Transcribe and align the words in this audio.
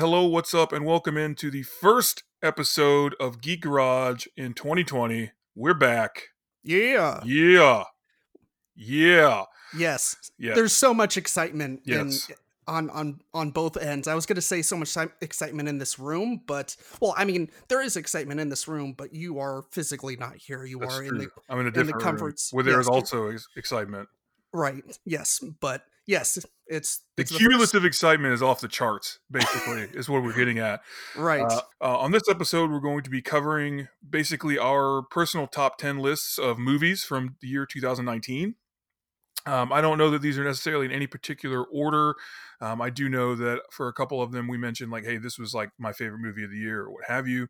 Hello, 0.00 0.24
what's 0.26 0.54
up, 0.54 0.72
and 0.72 0.84
welcome 0.84 1.16
into 1.16 1.50
the 1.50 1.64
first 1.64 2.22
episode 2.40 3.16
of 3.18 3.40
Geek 3.40 3.62
Garage 3.62 4.26
in 4.36 4.54
2020. 4.54 5.32
We're 5.56 5.74
back. 5.74 6.22
Yeah. 6.62 7.20
Yeah. 7.24 7.82
Yeah. 8.76 9.44
Yes. 9.76 10.14
Yeah. 10.38 10.54
There's 10.54 10.72
so 10.72 10.94
much 10.94 11.16
excitement 11.16 11.80
Yes. 11.84 12.28
in 12.28 12.36
on 12.68 12.90
on 12.90 13.20
on 13.34 13.50
both 13.50 13.76
ends. 13.76 14.06
I 14.06 14.14
was 14.14 14.24
going 14.24 14.36
to 14.36 14.40
say 14.42 14.62
so 14.62 14.76
much 14.76 14.96
excitement 15.20 15.68
in 15.68 15.78
this 15.78 15.98
room, 15.98 16.42
but 16.46 16.76
well, 17.00 17.12
I 17.16 17.24
mean, 17.24 17.50
there 17.66 17.82
is 17.82 17.96
excitement 17.96 18.38
in 18.38 18.50
this 18.50 18.68
room, 18.68 18.94
but 18.96 19.12
you 19.12 19.40
are 19.40 19.62
physically 19.72 20.14
not 20.16 20.36
here. 20.36 20.64
You 20.64 20.78
That's 20.78 20.94
are 20.94 21.02
in 21.02 21.18
the 21.18 21.28
I'm 21.48 21.58
in 21.58 21.66
a 21.66 21.70
the 21.72 21.74
different 21.82 21.96
room 21.96 22.04
comforts. 22.04 22.52
where 22.52 22.62
there 22.62 22.78
is 22.78 22.86
Yes. 22.86 22.94
also 22.94 23.30
ex- 23.30 23.48
excitement. 23.56 24.08
right. 24.52 24.84
Yes, 25.04 25.42
but 25.60 25.82
yes, 26.08 26.38
it's 26.66 27.02
The 27.16 27.22
it's 27.22 27.36
cumulative 27.36 27.84
excitement 27.84 28.34
is 28.34 28.42
off 28.42 28.60
the 28.60 28.66
charts, 28.66 29.20
basically, 29.30 29.82
is 29.94 30.08
what 30.08 30.24
we're 30.24 30.34
getting 30.34 30.58
at. 30.58 30.80
right. 31.16 31.42
Uh, 31.42 31.60
uh, 31.80 31.98
on 31.98 32.10
this 32.10 32.28
episode, 32.28 32.70
we're 32.72 32.80
going 32.80 33.04
to 33.04 33.10
be 33.10 33.22
covering 33.22 33.86
basically 34.08 34.58
our 34.58 35.02
personal 35.02 35.46
top 35.46 35.78
10 35.78 35.98
lists 35.98 36.38
of 36.38 36.58
movies 36.58 37.04
from 37.04 37.36
the 37.40 37.46
year 37.46 37.64
2019. 37.64 38.56
Um, 39.46 39.72
I 39.72 39.80
don't 39.80 39.98
know 39.98 40.10
that 40.10 40.20
these 40.20 40.38
are 40.38 40.44
necessarily 40.44 40.86
in 40.86 40.92
any 40.92 41.06
particular 41.06 41.62
order. 41.64 42.16
Um, 42.60 42.82
I 42.82 42.90
do 42.90 43.08
know 43.08 43.34
that 43.36 43.60
for 43.70 43.86
a 43.88 43.92
couple 43.92 44.20
of 44.20 44.32
them, 44.32 44.48
we 44.48 44.58
mentioned, 44.58 44.90
like, 44.90 45.04
hey, 45.04 45.16
this 45.16 45.38
was 45.38 45.54
like 45.54 45.70
my 45.78 45.92
favorite 45.92 46.18
movie 46.18 46.44
of 46.44 46.50
the 46.50 46.58
year 46.58 46.82
or 46.82 46.90
what 46.90 47.04
have 47.06 47.28
you. 47.28 47.48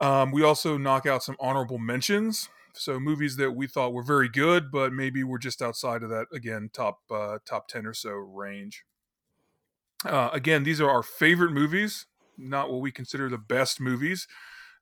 Um, 0.00 0.30
we 0.30 0.42
also 0.44 0.76
knock 0.76 1.06
out 1.06 1.22
some 1.22 1.36
honorable 1.40 1.78
mentions. 1.78 2.50
So 2.78 3.00
movies 3.00 3.36
that 3.36 3.52
we 3.52 3.66
thought 3.66 3.92
were 3.92 4.02
very 4.02 4.28
good, 4.28 4.70
but 4.70 4.92
maybe 4.92 5.24
were 5.24 5.38
just 5.38 5.62
outside 5.62 6.02
of 6.02 6.10
that 6.10 6.26
again 6.32 6.70
top 6.72 7.00
uh, 7.10 7.38
top 7.44 7.68
ten 7.68 7.86
or 7.86 7.94
so 7.94 8.10
range. 8.10 8.84
Uh, 10.04 10.30
again, 10.32 10.62
these 10.62 10.80
are 10.80 10.90
our 10.90 11.02
favorite 11.02 11.52
movies, 11.52 12.06
not 12.36 12.70
what 12.70 12.80
we 12.80 12.92
consider 12.92 13.28
the 13.28 13.38
best 13.38 13.80
movies. 13.80 14.28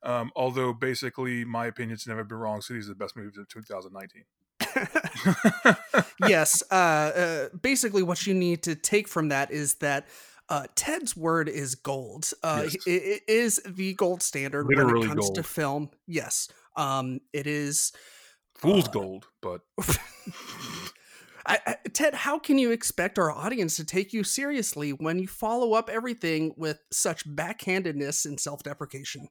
Um, 0.03 0.31
although 0.35 0.73
basically, 0.73 1.45
my 1.45 1.65
opinion's 1.65 2.05
never 2.05 2.23
been 2.23 2.37
wrong. 2.37 2.61
So 2.61 2.73
these 2.73 2.85
are 2.87 2.93
the 2.93 2.95
best 2.95 3.15
movies 3.15 3.37
of 3.37 3.47
2019. 3.49 4.23
yes. 6.27 6.63
Uh, 6.69 6.75
uh, 6.75 7.49
basically, 7.59 8.03
what 8.03 8.27
you 8.27 8.33
need 8.33 8.63
to 8.63 8.75
take 8.75 9.07
from 9.07 9.29
that 9.29 9.51
is 9.51 9.75
that 9.75 10.07
uh, 10.49 10.67
Ted's 10.75 11.17
word 11.17 11.49
is 11.49 11.75
gold. 11.75 12.31
Uh, 12.43 12.63
Yes. 12.65 12.75
it, 12.85 12.91
it 12.91 13.23
is 13.27 13.61
the 13.65 13.95
gold 13.95 14.21
standard 14.21 14.67
when 14.67 14.89
it 14.95 15.07
comes 15.07 15.29
to 15.31 15.43
film. 15.43 15.89
Yes. 16.07 16.49
Um, 16.77 17.19
it 17.33 17.47
is. 17.47 17.91
Fool's 18.55 18.87
Uh, 18.87 18.91
gold, 18.91 19.27
but 19.41 19.61
I, 21.45 21.59
I, 21.67 21.75
Ted, 21.93 22.13
how 22.15 22.39
can 22.39 22.57
you 22.57 22.71
expect 22.71 23.19
our 23.19 23.31
audience 23.31 23.75
to 23.75 23.83
take 23.83 24.13
you 24.13 24.23
seriously 24.23 24.91
when 24.91 25.19
you 25.19 25.27
follow 25.27 25.73
up 25.73 25.89
everything 25.89 26.53
with 26.57 26.79
such 26.91 27.27
backhandedness 27.27 28.25
and 28.25 28.39
self-deprecation? 28.39 29.27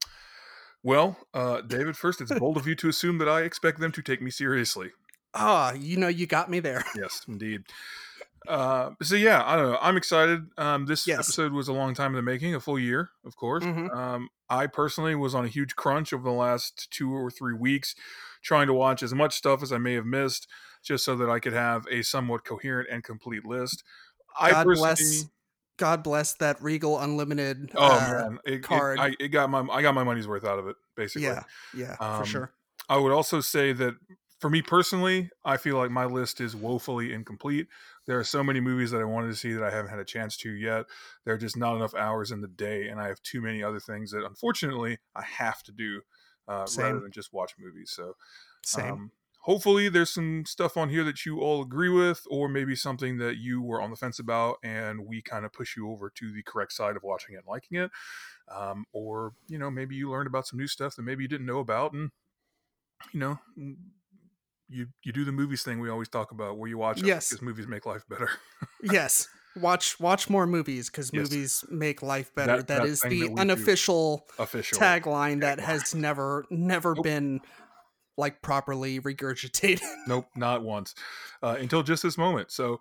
well, 0.82 1.16
uh, 1.32 1.60
David. 1.66 1.96
First, 1.96 2.20
it's 2.20 2.32
bold 2.38 2.56
of 2.56 2.66
you 2.66 2.74
to 2.76 2.88
assume 2.88 3.18
that 3.18 3.28
I 3.28 3.42
expect 3.42 3.80
them 3.80 3.92
to 3.92 4.02
take 4.02 4.20
me 4.22 4.30
seriously. 4.30 4.90
Ah, 5.32 5.72
you 5.72 5.96
know, 5.96 6.08
you 6.08 6.26
got 6.26 6.48
me 6.50 6.60
there. 6.60 6.84
Yes, 6.94 7.22
indeed. 7.26 7.62
Uh, 8.46 8.90
so 9.02 9.14
yeah, 9.16 9.42
I 9.44 9.56
don't 9.56 9.72
know. 9.72 9.78
I'm 9.80 9.96
excited. 9.96 10.40
Um, 10.58 10.86
this 10.86 11.06
Yes. 11.06 11.20
episode 11.20 11.52
was 11.52 11.68
a 11.68 11.72
long 11.72 11.94
time 11.94 12.10
in 12.12 12.16
the 12.16 12.22
making, 12.22 12.54
a 12.54 12.60
full 12.60 12.78
year, 12.78 13.10
of 13.24 13.36
course. 13.36 13.64
Mhm. 13.64 13.94
Um, 13.94 14.28
I 14.50 14.66
personally 14.66 15.14
was 15.14 15.34
on 15.34 15.44
a 15.44 15.48
huge 15.48 15.76
crunch 15.76 16.12
over 16.12 16.22
the 16.22 16.30
last 16.30 16.88
two 16.90 17.12
or 17.14 17.30
three 17.30 17.54
weeks, 17.54 17.94
trying 18.42 18.66
to 18.66 18.74
watch 18.74 19.02
as 19.02 19.14
much 19.14 19.34
stuff 19.34 19.62
as 19.62 19.72
I 19.72 19.78
may 19.78 19.94
have 19.94 20.04
missed, 20.06 20.46
just 20.82 21.04
so 21.04 21.16
that 21.16 21.30
I 21.30 21.38
could 21.40 21.54
have 21.54 21.86
a 21.90 22.02
somewhat 22.02 22.44
coherent 22.44 22.88
and 22.90 23.02
complete 23.02 23.44
list. 23.46 23.82
I 24.38 24.50
God 24.50 24.66
bless. 24.66 25.24
God 25.76 26.02
bless 26.04 26.34
that 26.34 26.62
Regal 26.62 27.00
Unlimited. 27.00 27.72
oh 27.74 27.84
uh, 27.96 27.98
man, 28.28 28.38
it, 28.44 28.54
it- 28.54 28.62
card. 28.62 28.98
I, 29.00 29.16
it 29.18 29.28
got 29.28 29.50
my 29.50 29.60
I 29.72 29.82
got 29.82 29.94
my 29.94 30.04
money's 30.04 30.28
worth 30.28 30.44
out 30.44 30.58
of 30.58 30.68
it, 30.68 30.76
basically. 30.96 31.22
Yeah, 31.28 31.42
yeah, 31.74 31.96
Um, 31.98 32.20
for 32.20 32.26
sure. 32.26 32.52
I 32.88 32.96
would 32.98 33.10
also 33.12 33.40
say 33.40 33.72
that 33.72 33.94
for 34.40 34.50
me 34.50 34.60
personally, 34.62 35.30
I 35.44 35.56
feel 35.56 35.76
like 35.78 35.90
my 35.90 36.04
list 36.04 36.40
is 36.40 36.54
woefully 36.54 37.12
incomplete. 37.12 37.66
There 38.06 38.18
are 38.18 38.24
so 38.24 38.44
many 38.44 38.60
movies 38.60 38.90
that 38.90 39.00
I 39.00 39.04
wanted 39.04 39.28
to 39.28 39.36
see 39.36 39.52
that 39.52 39.62
I 39.62 39.70
haven't 39.70 39.90
had 39.90 39.98
a 39.98 40.04
chance 40.04 40.36
to 40.38 40.50
yet. 40.50 40.86
There 41.24 41.34
are 41.34 41.38
just 41.38 41.56
not 41.56 41.76
enough 41.76 41.94
hours 41.94 42.30
in 42.30 42.40
the 42.40 42.48
day, 42.48 42.88
and 42.88 43.00
I 43.00 43.08
have 43.08 43.22
too 43.22 43.40
many 43.40 43.62
other 43.62 43.80
things 43.80 44.10
that 44.10 44.24
unfortunately 44.24 44.98
I 45.14 45.22
have 45.22 45.62
to 45.64 45.72
do 45.72 46.02
uh, 46.46 46.66
rather 46.74 47.00
than 47.00 47.12
just 47.12 47.32
watch 47.32 47.54
movies. 47.58 47.90
So, 47.90 48.14
Same. 48.62 48.92
um, 48.92 49.12
hopefully, 49.40 49.88
there's 49.88 50.10
some 50.10 50.44
stuff 50.46 50.76
on 50.76 50.90
here 50.90 51.04
that 51.04 51.24
you 51.24 51.40
all 51.40 51.62
agree 51.62 51.88
with, 51.88 52.26
or 52.28 52.48
maybe 52.48 52.74
something 52.76 53.18
that 53.18 53.36
you 53.38 53.62
were 53.62 53.80
on 53.80 53.90
the 53.90 53.96
fence 53.96 54.18
about, 54.18 54.58
and 54.62 55.06
we 55.06 55.22
kind 55.22 55.44
of 55.44 55.52
push 55.52 55.76
you 55.76 55.90
over 55.90 56.10
to 56.10 56.32
the 56.32 56.42
correct 56.42 56.72
side 56.72 56.96
of 56.96 57.02
watching 57.02 57.34
it 57.34 57.38
and 57.38 57.46
liking 57.46 57.78
it. 57.78 57.90
Um, 58.48 58.84
or 58.92 59.34
you 59.48 59.58
know, 59.58 59.70
maybe 59.70 59.96
you 59.96 60.10
learned 60.10 60.26
about 60.26 60.46
some 60.46 60.58
new 60.58 60.66
stuff 60.66 60.96
that 60.96 61.02
maybe 61.02 61.24
you 61.24 61.28
didn't 61.28 61.46
know 61.46 61.60
about, 61.60 61.92
and 61.92 62.10
you 63.12 63.20
know, 63.20 63.38
mm, 63.58 63.76
you 64.68 64.86
you 65.02 65.12
do 65.12 65.24
the 65.24 65.32
movies 65.32 65.62
thing 65.62 65.80
we 65.80 65.90
always 65.90 66.08
talk 66.08 66.30
about, 66.32 66.58
where 66.58 66.68
you 66.68 66.78
watch 66.78 67.00
it 67.00 67.06
Yes. 67.06 67.28
because 67.30 67.42
movies 67.42 67.66
make 67.66 67.86
life 67.86 68.04
better. 68.08 68.30
yes. 68.82 69.28
Watch 69.56 70.00
watch 70.00 70.28
more 70.28 70.46
movies 70.46 70.90
because 70.90 71.10
Yes. 71.12 71.30
movies 71.30 71.64
make 71.70 72.02
life 72.02 72.34
better. 72.34 72.56
That- 72.56 72.66
that 72.68 72.78
that 72.80 72.86
is 72.86 73.02
the 73.02 73.28
that 73.28 73.38
unofficial 73.38 74.26
Official. 74.38 74.78
tagline 74.78 75.40
that 75.42 75.60
has 75.60 75.94
never 75.94 76.44
never 76.50 76.94
Nope. 76.94 77.04
been 77.04 77.40
like 78.16 78.42
properly 78.42 79.00
regurgitated. 79.00 79.80
Nope, 80.08 80.26
not 80.36 80.62
once 80.62 80.94
uh, 81.42 81.56
until 81.58 81.82
just 81.82 82.02
this 82.02 82.16
moment. 82.18 82.50
So, 82.50 82.80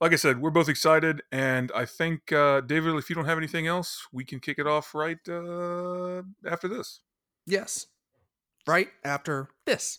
like 0.00 0.12
I 0.12 0.16
said, 0.16 0.40
we're 0.40 0.50
both 0.50 0.68
excited, 0.68 1.22
and 1.32 1.70
I 1.74 1.84
think 1.84 2.30
uh, 2.32 2.60
David, 2.60 2.94
if 2.96 3.08
you 3.08 3.16
don't 3.16 3.24
have 3.26 3.38
anything 3.38 3.66
else, 3.66 4.06
we 4.12 4.24
can 4.24 4.38
kick 4.40 4.58
it 4.58 4.66
off 4.66 4.94
right 4.94 5.18
uh, 5.28 6.22
after 6.46 6.68
this. 6.68 7.00
yes. 7.46 7.86
Right 8.66 8.88
after 9.04 9.50
this. 9.66 9.98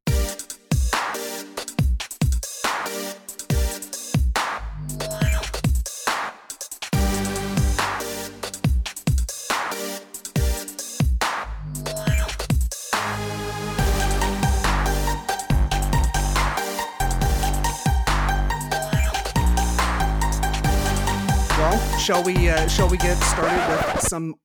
Uh, 22.51 22.67
shall 22.67 22.89
we 22.89 22.97
get 22.97 23.15
started 23.23 23.93
with 23.93 24.01
some 24.01 24.35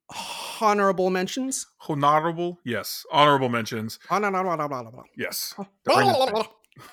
honorable 0.60 1.10
mentions? 1.10 1.66
Honorable, 1.88 2.58
yes. 2.64 3.04
Honorable 3.10 3.48
mentions, 3.48 3.98
Honorable. 4.08 5.04
yes. 5.16 5.54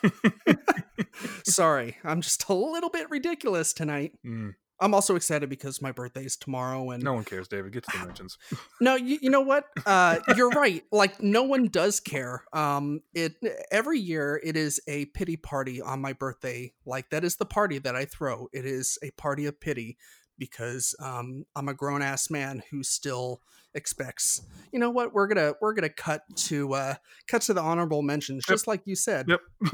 Sorry, 1.46 1.98
I'm 2.04 2.22
just 2.22 2.50
a 2.50 2.54
little 2.54 2.90
bit 2.90 3.10
ridiculous 3.12 3.74
tonight. 3.74 4.14
Mm, 4.26 4.54
I'm 4.80 4.94
also 4.96 5.16
excited 5.16 5.50
because 5.50 5.82
my 5.82 5.92
birthday 5.92 6.26
is 6.26 6.36
tomorrow, 6.36 6.90
and 6.90 7.04
no 7.04 7.14
one 7.14 7.26
cares, 7.26 7.48
David. 7.48 7.74
Get 7.74 7.84
to 7.84 8.00
the 8.00 8.06
mentions. 8.06 8.38
No, 8.82 8.96
you, 8.96 9.20
you 9.22 9.30
know 9.30 9.42
what? 9.42 9.66
Uh, 9.86 10.18
you're 10.36 10.50
right. 10.50 10.84
Like 10.92 11.22
no 11.22 11.44
one 11.44 11.68
does 11.68 12.00
care. 12.00 12.44
Um, 12.54 13.02
it 13.14 13.36
every 13.72 14.00
year 14.00 14.42
it 14.44 14.58
is 14.58 14.82
a 14.88 15.06
pity 15.06 15.38
party 15.38 15.80
on 15.82 16.02
my 16.02 16.14
birthday. 16.14 16.74
Like 16.86 17.12
that 17.12 17.24
is 17.24 17.36
the 17.36 17.46
party 17.46 17.78
that 17.80 17.96
I 17.96 18.06
throw. 18.06 18.48
It 18.52 18.66
is 18.66 18.98
a 19.04 19.12
party 19.12 19.46
of 19.46 19.60
pity 19.62 19.98
because 20.38 20.96
um, 21.00 21.46
I'm 21.56 21.70
a 21.70 21.74
grown 21.74 22.02
ass 22.02 22.30
man 22.30 22.64
who 22.72 22.84
still 22.84 23.42
expects. 23.74 24.42
You 24.72 24.80
know 24.80 24.90
what? 24.92 25.14
We're 25.14 25.28
gonna 25.28 25.54
we're 25.62 25.74
gonna 25.74 25.90
cut 25.90 26.24
to 26.36 26.74
uh, 26.74 26.96
cut 27.28 27.42
to 27.44 27.54
the 27.54 27.62
honorable 27.62 28.02
mentions, 28.02 28.46
just 28.46 28.68
like 28.68 28.82
you 28.86 28.96
said. 28.96 29.28
Yep. 29.28 29.42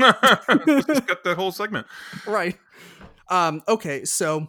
Just 0.87 1.07
got 1.07 1.23
that 1.23 1.35
whole 1.35 1.51
segment. 1.51 1.87
right 2.27 2.57
um 3.29 3.61
okay 3.67 4.05
so 4.05 4.47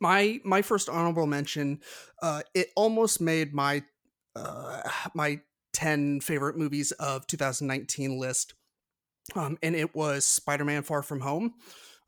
my 0.00 0.40
my 0.44 0.62
first 0.62 0.88
honorable 0.88 1.26
mention 1.26 1.80
uh 2.22 2.42
it 2.54 2.68
almost 2.76 3.20
made 3.20 3.54
my 3.54 3.82
uh 4.34 4.82
my 5.14 5.40
10 5.72 6.20
favorite 6.20 6.56
movies 6.56 6.92
of 6.92 7.26
2019 7.26 8.18
list 8.18 8.54
um 9.34 9.58
and 9.62 9.74
it 9.74 9.94
was 9.94 10.24
spider-man 10.24 10.82
far 10.82 11.02
from 11.02 11.20
home 11.20 11.54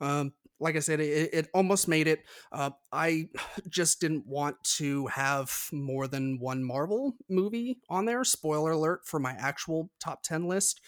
um 0.00 0.32
like 0.60 0.76
i 0.76 0.80
said 0.80 1.00
it, 1.00 1.30
it 1.32 1.48
almost 1.54 1.88
made 1.88 2.06
it 2.06 2.20
uh 2.52 2.70
i 2.92 3.28
just 3.68 4.00
didn't 4.00 4.26
want 4.26 4.56
to 4.64 5.06
have 5.06 5.68
more 5.72 6.06
than 6.06 6.38
one 6.38 6.62
marvel 6.62 7.14
movie 7.28 7.78
on 7.88 8.04
there 8.04 8.24
spoiler 8.24 8.72
alert 8.72 9.00
for 9.04 9.20
my 9.20 9.32
actual 9.32 9.90
top 10.00 10.22
10 10.22 10.46
list 10.46 10.80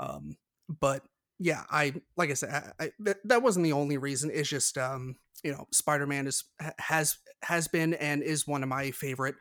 um 0.00 0.36
but 0.80 1.02
yeah, 1.38 1.62
I 1.70 1.94
like 2.16 2.30
I 2.30 2.34
said, 2.34 2.50
I, 2.50 2.84
I, 2.84 2.90
that, 3.00 3.16
that 3.24 3.42
wasn't 3.42 3.64
the 3.64 3.72
only 3.72 3.96
reason. 3.96 4.30
It's 4.32 4.48
just 4.48 4.76
um, 4.76 5.16
you 5.44 5.52
know, 5.52 5.66
Spider-Man 5.72 6.26
is 6.26 6.44
has 6.78 7.16
has 7.42 7.68
been 7.68 7.94
and 7.94 8.22
is 8.22 8.46
one 8.46 8.62
of 8.62 8.68
my 8.68 8.90
favorite 8.90 9.36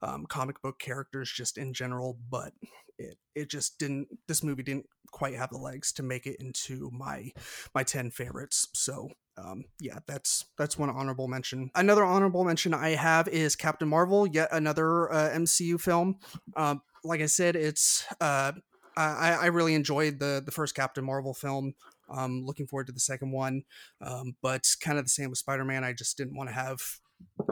um, 0.00 0.24
comic 0.26 0.62
book 0.62 0.78
characters 0.78 1.30
just 1.30 1.58
in 1.58 1.74
general. 1.74 2.18
But 2.30 2.52
it 3.02 3.18
it 3.34 3.50
just 3.50 3.78
didn't. 3.78 4.08
This 4.28 4.42
movie 4.42 4.62
didn't 4.62 4.86
quite 5.10 5.34
have 5.34 5.50
the 5.50 5.58
legs 5.58 5.92
to 5.92 6.02
make 6.02 6.26
it 6.26 6.36
into 6.40 6.90
my 6.92 7.30
my 7.74 7.82
ten 7.82 8.10
favorites. 8.10 8.68
So 8.74 9.10
um, 9.36 9.64
yeah, 9.80 9.98
that's 10.06 10.44
that's 10.58 10.78
one 10.78 10.90
honorable 10.90 11.28
mention. 11.28 11.70
Another 11.74 12.04
honorable 12.04 12.44
mention 12.44 12.74
I 12.74 12.90
have 12.90 13.28
is 13.28 13.56
Captain 13.56 13.88
Marvel, 13.88 14.26
yet 14.26 14.48
another 14.52 15.12
uh, 15.12 15.30
MCU 15.30 15.80
film. 15.80 16.16
Um, 16.56 16.82
like 17.04 17.20
I 17.20 17.26
said, 17.26 17.56
it's 17.56 18.04
uh, 18.20 18.52
I, 18.96 19.32
I 19.32 19.46
really 19.46 19.74
enjoyed 19.74 20.18
the 20.18 20.42
the 20.44 20.52
first 20.52 20.74
Captain 20.74 21.04
Marvel 21.04 21.34
film. 21.34 21.74
Um, 22.10 22.44
looking 22.44 22.66
forward 22.66 22.88
to 22.88 22.92
the 22.92 23.00
second 23.00 23.32
one, 23.32 23.62
um, 24.02 24.36
but 24.42 24.68
kind 24.80 24.98
of 24.98 25.04
the 25.04 25.10
same 25.10 25.30
with 25.30 25.38
Spider 25.38 25.64
Man. 25.64 25.84
I 25.84 25.94
just 25.94 26.16
didn't 26.18 26.36
want 26.36 26.50
to 26.50 26.54
have 26.54 26.82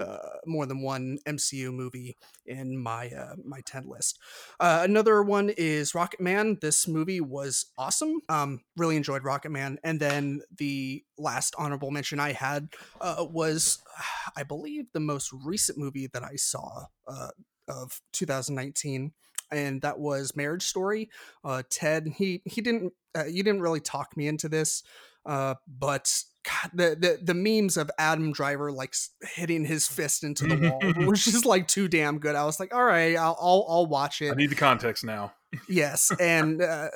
uh, 0.00 0.19
more 0.46 0.67
than 0.67 0.82
one 0.82 1.19
MCU 1.26 1.72
movie 1.72 2.17
in 2.46 2.76
my 2.76 3.08
uh, 3.08 3.34
my 3.44 3.61
ten 3.67 3.88
list. 3.88 4.19
Uh, 4.58 4.81
another 4.84 5.22
one 5.22 5.50
is 5.56 5.93
Rocketman. 5.93 6.61
This 6.61 6.87
movie 6.88 7.20
was 7.20 7.67
awesome. 7.76 8.20
Um, 8.28 8.61
really 8.76 8.96
enjoyed 8.96 9.22
Rocketman. 9.22 9.76
And 9.84 10.00
then 10.00 10.43
the 10.56 11.05
last 11.19 11.55
honorable 11.58 11.90
mention 11.90 12.20
I 12.20 12.32
had 12.32 12.69
uh, 13.00 13.26
was, 13.28 13.82
I 14.37 14.43
believe, 14.43 14.87
the 14.93 15.00
most 15.00 15.32
recent 15.44 15.78
movie 15.78 16.08
that 16.12 16.23
I 16.23 16.37
saw 16.37 16.87
uh, 17.06 17.31
of 17.69 18.00
2019 18.12 19.12
and 19.52 19.82
that 19.82 19.99
was 19.99 20.37
Marriage 20.37 20.62
Story. 20.62 21.11
Uh, 21.44 21.62
Ted, 21.69 22.06
he 22.16 22.43
he 22.44 22.61
didn't 22.61 22.93
uh, 23.16 23.25
you 23.25 23.43
didn't 23.43 23.62
really 23.62 23.81
talk 23.81 24.16
me 24.16 24.28
into 24.28 24.49
this, 24.49 24.82
uh, 25.26 25.55
but 25.66 26.23
God, 26.44 26.70
the, 26.72 26.96
the 26.98 27.19
the 27.22 27.34
memes 27.34 27.76
of 27.76 27.90
Adam 27.98 28.32
Driver 28.32 28.72
like 28.72 28.94
hitting 29.34 29.64
his 29.64 29.87
fist 29.87 30.25
into 30.25 30.46
the 30.46 30.56
wall 30.70 31.06
was 31.06 31.25
just 31.25 31.44
like 31.44 31.69
too 31.69 31.87
damn 31.88 32.19
good. 32.19 32.34
I 32.34 32.44
was 32.44 32.58
like, 32.58 32.75
all 32.75 32.84
right, 32.84 33.14
I'll 33.16 33.37
I'll, 33.40 33.66
I'll 33.69 33.87
watch 33.87 34.22
it. 34.22 34.32
I 34.32 34.34
need 34.34 34.50
the 34.50 34.54
context 34.54 35.04
now. 35.04 35.32
yes, 35.69 36.10
and 36.20 36.62
uh, 36.62 36.88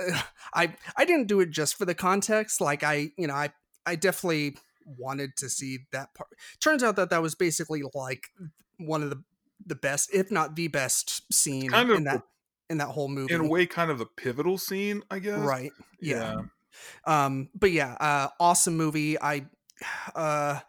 I 0.55 0.75
I 0.97 1.05
didn't 1.05 1.27
do 1.27 1.41
it 1.41 1.51
just 1.51 1.77
for 1.77 1.85
the 1.85 1.95
context. 1.95 2.61
Like 2.61 2.83
I 2.83 3.11
you 3.19 3.27
know 3.27 3.35
I 3.35 3.51
I 3.85 3.97
definitely 3.97 4.57
wanted 4.87 5.37
to 5.39 5.49
see 5.51 5.81
that 5.93 6.15
part. 6.15 6.31
Turns 6.61 6.83
out 6.83 6.97
that 6.97 7.11
that 7.11 7.21
was 7.23 7.35
basically 7.35 7.83
like 7.95 8.29
one 8.79 9.03
of 9.03 9.11
the 9.11 9.23
the 9.67 9.75
best, 9.75 10.11
if 10.15 10.31
not 10.31 10.57
the 10.57 10.69
best 10.69 11.23
scene 11.33 11.71
Kind 11.71 11.91
of 11.91 11.97
in 11.99 12.05
that 12.05 12.23
in 12.71 12.79
that 12.79 12.89
whole 12.89 13.09
movie. 13.09 13.35
in 13.35 13.43
a 13.43 13.47
way 13.47 13.67
kind 13.67 13.91
of 13.91 13.99
the 13.99 14.07
pivotal 14.07 14.57
scene 14.57 15.03
i 15.11 15.19
guess 15.19 15.39
right? 15.39 15.71
Yeah. 16.01 16.41
Um, 17.05 17.49
but 17.55 17.71
yeah, 17.71 17.97
uh, 18.01 18.29
awesome 18.41 18.77
movie. 18.77 19.21
I, 19.21 19.47
uh, 20.15 20.61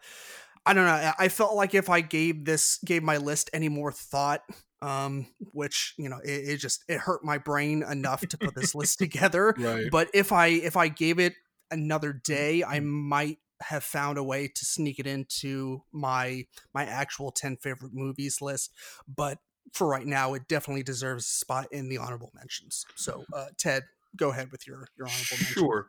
I 0.64 0.72
don't 0.74 0.84
know. 0.84 1.12
I- 1.18 1.28
felt 1.28 1.54
like 1.54 1.74
if 1.74 1.88
I 1.88 2.00
gave 2.00 2.44
this, 2.44 2.78
gave 2.84 3.02
my 3.02 3.18
list 3.18 3.50
any 3.52 3.68
more 3.68 3.92
thought, 3.92 4.42
um, 4.82 5.26
which 5.52 5.94
you 5.96 6.08
know, 6.08 6.18
it, 6.24 6.48
it 6.48 6.56
just 6.58 6.84
it 6.88 6.98
hurt 6.98 7.24
my 7.24 7.38
brain 7.38 7.82
enough 7.82 8.20
to 8.28 8.38
put 8.38 8.54
this 8.54 8.74
list 8.74 8.98
together. 8.98 9.54
right 9.58 9.86
But 9.90 10.08
if 10.12 10.32
I 10.32 10.48
if 10.48 10.76
I 10.76 10.88
gave 10.88 11.18
it 11.18 11.34
another 11.70 12.12
day, 12.12 12.64
I 12.64 12.80
might 12.80 13.38
have 13.62 13.84
found 13.84 14.18
a 14.18 14.22
way 14.24 14.48
to 14.48 14.64
sneak 14.64 14.98
it 14.98 15.06
into 15.06 15.82
my 15.92 16.46
my 16.74 16.84
actual 16.84 17.30
10 17.30 17.56
favorite 17.56 17.92
movies 17.94 18.42
list 18.42 18.70
but 19.08 19.38
for 19.72 19.86
right 19.88 20.06
now 20.06 20.34
it 20.34 20.46
definitely 20.46 20.82
deserves 20.82 21.24
a 21.24 21.28
spot 21.28 21.66
in 21.72 21.88
the 21.88 21.98
honorable 21.98 22.30
mentions 22.34 22.84
so 22.96 23.24
uh 23.34 23.46
ted 23.56 23.82
go 24.16 24.30
ahead 24.30 24.50
with 24.50 24.66
your 24.66 24.88
your 24.96 25.06
honorable 25.06 25.36
mention 25.38 25.46
Sure. 25.46 25.88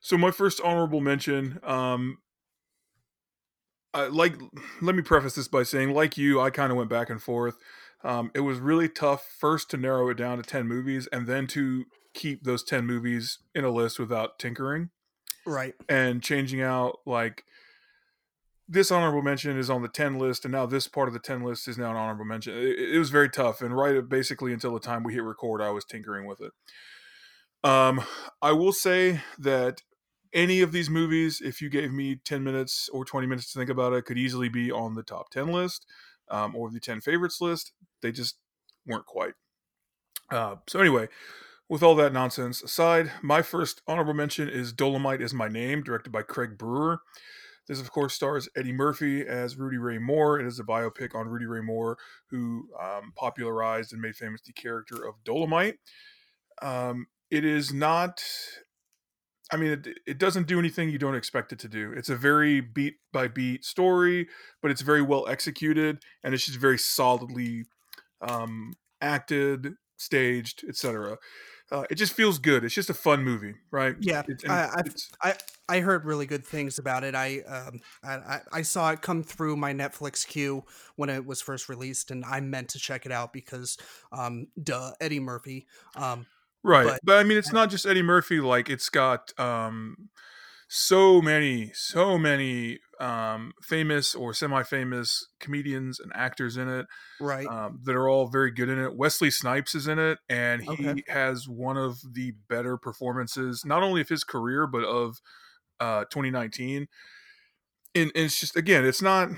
So 0.00 0.16
my 0.16 0.30
first 0.30 0.60
honorable 0.62 1.00
mention, 1.00 1.58
um, 1.64 2.18
I, 3.92 4.06
like, 4.06 4.36
let 4.80 4.94
me 4.94 5.02
preface 5.02 5.34
this 5.34 5.48
by 5.48 5.62
saying, 5.62 5.94
like 5.94 6.16
you, 6.16 6.40
I 6.40 6.50
kind 6.50 6.70
of 6.70 6.78
went 6.78 6.90
back 6.90 7.10
and 7.10 7.20
forth. 7.20 7.56
Um, 8.04 8.30
it 8.34 8.40
was 8.40 8.58
really 8.58 8.88
tough 8.88 9.26
first 9.40 9.70
to 9.70 9.76
narrow 9.76 10.08
it 10.10 10.16
down 10.16 10.36
to 10.36 10.44
ten 10.44 10.68
movies, 10.68 11.08
and 11.12 11.26
then 11.26 11.46
to 11.48 11.86
keep 12.14 12.44
those 12.44 12.62
ten 12.62 12.86
movies 12.86 13.38
in 13.54 13.64
a 13.64 13.70
list 13.70 13.98
without 13.98 14.38
tinkering 14.38 14.90
right 15.46 15.74
and 15.88 16.22
changing 16.22 16.60
out 16.60 16.98
like 17.06 17.44
this 18.68 18.90
honorable 18.90 19.22
mention 19.22 19.56
is 19.56 19.70
on 19.70 19.80
the 19.80 19.88
10 19.88 20.18
list 20.18 20.44
and 20.44 20.52
now 20.52 20.66
this 20.66 20.88
part 20.88 21.08
of 21.08 21.14
the 21.14 21.20
10 21.20 21.42
list 21.42 21.68
is 21.68 21.78
now 21.78 21.90
an 21.90 21.96
honorable 21.96 22.24
mention 22.24 22.52
it, 22.54 22.78
it 22.94 22.98
was 22.98 23.10
very 23.10 23.30
tough 23.30 23.62
and 23.62 23.74
right 23.74 24.08
basically 24.08 24.52
until 24.52 24.74
the 24.74 24.80
time 24.80 25.04
we 25.04 25.14
hit 25.14 25.22
record 25.22 25.62
i 25.62 25.70
was 25.70 25.84
tinkering 25.84 26.26
with 26.26 26.40
it 26.40 26.52
um 27.64 28.02
i 28.42 28.52
will 28.52 28.72
say 28.72 29.20
that 29.38 29.82
any 30.34 30.60
of 30.60 30.72
these 30.72 30.90
movies 30.90 31.40
if 31.40 31.60
you 31.60 31.68
gave 31.68 31.92
me 31.92 32.16
10 32.16 32.44
minutes 32.44 32.88
or 32.92 33.04
20 33.04 33.26
minutes 33.26 33.52
to 33.52 33.58
think 33.58 33.70
about 33.70 33.92
it 33.92 34.04
could 34.04 34.18
easily 34.18 34.48
be 34.48 34.70
on 34.70 34.94
the 34.94 35.02
top 35.02 35.30
10 35.30 35.48
list 35.48 35.86
um, 36.28 36.54
or 36.56 36.70
the 36.70 36.80
10 36.80 37.00
favorites 37.00 37.40
list 37.40 37.72
they 38.02 38.12
just 38.12 38.36
weren't 38.86 39.06
quite 39.06 39.34
uh, 40.30 40.56
so 40.66 40.80
anyway 40.80 41.08
with 41.68 41.82
all 41.82 41.96
that 41.96 42.12
nonsense 42.12 42.62
aside, 42.62 43.10
my 43.22 43.42
first 43.42 43.82
honorable 43.88 44.14
mention 44.14 44.48
is 44.48 44.72
Dolomite 44.72 45.20
is 45.20 45.34
My 45.34 45.48
Name, 45.48 45.82
directed 45.82 46.10
by 46.10 46.22
Craig 46.22 46.56
Brewer. 46.56 47.00
This, 47.66 47.80
of 47.80 47.90
course, 47.90 48.14
stars 48.14 48.48
Eddie 48.56 48.72
Murphy 48.72 49.26
as 49.26 49.56
Rudy 49.56 49.78
Ray 49.78 49.98
Moore. 49.98 50.38
It 50.38 50.46
is 50.46 50.60
a 50.60 50.64
biopic 50.64 51.16
on 51.16 51.26
Rudy 51.26 51.46
Ray 51.46 51.62
Moore, 51.62 51.98
who 52.30 52.68
um, 52.80 53.12
popularized 53.16 53.92
and 53.92 54.00
made 54.00 54.14
famous 54.14 54.42
the 54.42 54.52
character 54.52 55.04
of 55.04 55.16
Dolomite. 55.24 55.78
Um, 56.62 57.08
it 57.30 57.44
is 57.44 57.72
not, 57.72 58.22
I 59.52 59.56
mean, 59.56 59.70
it, 59.72 59.88
it 60.06 60.18
doesn't 60.18 60.48
do 60.48 60.58
anything 60.58 60.88
you 60.90 60.98
don't 60.98 61.14
expect 61.14 61.52
it 61.52 61.58
to 61.60 61.68
do. 61.68 61.92
It's 61.92 62.08
a 62.08 62.16
very 62.16 62.60
beat 62.60 62.96
by 63.12 63.28
beat 63.28 63.64
story, 63.64 64.28
but 64.60 64.70
it's 64.70 64.80
very 64.80 65.02
well 65.02 65.28
executed 65.28 66.02
and 66.24 66.34
it's 66.34 66.46
just 66.46 66.58
very 66.58 66.78
solidly 66.78 67.64
um, 68.20 68.74
acted, 69.00 69.74
staged, 69.96 70.64
etc 70.68 71.18
uh, 71.72 71.84
it 71.90 71.96
just 71.96 72.14
feels 72.14 72.38
good. 72.38 72.64
It's 72.64 72.74
just 72.74 72.90
a 72.90 72.94
fun 72.94 73.24
movie, 73.24 73.54
right? 73.70 73.96
Yeah, 74.00 74.22
I- 74.48 74.80
it's- 74.80 75.10
i 75.68 75.80
heard 75.80 76.04
really 76.04 76.26
good 76.26 76.46
things 76.46 76.78
about 76.78 77.02
it 77.02 77.14
i 77.14 77.40
um 77.40 77.80
I, 78.04 78.14
I 78.14 78.40
i 78.52 78.62
saw 78.62 78.90
it 78.92 79.02
come 79.02 79.22
through 79.24 79.56
my 79.56 79.72
netflix 79.72 80.26
queue 80.26 80.64
when 80.94 81.10
it 81.10 81.26
was 81.26 81.42
first 81.42 81.68
released 81.68 82.10
and 82.12 82.24
i 82.24 82.38
meant 82.40 82.68
to 82.70 82.78
check 82.78 83.04
it 83.04 83.12
out 83.12 83.32
because 83.32 83.76
um 84.12 84.46
duh 84.62 84.92
eddie 85.00 85.18
murphy 85.18 85.66
um 85.96 86.26
right, 86.66 86.86
but- 86.86 87.00
but, 87.04 87.18
I 87.18 87.22
mean, 87.24 87.38
it's 87.38 87.52
not 87.52 87.70
just 87.70 87.86
Eddie 87.86 88.02
Murphy. 88.02 88.40
Like, 88.40 88.68
it's 88.68 88.88
got 88.88 89.32
um, 89.38 90.08
so 90.68 91.22
many, 91.22 91.70
so 91.74 92.18
many 92.18 92.80
um, 92.98 93.52
famous 93.62 94.14
or 94.14 94.32
semi-famous 94.34 95.26
comedians 95.38 96.00
and 96.00 96.10
actors 96.14 96.56
in 96.56 96.68
it 96.68 96.86
right 97.20 97.46
um, 97.46 97.80
that 97.84 97.94
are 97.94 98.08
all 98.08 98.26
very 98.26 98.50
good 98.50 98.68
in 98.70 98.78
it. 98.78 98.96
Wesley 98.96 99.30
Snipes 99.30 99.74
is 99.74 99.86
in 99.86 99.98
it, 99.98 100.18
and 100.28 100.62
he 100.62 100.70
Okay. 100.88 101.02
has 101.08 101.46
one 101.48 101.76
of 101.76 101.98
the 102.14 102.32
better 102.48 102.76
performances, 102.78 103.64
not 103.66 103.82
only 103.82 104.00
of 104.00 104.08
his 104.08 104.24
career 104.24 104.66
but 104.66 104.82
of 104.84 105.20
uh, 105.78 106.04
2019. 106.10 106.88
And, 107.94 108.12
and 108.14 108.24
it's 108.24 108.40
just 108.40 108.56
again, 108.56 108.84
it's 108.84 109.02
not. 109.02 109.28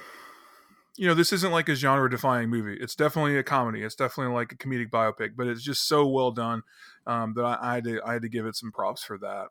You 0.96 1.06
know, 1.06 1.14
this 1.14 1.32
isn't 1.32 1.52
like 1.52 1.68
a 1.68 1.76
genre-defying 1.76 2.48
movie. 2.50 2.76
It's 2.80 2.96
definitely 2.96 3.36
a 3.38 3.44
comedy. 3.44 3.82
It's 3.82 3.94
definitely 3.94 4.34
like 4.34 4.50
a 4.50 4.56
comedic 4.56 4.90
biopic, 4.90 5.36
but 5.36 5.46
it's 5.46 5.62
just 5.62 5.86
so 5.86 6.04
well 6.08 6.32
done 6.32 6.62
um, 7.08 7.34
that 7.34 7.44
I, 7.44 7.58
I 7.60 7.74
had 7.76 7.84
to 7.84 8.00
I 8.04 8.12
had 8.12 8.22
to 8.22 8.28
give 8.28 8.46
it 8.46 8.54
some 8.54 8.70
props 8.70 9.02
for 9.02 9.18
that. 9.18 9.48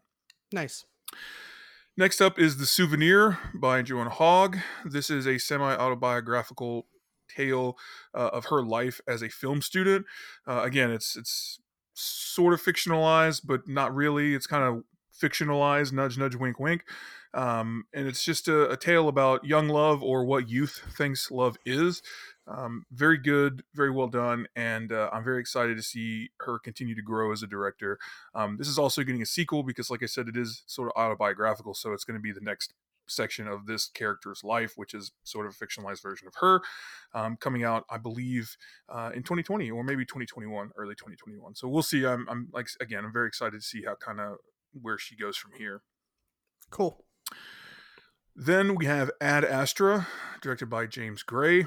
nice 0.54 0.86
Next 2.00 2.22
up 2.22 2.38
is 2.38 2.58
The 2.58 2.68
Souvenir 2.68 3.40
by 3.56 3.82
Joan 3.82 4.06
Hogg. 4.06 4.58
This 4.86 5.10
is 5.10 5.26
a 5.26 5.40
semi 5.40 5.76
autobiographical 5.76 6.86
tale 7.28 7.76
uh, 8.14 8.30
of 8.32 8.46
her 8.46 8.62
life 8.62 9.02
as 9.08 9.24
a 9.24 9.30
film 9.30 9.64
student. 9.64 10.06
Uh, 10.48 10.62
again, 10.64 10.92
it's 10.92 11.18
it's 11.18 11.60
sort 11.96 12.54
of 12.54 12.62
fictionalized, 12.62 13.42
but 13.46 13.68
not 13.68 13.96
really. 13.96 14.36
It's 14.36 14.46
kind 14.46 14.64
of 14.64 14.84
fictionalized, 15.20 15.92
nudge, 15.92 16.20
nudge, 16.20 16.36
wink, 16.36 16.60
wink. 16.60 16.84
Um, 17.34 17.86
and 17.94 18.08
it's 18.08 18.24
just 18.24 18.48
a, 18.48 18.70
a 18.70 18.78
tale 18.78 19.08
about 19.08 19.46
young 19.46 19.68
love 19.68 20.04
or 20.04 20.24
what 20.24 20.50
youth 20.50 20.82
thinks 20.96 21.32
love 21.32 21.58
is. 21.66 22.04
Um, 22.48 22.86
very 22.92 23.18
good, 23.18 23.64
very 23.74 23.92
well 23.92 24.08
done, 24.08 24.48
and 24.56 24.92
uh, 24.92 25.10
I'm 25.12 25.24
very 25.24 25.40
excited 25.40 25.76
to 25.78 25.84
see 25.84 26.30
her 26.40 26.60
continue 26.60 26.96
to 26.96 27.02
grow 27.02 27.32
as 27.32 27.44
a 27.44 27.48
director. 27.48 28.00
Um, 28.34 28.58
this 28.58 28.68
is 28.68 28.80
also 28.80 29.04
getting 29.04 29.22
a 29.22 29.26
sequel 29.26 29.64
because, 29.64 29.90
like 29.90 30.02
I 30.02 30.06
said, 30.06 30.28
it 30.28 30.38
is 30.38 30.64
sort 30.66 30.90
of 30.90 31.02
autobiographical, 31.02 31.74
so 31.74 31.92
it's 31.92 32.06
going 32.06 32.18
to 32.18 32.22
be 32.22 32.32
the 32.32 32.42
next 32.42 32.74
section 33.10 33.48
of 33.48 33.66
this 33.66 33.88
character's 33.88 34.44
life, 34.44 34.74
which 34.76 34.94
is 34.94 35.12
sort 35.24 35.48
of 35.48 35.56
a 35.60 35.66
fictionalized 35.66 36.02
version 36.02 36.28
of 36.28 36.36
her, 36.40 36.62
um, 37.14 37.38
coming 37.38 37.64
out, 37.64 37.86
I 37.90 37.98
believe, 37.98 38.56
uh, 38.90 39.12
in 39.14 39.24
2020 39.24 39.72
or 39.72 39.84
maybe 39.84 40.06
2021, 40.06 40.72
early 40.78 40.96
2021. 40.96 41.56
So 41.56 41.68
we'll 41.68 41.84
see. 41.84 42.06
I'm, 42.06 42.28
I'm 42.30 42.50
like 42.54 42.68
again, 42.80 43.06
I'm 43.06 43.14
very 43.14 43.28
excited 43.28 43.60
to 43.60 43.66
see 43.66 43.84
how 43.84 43.96
kind 43.96 44.20
of 44.20 44.38
where 44.74 44.98
she 44.98 45.16
goes 45.16 45.38
from 45.38 45.52
here. 45.58 45.82
cool 46.70 47.06
Then 48.36 48.76
we 48.76 48.86
have 48.86 49.10
Ad 49.22 49.44
Astra, 49.44 50.08
directed 50.42 50.68
by 50.68 50.86
James 50.86 51.24
Gray. 51.24 51.66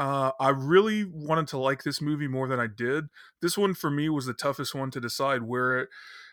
Uh, 0.00 0.32
I 0.40 0.48
really 0.48 1.04
wanted 1.04 1.46
to 1.48 1.58
like 1.58 1.82
this 1.82 2.00
movie 2.00 2.26
more 2.26 2.48
than 2.48 2.58
I 2.58 2.66
did. 2.66 3.08
This 3.42 3.58
one 3.58 3.74
for 3.74 3.90
me 3.90 4.08
was 4.08 4.24
the 4.24 4.32
toughest 4.32 4.74
one 4.74 4.90
to 4.92 5.00
decide 5.00 5.42
where 5.42 5.78
it, 5.80 5.88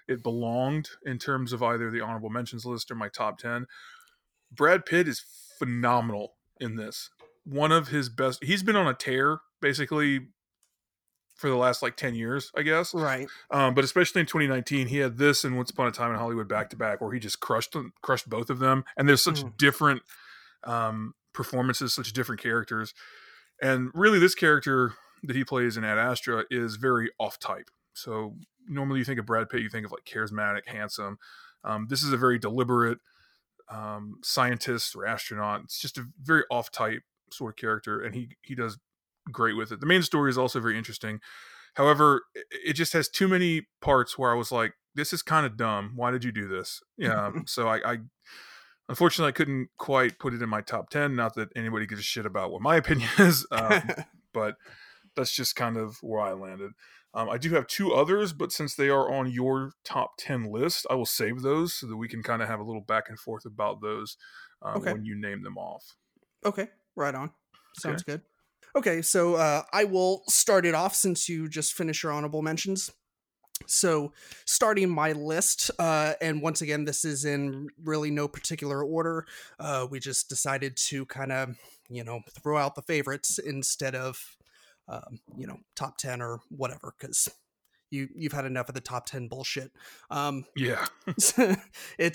it 0.07 0.24
belonged 0.24 0.91
in 1.05 1.17
terms 1.19 1.51
of 1.51 1.62
either 1.62 1.91
the 1.91 2.00
honorable 2.00 2.29
mentions 2.29 2.65
list 2.65 2.89
or 2.89 2.95
my 2.95 3.09
top 3.09 3.39
10. 3.39 3.65
Brad 4.51 4.86
Pitt 4.86 5.05
is 5.09 5.21
phenomenal 5.59 6.36
in 6.62 6.77
this. 6.77 7.09
One 7.43 7.74
of 7.74 7.89
his 7.89 8.07
best. 8.07 8.41
He's 8.41 8.63
been 8.63 8.77
on 8.77 8.88
a 8.88 8.93
tear 8.93 9.39
basically 9.62 10.27
for 11.36 11.50
the 11.50 11.57
last 11.57 11.81
like 11.81 11.97
10 11.97 12.15
years, 12.15 12.51
I 12.55 12.62
guess. 12.62 12.93
Right. 12.93 13.27
Um, 13.51 13.74
but 13.74 13.83
especially 13.83 14.21
in 14.21 14.27
2019, 14.27 14.88
he 14.88 15.00
had 15.00 15.17
this 15.17 15.43
and 15.43 15.57
Once 15.57 15.71
Upon 15.71 15.88
a 15.88 15.91
Time 15.91 16.12
in 16.12 16.17
Hollywood 16.17 16.47
back 16.47 16.69
to 16.69 16.77
back, 16.77 17.01
where 17.01 17.12
he 17.12 17.19
just 17.19 17.41
crushed 17.41 17.74
them, 17.74 17.91
crushed 18.01 18.29
both 18.29 18.50
of 18.50 18.59
them. 18.59 18.86
And 18.95 19.09
there's 19.09 19.21
such 19.21 19.43
Mm. 19.43 19.57
different 19.57 20.03
um, 20.63 21.15
performances, 21.33 21.93
such 21.93 22.13
different 22.13 22.41
characters. 22.41 22.93
And 23.61 23.89
really, 23.93 24.19
this 24.19 24.35
character 24.35 24.93
that 25.23 25.35
he 25.35 25.43
plays 25.43 25.77
in 25.77 25.83
Ad 25.83 25.97
Astra 25.97 26.43
is 26.49 26.75
very 26.75 27.09
off 27.19 27.39
type. 27.39 27.69
So 27.93 28.35
normally, 28.67 28.99
you 28.99 29.05
think 29.05 29.19
of 29.19 29.25
Brad 29.25 29.49
Pitt, 29.49 29.61
you 29.61 29.69
think 29.69 29.85
of 29.85 29.91
like 29.91 30.05
charismatic, 30.05 30.67
handsome. 30.67 31.17
Um, 31.63 31.87
this 31.89 32.03
is 32.03 32.13
a 32.13 32.17
very 32.17 32.37
deliberate 32.39 32.99
um, 33.69 34.19
scientist 34.23 34.95
or 34.95 35.05
astronaut. 35.05 35.61
It's 35.63 35.79
just 35.79 35.97
a 35.97 36.05
very 36.21 36.43
off 36.49 36.71
type 36.71 37.01
sort 37.31 37.53
of 37.53 37.57
character, 37.57 38.01
and 38.01 38.15
he 38.15 38.29
he 38.41 38.55
does 38.55 38.77
great 39.31 39.57
with 39.57 39.71
it. 39.71 39.79
The 39.79 39.85
main 39.85 40.03
story 40.03 40.29
is 40.29 40.37
also 40.37 40.59
very 40.59 40.77
interesting. 40.77 41.19
However, 41.73 42.23
it 42.33 42.73
just 42.73 42.93
has 42.93 43.09
too 43.09 43.27
many 43.27 43.67
parts 43.81 44.17
where 44.17 44.31
I 44.31 44.35
was 44.35 44.51
like, 44.51 44.73
"This 44.95 45.13
is 45.13 45.21
kind 45.21 45.45
of 45.45 45.57
dumb. 45.57 45.93
Why 45.95 46.11
did 46.11 46.23
you 46.23 46.31
do 46.31 46.47
this?" 46.47 46.81
Yeah. 46.97 47.31
so 47.45 47.67
I, 47.67 47.93
I 47.93 47.97
unfortunately 48.89 49.29
I 49.29 49.34
couldn't 49.34 49.70
quite 49.77 50.20
put 50.20 50.34
it 50.34 50.41
in 50.41 50.50
my 50.50 50.62
top 50.62 50.89
ten. 50.89 51.15
Not 51.15 51.36
that 51.36 51.50
anybody 51.56 51.86
gives 51.86 52.01
a 52.01 52.03
shit 52.03 52.25
about 52.25 52.51
what 52.51 52.62
my 52.62 52.75
opinion 52.84 53.10
is, 53.20 53.46
um, 53.51 53.82
but 54.34 54.56
that's 55.15 55.32
just 55.32 55.56
kind 55.56 55.77
of 55.77 55.98
where 56.01 56.22
I 56.22 56.34
landed. 56.34 56.72
Um, 57.13 57.29
I 57.29 57.38
do 57.38 57.51
have 57.56 57.65
two 57.67 57.94
others, 57.94 58.34
but 58.34 58.51
since 58.51 58.75
they 58.75 58.89
are 58.89 59.12
on 59.12 59.32
your 59.32 59.72
top 59.84 60.12
10 60.20 60.51
list, 60.51 60.86
I 60.89 60.96
will 60.96 61.06
save 61.06 61.41
those 61.41 61.74
so 61.74 61.88
that 61.88 61.98
we 61.98 62.08
can 62.08 62.22
kind 62.22 62.41
of 62.41 62.48
have 62.48 62.60
a 62.60 62.63
little 62.63 62.82
back 62.82 63.10
and 63.10 63.17
forth 63.17 63.46
about 63.46 63.82
those 63.82 64.17
um, 64.62 64.82
Okay. 64.82 64.94
when 64.94 65.06
you 65.06 65.20
name 65.20 65.41
them 65.41 65.58
off. 65.58 65.96
Okay, 66.46 66.67
right 66.96 67.15
on. 67.15 67.32
Sounds 67.79 68.03
good. 68.03 68.22
Okay, 68.75 69.01
so 69.01 69.36
uh, 69.36 69.63
I 69.74 69.86
will 69.86 70.22
start 70.27 70.65
it 70.65 70.75
off 70.75 70.94
since 70.94 71.27
you 71.27 71.48
just 71.50 71.74
finished 71.74 72.03
your 72.03 72.12
honorable 72.12 72.44
mentions. 72.44 72.91
So, 73.65 74.13
starting 74.45 74.89
my 74.89 75.13
list, 75.13 75.71
uh, 75.79 76.13
and 76.21 76.41
once 76.41 76.61
again, 76.61 76.85
this 76.85 77.03
is 77.03 77.25
in 77.25 77.69
really 77.83 78.11
no 78.11 78.27
particular 78.27 78.83
order. 78.83 79.25
Uh, 79.59 79.87
we 79.89 79.99
just 79.99 80.29
decided 80.29 80.77
to 80.77 81.05
kind 81.05 81.31
of, 81.31 81.57
you 81.89 82.03
know, 82.03 82.21
throw 82.43 82.57
out 82.57 82.75
the 82.75 82.81
favorites 82.81 83.39
instead 83.39 83.95
of, 83.95 84.37
um, 84.87 85.19
you 85.35 85.47
know, 85.47 85.57
top 85.75 85.97
ten 85.97 86.21
or 86.21 86.39
whatever, 86.49 86.93
because 86.99 87.29
you 87.89 88.07
you've 88.15 88.33
had 88.33 88.45
enough 88.45 88.69
of 88.69 88.75
the 88.75 88.81
top 88.81 89.05
ten 89.05 89.27
bullshit. 89.27 89.71
Um, 90.09 90.45
Yeah. 90.55 90.85
it's 91.07 91.37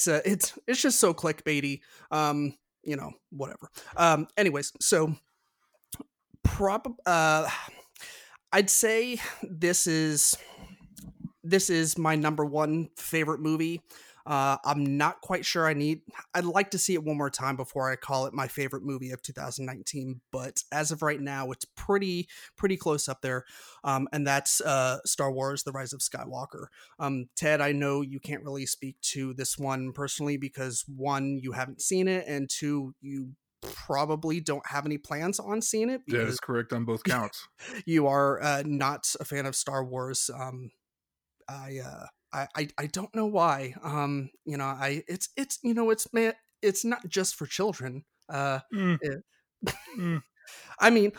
uh, 0.08 0.20
it's 0.24 0.58
it's 0.66 0.82
just 0.82 1.00
so 1.00 1.12
clickbaity. 1.12 1.80
Um, 2.10 2.54
you 2.84 2.96
know, 2.96 3.12
whatever. 3.30 3.70
Um, 3.96 4.26
anyways, 4.36 4.72
so 4.80 5.14
prob 6.42 6.88
uh, 7.06 7.48
I'd 8.52 8.70
say 8.70 9.20
this 9.42 9.86
is 9.86 10.36
this 11.44 11.70
is 11.70 11.98
my 11.98 12.16
number 12.16 12.44
one 12.44 12.88
favorite 12.96 13.40
movie. 13.40 13.82
Uh, 14.24 14.56
I'm 14.64 14.96
not 14.96 15.20
quite 15.20 15.44
sure. 15.44 15.66
I 15.66 15.74
need. 15.74 16.02
I'd 16.34 16.44
like 16.44 16.70
to 16.70 16.78
see 16.78 16.94
it 16.94 17.02
one 17.02 17.16
more 17.16 17.30
time 17.30 17.56
before 17.56 17.90
I 17.90 17.96
call 17.96 18.26
it 18.26 18.32
my 18.32 18.46
favorite 18.46 18.84
movie 18.84 19.10
of 19.10 19.20
2019. 19.22 20.20
But 20.30 20.62
as 20.70 20.92
of 20.92 21.02
right 21.02 21.20
now, 21.20 21.50
it's 21.50 21.64
pretty 21.76 22.28
pretty 22.56 22.76
close 22.76 23.08
up 23.08 23.20
there. 23.20 23.44
Um, 23.82 24.08
and 24.12 24.24
that's 24.26 24.60
uh, 24.60 24.98
Star 25.04 25.32
Wars: 25.32 25.64
The 25.64 25.72
Rise 25.72 25.92
of 25.92 26.00
Skywalker. 26.00 26.66
Um, 27.00 27.26
Ted, 27.34 27.60
I 27.60 27.72
know 27.72 28.00
you 28.00 28.20
can't 28.20 28.44
really 28.44 28.66
speak 28.66 29.00
to 29.12 29.34
this 29.34 29.58
one 29.58 29.92
personally 29.92 30.36
because 30.36 30.84
one, 30.86 31.40
you 31.42 31.52
haven't 31.52 31.82
seen 31.82 32.06
it, 32.06 32.24
and 32.28 32.48
two, 32.48 32.94
you 33.00 33.32
probably 33.62 34.40
don't 34.40 34.66
have 34.66 34.86
any 34.86 34.98
plans 34.98 35.38
on 35.40 35.62
seeing 35.62 35.88
it 35.88 36.02
That 36.06 36.18
because 36.18 36.38
correct 36.38 36.72
on 36.72 36.84
both 36.84 37.02
counts. 37.04 37.48
you 37.86 38.06
are 38.06 38.42
uh, 38.42 38.62
not 38.64 39.12
a 39.18 39.24
fan 39.24 39.46
of 39.46 39.56
Star 39.56 39.84
Wars. 39.84 40.30
Um, 40.32 40.70
I, 41.52 41.80
uh, 41.84 42.06
I, 42.32 42.48
I, 42.56 42.68
I 42.78 42.86
don't 42.86 43.14
know 43.14 43.26
why. 43.26 43.74
Um, 43.82 44.30
you 44.44 44.56
know, 44.56 44.64
I, 44.64 45.02
it's, 45.08 45.28
it's, 45.36 45.58
you 45.62 45.74
know, 45.74 45.90
it's, 45.90 46.12
man, 46.12 46.34
it's 46.62 46.84
not 46.84 47.08
just 47.08 47.34
for 47.36 47.46
children. 47.46 48.04
Uh, 48.28 48.60
Mm, 48.72 48.98
Yeah. 49.02 49.16
mm, 49.98 50.22
I 50.80 50.90
mean, 50.90 51.12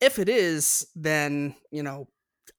if 0.00 0.18
it 0.18 0.28
is, 0.28 0.86
then 0.94 1.56
you 1.70 1.82
know, 1.82 2.08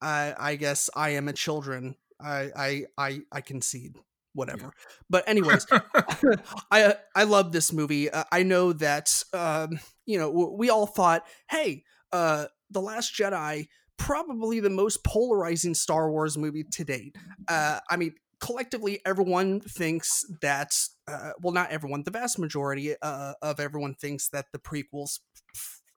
I, 0.01 0.35
I 0.37 0.55
guess 0.55 0.89
I 0.95 1.11
am 1.11 1.27
a 1.27 1.33
children. 1.33 1.95
I, 2.21 2.49
I, 2.55 2.85
I, 2.97 3.21
I 3.31 3.41
concede. 3.41 3.97
Whatever. 4.33 4.73
But 5.09 5.27
anyways, 5.27 5.67
I 6.71 6.95
I 7.15 7.23
love 7.23 7.51
this 7.51 7.73
movie. 7.73 8.09
Uh, 8.09 8.23
I 8.31 8.43
know 8.43 8.73
that 8.73 9.23
um, 9.33 9.79
you 10.05 10.17
know 10.19 10.27
w- 10.29 10.53
we 10.57 10.69
all 10.69 10.87
thought, 10.87 11.25
hey, 11.49 11.83
uh, 12.11 12.45
the 12.71 12.81
Last 12.81 13.13
Jedi 13.13 13.67
probably 13.97 14.59
the 14.59 14.69
most 14.69 15.03
polarizing 15.03 15.73
Star 15.73 16.11
Wars 16.11 16.37
movie 16.37 16.63
to 16.63 16.83
date. 16.83 17.15
Uh, 17.47 17.79
I 17.89 17.97
mean, 17.97 18.13
collectively, 18.39 18.99
everyone 19.05 19.61
thinks 19.61 20.23
that. 20.41 20.73
Uh, 21.07 21.31
well, 21.41 21.53
not 21.53 21.71
everyone. 21.71 22.03
The 22.03 22.11
vast 22.11 22.37
majority 22.37 22.95
uh, 23.01 23.33
of 23.41 23.59
everyone 23.59 23.95
thinks 23.95 24.29
that 24.29 24.45
the 24.51 24.59
prequels 24.59 25.19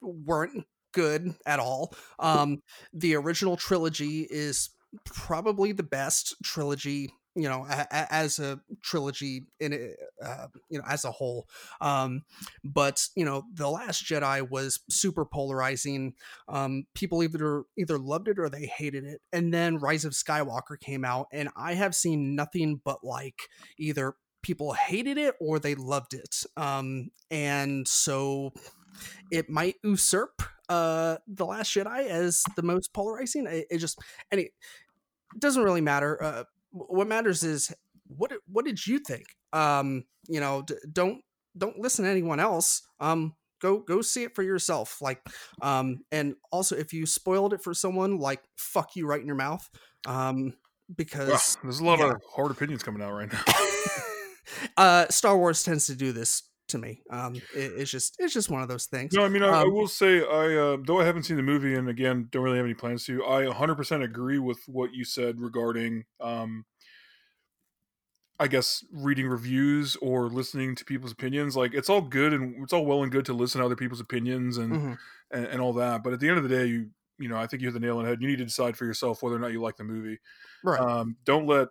weren't 0.01 0.65
good 0.93 1.35
at 1.47 1.61
all. 1.61 1.95
Um, 2.19 2.63
the 2.93 3.15
original 3.17 3.57
trilogy 3.57 4.27
is 4.29 4.71
probably 5.05 5.73
the 5.73 5.83
best 5.83 6.35
trilogy 6.43 7.11
you 7.35 7.49
know 7.49 7.65
a, 7.69 7.87
a, 7.91 8.13
as 8.13 8.39
a 8.39 8.61
trilogy 8.83 9.47
in 9.61 9.95
uh, 10.25 10.47
you 10.69 10.79
know 10.79 10.85
as 10.89 11.05
a 11.05 11.11
whole. 11.11 11.47
Um 11.81 12.23
but 12.65 13.07
you 13.15 13.25
know 13.25 13.45
the 13.55 13.69
last 13.69 14.05
jedi 14.05 14.49
was 14.49 14.81
super 14.89 15.25
polarizing. 15.25 16.15
Um 16.49 16.87
people 16.95 17.23
either 17.23 17.65
either 17.77 17.99
loved 17.99 18.29
it 18.29 18.39
or 18.39 18.49
they 18.49 18.67
hated 18.67 19.05
it. 19.05 19.21
And 19.33 19.55
then 19.55 19.79
rise 19.79 20.05
of 20.05 20.13
skywalker 20.13 20.79
came 20.79 21.05
out 21.05 21.27
and 21.33 21.49
i 21.57 21.75
have 21.75 21.95
seen 21.95 22.35
nothing 22.35 22.81
but 22.85 23.05
like 23.05 23.43
either 23.79 24.15
people 24.43 24.73
hated 24.73 25.19
it 25.19 25.35
or 25.41 25.59
they 25.59 25.75
loved 25.75 26.15
it. 26.15 26.45
Um 26.57 27.11
and 27.31 27.87
so 27.87 28.53
it 29.31 29.49
might 29.49 29.77
usurp 29.85 30.43
uh 30.69 31.17
the 31.29 31.47
last 31.47 31.73
jedi 31.75 32.07
as 32.07 32.43
the 32.57 32.63
most 32.63 32.93
polarizing. 32.93 33.47
It, 33.47 33.67
it 33.71 33.79
just 33.79 33.99
it, 34.33 34.39
it 34.41 34.53
doesn't 35.39 35.63
really 35.63 35.81
matter 35.81 36.21
uh 36.23 36.45
what 36.73 37.07
matters 37.07 37.43
is 37.43 37.73
what 38.07 38.33
what 38.47 38.65
did 38.65 38.85
you 38.87 38.99
think 38.99 39.25
um 39.53 40.05
you 40.29 40.41
know 40.41 40.63
d- 40.63 40.75
don't 40.93 41.21
don't 41.57 41.79
listen 41.79 42.05
to 42.05 42.11
anyone 42.11 42.41
else 42.41 42.83
um 43.01 43.35
go 43.61 43.79
go 43.79 44.01
see 44.01 44.25
it 44.25 44.35
for 44.35 44.43
yourself 44.43 44.99
like 45.01 45.21
um 45.63 45.99
and 46.11 46.35
also 46.51 46.77
if 46.77 46.93
you 46.93 47.07
spoiled 47.07 47.53
it 47.53 47.63
for 47.63 47.75
someone 47.75 48.19
like 48.19 48.41
fuck 48.57 48.97
you 48.97 49.07
right 49.07 49.21
in 49.21 49.27
your 49.27 49.37
mouth 49.37 49.69
um 50.07 50.55
because 50.97 51.57
there's 51.63 51.81
a 51.81 51.85
lot 51.85 51.99
yeah. 51.99 52.11
of 52.11 52.23
hard 52.35 52.51
opinions 52.51 52.83
coming 52.83 53.03
out 53.03 53.13
right 53.13 53.33
now. 53.33 53.43
uh 54.77 55.07
star 55.09 55.37
wars 55.37 55.63
tends 55.63 55.87
to 55.87 55.95
do 55.95 56.13
this 56.13 56.43
to 56.71 56.79
me 56.79 57.03
um 57.11 57.43
it, 57.53 57.73
it's 57.77 57.91
just 57.91 58.17
it's 58.19 58.35
just 58.35 58.51
one 58.51 58.63
of 58.63 58.69
those 58.69 58.87
things 58.87 59.13
No, 59.13 59.25
I 59.25 59.29
mean, 59.29 59.43
I, 59.43 59.49
I 59.63 59.65
Um, 59.65 59.69
will 59.69 59.89
say, 59.89 60.21
I 60.21 60.55
uh, 60.57 60.77
though 60.85 61.01
I 61.01 61.05
haven't 61.05 61.25
seen 61.25 61.37
the 61.37 61.43
movie, 61.43 61.75
and 61.75 61.89
again, 61.89 62.29
don't 62.31 62.45
really 62.45 62.59
have 62.59 62.65
any 62.67 62.75
plans 62.75 63.05
to. 63.07 63.25
I 63.25 63.45
100% 63.47 64.03
agree 64.05 64.39
with 64.39 64.61
what 64.69 64.93
you 64.95 65.05
said 65.05 65.41
regarding, 65.41 66.05
um, 66.21 66.65
I 68.39 68.49
guess, 68.49 68.83
reading 68.91 69.27
reviews 69.29 69.97
or 69.97 70.31
listening 70.31 70.75
to 70.77 70.85
people's 70.85 71.13
opinions. 71.13 71.57
Like, 71.57 71.75
it's 71.75 71.91
all 71.91 72.01
good 72.01 72.33
and 72.33 72.63
it's 72.63 72.73
all 72.73 72.87
well 72.87 73.03
and 73.03 73.13
good 73.13 73.27
to 73.27 73.35
listen 73.35 73.59
to 73.61 73.67
other 73.67 73.77
people's 73.77 74.01
opinions 74.01 74.57
and 74.57 74.81
mhm. 74.81 74.99
and, 75.31 75.45
and 75.47 75.61
all 75.61 75.75
that. 75.75 76.03
But 76.03 76.15
at 76.15 76.21
the 76.21 76.29
end 76.29 76.39
of 76.39 76.45
the 76.45 76.49
day, 76.49 76.67
you 76.67 76.91
you 77.19 77.29
know, 77.29 77.37
I 77.37 77.47
think 77.47 77.61
you 77.61 77.69
hit 77.69 77.75
the 77.75 77.81
nail 77.81 77.99
on 77.99 78.05
the 78.05 78.09
head. 78.11 78.23
You 78.23 78.29
need 78.29 78.39
to 78.39 78.45
decide 78.47 78.79
for 78.79 78.87
yourself 78.87 79.23
whether 79.23 79.37
or 79.37 79.41
not 79.41 79.53
you 79.53 79.61
like 79.61 79.77
the 79.77 79.85
movie. 79.85 80.19
right 80.63 80.85
Um, 80.85 81.17
don't 81.25 81.47
let, 81.47 81.69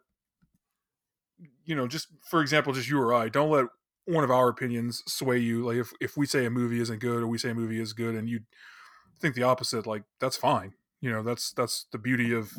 you 1.65 1.75
know, 1.75 1.88
just 1.88 2.08
for 2.29 2.41
example, 2.41 2.74
just 2.74 2.89
you 2.89 3.00
or 3.00 3.13
I, 3.13 3.29
don't 3.29 3.50
let 3.50 3.65
one 4.10 4.24
of 4.24 4.32
our 4.32 4.50
opinions 4.50 5.04
sway 5.06 5.38
you. 5.38 5.66
Like 5.66 5.78
if, 5.78 5.94
if 6.01 6.18
we 6.18 6.25
say 6.25 6.46
a 6.46 6.50
movie 6.50 6.82
isn't 6.82 7.00
good 7.00 7.22
or 7.24 7.28
we 7.28 7.38
say 7.38 7.51
a 7.51 7.56
movie 7.56 7.80
is 7.80 7.94
good 7.94 8.16
and 8.16 8.28
you 8.30 8.42
think 9.20 9.36
the 9.36 9.44
opposite, 9.44 9.88
like 9.88 10.04
that's 10.20 10.38
fine. 10.38 10.74
You 11.01 11.12
know, 11.12 11.24
that's 11.24 11.51
that's 11.54 11.86
the 11.92 11.98
beauty 11.98 12.34
of 12.34 12.51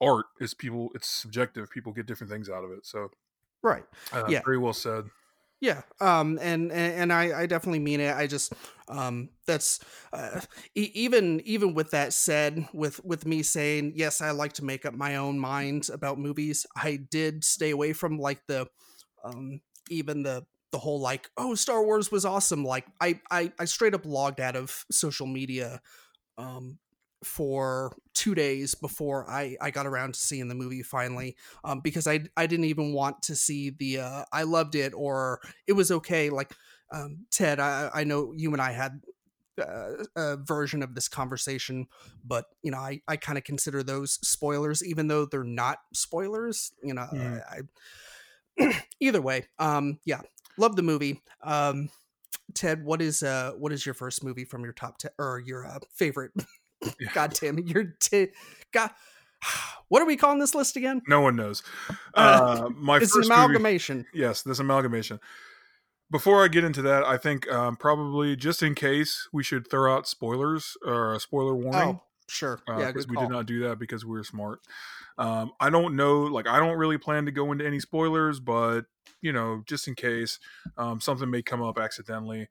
art 0.00 0.26
is 0.40 0.54
people 0.54 0.90
it's 0.94 1.08
subjective. 1.08 1.70
People 1.70 1.92
get 1.92 2.06
different 2.06 2.32
things 2.32 2.48
out 2.48 2.64
of 2.64 2.70
it. 2.70 2.86
So 2.86 3.10
right 3.62 3.84
uh, 4.12 4.32
Yeah. 4.32 4.42
very 4.44 4.58
well 4.58 4.72
said. 4.72 5.06
Yeah, 5.58 5.82
um, 6.02 6.38
and 6.42 6.70
and, 6.70 7.10
I, 7.10 7.40
I 7.40 7.46
definitely 7.46 7.78
mean 7.78 8.00
it. 8.00 8.14
I 8.14 8.26
just, 8.26 8.52
um, 8.88 9.30
that's 9.46 9.80
uh, 10.12 10.42
e- 10.74 10.90
even 10.94 11.40
even 11.46 11.72
with 11.72 11.92
that 11.92 12.12
said, 12.12 12.68
with 12.74 13.02
with 13.06 13.24
me 13.24 13.42
saying 13.42 13.94
yes, 13.96 14.20
I 14.20 14.32
like 14.32 14.52
to 14.54 14.64
make 14.64 14.84
up 14.84 14.92
my 14.92 15.16
own 15.16 15.38
mind 15.38 15.88
about 15.90 16.18
movies. 16.18 16.66
I 16.76 16.96
did 16.96 17.42
stay 17.42 17.70
away 17.70 17.94
from 17.94 18.18
like 18.18 18.46
the, 18.46 18.68
um, 19.24 19.62
even 19.90 20.22
the 20.22 20.44
the 20.72 20.78
whole 20.78 21.00
like 21.00 21.30
oh 21.36 21.54
Star 21.54 21.84
Wars 21.84 22.10
was 22.10 22.24
awesome. 22.24 22.64
Like 22.64 22.86
I 23.00 23.20
I, 23.30 23.52
I 23.58 23.64
straight 23.64 23.94
up 23.94 24.04
logged 24.04 24.40
out 24.40 24.56
of 24.56 24.84
social 24.90 25.26
media, 25.26 25.80
um, 26.38 26.78
for 27.24 27.96
two 28.14 28.34
days 28.34 28.74
before 28.74 29.28
I, 29.28 29.56
I 29.60 29.70
got 29.70 29.86
around 29.86 30.14
to 30.14 30.20
seeing 30.20 30.48
the 30.48 30.54
movie 30.54 30.82
finally 30.82 31.36
um, 31.64 31.80
because 31.80 32.06
I, 32.06 32.20
I 32.36 32.46
didn't 32.46 32.66
even 32.66 32.92
want 32.92 33.22
to 33.22 33.34
see 33.34 33.70
the 33.70 34.00
uh, 34.00 34.24
I 34.32 34.42
loved 34.42 34.74
it 34.74 34.92
or 34.94 35.40
it 35.66 35.72
was 35.72 35.90
okay 35.90 36.30
like 36.30 36.52
um, 36.92 37.26
Ted 37.30 37.58
I, 37.58 37.90
I 37.92 38.04
know 38.04 38.32
you 38.36 38.52
and 38.52 38.60
I 38.60 38.72
had 38.72 39.00
uh, 39.60 40.04
uh, 40.14 40.36
version 40.36 40.82
of 40.82 40.94
this 40.94 41.08
conversation, 41.08 41.86
but 42.24 42.44
you 42.62 42.70
know, 42.70 42.78
I 42.78 43.00
I 43.08 43.16
kind 43.16 43.38
of 43.38 43.44
consider 43.44 43.82
those 43.82 44.18
spoilers, 44.26 44.84
even 44.84 45.08
though 45.08 45.24
they're 45.24 45.44
not 45.44 45.78
spoilers. 45.94 46.72
You 46.82 46.92
know, 46.92 47.06
Mhm. 47.10 47.42
I, 47.50 47.56
I 47.56 47.60
either 49.00 49.20
way, 49.20 49.46
um, 49.58 49.98
yeah, 50.04 50.20
love 50.58 50.76
the 50.76 50.82
movie. 50.82 51.22
Um, 51.42 51.88
Ted, 52.54 52.84
what 52.84 53.02
is 53.02 53.22
uh 53.22 53.52
what 53.58 53.72
is 53.72 53.84
your 53.84 53.94
first 53.94 54.22
movie 54.24 54.44
from 54.44 54.62
your 54.64 54.72
top 54.72 54.98
ten 54.98 55.10
or 55.18 55.40
your 55.44 55.66
uh, 55.66 55.78
favorite? 55.94 56.32
God 57.14 57.32
damn 57.40 57.58
it, 57.58 57.66
your 57.68 57.94
t- 58.00 58.28
God. 58.72 58.90
What 59.88 60.02
are 60.02 60.06
we 60.06 60.16
calling 60.16 60.40
this 60.40 60.54
list 60.56 60.74
again? 60.76 61.00
No 61.06 61.20
one 61.20 61.36
knows. 61.36 61.62
Uh, 62.14 62.64
Uh, 62.66 62.68
my 62.70 62.96
It's 62.96 63.14
an 63.14 63.20
first 63.20 63.28
movie, 63.30 63.40
amalgamation. 63.40 64.06
yes, 64.12 64.42
this 64.42 64.58
amalgamation. 64.58 65.20
Before 66.10 66.42
I 66.42 66.48
get 66.48 66.64
into 66.64 66.82
that, 66.82 67.04
I 67.04 67.18
think 67.18 67.48
um, 67.52 67.76
probably 67.76 68.34
just 68.36 68.62
in 68.62 68.74
case 68.74 69.28
we 69.32 69.42
should 69.44 69.68
throw 69.70 69.94
out 69.94 70.08
spoilers 70.08 70.76
or 70.84 71.14
a 71.14 71.20
spoiler 71.20 71.54
warning. 71.54 72.00
Oh, 72.00 72.02
sure. 72.28 72.60
uh, 72.68 72.80
yeah, 72.80 72.86
because 72.88 73.08
we 73.08 73.16
did 73.16 73.30
not 73.30 73.46
do 73.46 73.60
that 73.68 73.78
because 73.78 74.04
we 74.04 74.12
were 74.12 74.24
smart. 74.24 74.60
Um, 75.18 75.52
I 75.60 75.70
don't 75.70 75.96
know, 75.96 76.22
like 76.22 76.46
I 76.46 76.58
don't 76.58 76.76
really 76.76 76.98
plan 76.98 77.26
to 77.26 77.32
go 77.32 77.52
into 77.52 77.66
any 77.66 77.80
spoilers, 77.80 78.40
but 78.40 78.82
you 79.22 79.32
know, 79.32 79.62
just 79.66 79.88
in 79.88 79.94
case 79.94 80.38
um, 80.76 81.00
something 81.00 81.30
may 81.30 81.42
come 81.42 81.62
up 81.62 81.78
accidentally 81.78 82.48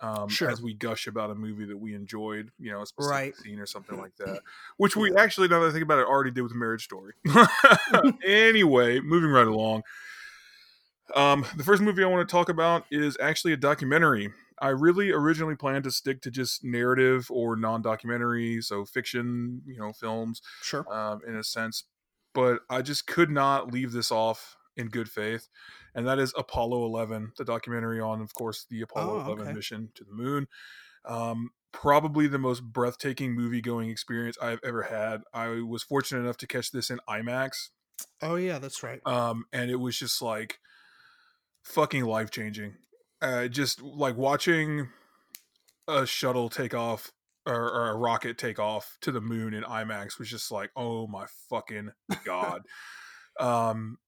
um, 0.00 0.28
Sure. 0.28 0.50
as 0.50 0.60
we 0.60 0.74
gush 0.74 1.06
about 1.06 1.30
a 1.30 1.34
movie 1.34 1.64
that 1.64 1.76
we 1.76 1.94
enjoyed, 1.94 2.50
you 2.58 2.70
know, 2.70 2.82
a 2.82 2.86
specific 2.86 3.16
Right. 3.16 3.34
scene 3.36 3.58
or 3.58 3.66
something 3.66 3.98
like 3.98 4.14
that, 4.16 4.40
which 4.76 4.96
we 4.96 5.14
actually, 5.16 5.48
now 5.48 5.60
that 5.60 5.68
I 5.68 5.72
think 5.72 5.82
about 5.82 5.98
it, 5.98 6.06
already 6.06 6.30
did 6.30 6.42
with 6.42 6.54
Marriage 6.54 6.84
Story. 6.84 7.14
anyway, 8.24 9.00
moving 9.00 9.30
right 9.30 9.46
along. 9.46 9.82
Um, 11.14 11.46
the 11.56 11.64
first 11.64 11.82
movie 11.82 12.02
I 12.02 12.06
want 12.06 12.26
to 12.26 12.32
talk 12.32 12.48
about 12.48 12.86
is 12.90 13.16
actually 13.20 13.52
a 13.52 13.56
documentary. 13.56 14.32
I 14.60 14.68
really 14.68 15.10
originally 15.10 15.56
planned 15.56 15.84
to 15.84 15.90
stick 15.90 16.22
to 16.22 16.30
just 16.30 16.64
narrative 16.64 17.26
or 17.30 17.56
non-documentary, 17.56 18.62
so 18.62 18.84
fiction, 18.84 19.62
you 19.66 19.78
know, 19.78 19.92
films, 19.92 20.40
Sure. 20.62 20.90
um, 20.92 21.20
in 21.26 21.36
a 21.36 21.44
sense. 21.44 21.84
But 22.34 22.60
I 22.70 22.82
just 22.82 23.06
could 23.06 23.30
not 23.30 23.72
leave 23.72 23.92
this 23.92 24.10
off 24.12 24.56
in 24.76 24.88
good 24.88 25.08
faith, 25.08 25.48
and 25.94 26.06
that 26.06 26.18
is 26.18 26.32
Apollo 26.36 26.84
11, 26.86 27.32
the 27.38 27.44
documentary 27.44 28.00
on, 28.00 28.20
of 28.20 28.34
course, 28.34 28.66
the 28.68 28.80
Apollo 28.80 29.20
Oh, 29.20 29.26
11 29.26 29.46
okay. 29.46 29.52
mission 29.52 29.90
to 29.94 30.04
the 30.04 30.12
moon. 30.12 30.48
Um, 31.04 31.50
probably 31.72 32.26
the 32.28 32.38
most 32.38 32.62
breathtaking 32.62 33.34
movie-going 33.34 33.90
experience 33.90 34.36
I've 34.40 34.60
ever 34.64 34.82
had. 34.84 35.22
I 35.32 35.48
was 35.62 35.82
fortunate 35.82 36.20
enough 36.20 36.36
to 36.38 36.46
catch 36.46 36.70
this 36.72 36.90
in 36.90 36.98
IMAX, 37.08 37.70
Oh 38.22 38.34
yeah, 38.36 38.58
that's 38.58 38.82
right. 38.82 39.00
um, 39.06 39.44
and 39.52 39.70
it 39.70 39.76
was 39.76 39.98
just 39.98 40.20
like 40.22 40.58
fucking 41.62 42.04
life 42.04 42.30
changing. 42.30 42.76
Uh, 43.22 43.48
just 43.48 43.80
like 43.82 44.16
watching 44.16 44.88
a 45.88 46.06
shuttle 46.06 46.48
take 46.48 46.74
off 46.74 47.12
or, 47.46 47.54
or 47.54 47.90
a 47.90 47.96
rocket 47.96 48.38
take 48.38 48.58
off 48.58 48.96
to 49.02 49.12
the 49.12 49.20
moon 49.20 49.54
in 49.54 49.62
IMAX 49.62 50.18
was 50.18 50.28
just 50.28 50.50
like, 50.50 50.70
oh 50.76 51.06
my 51.06 51.26
fucking 51.48 51.90
god. 52.24 52.62
um, 53.38 53.98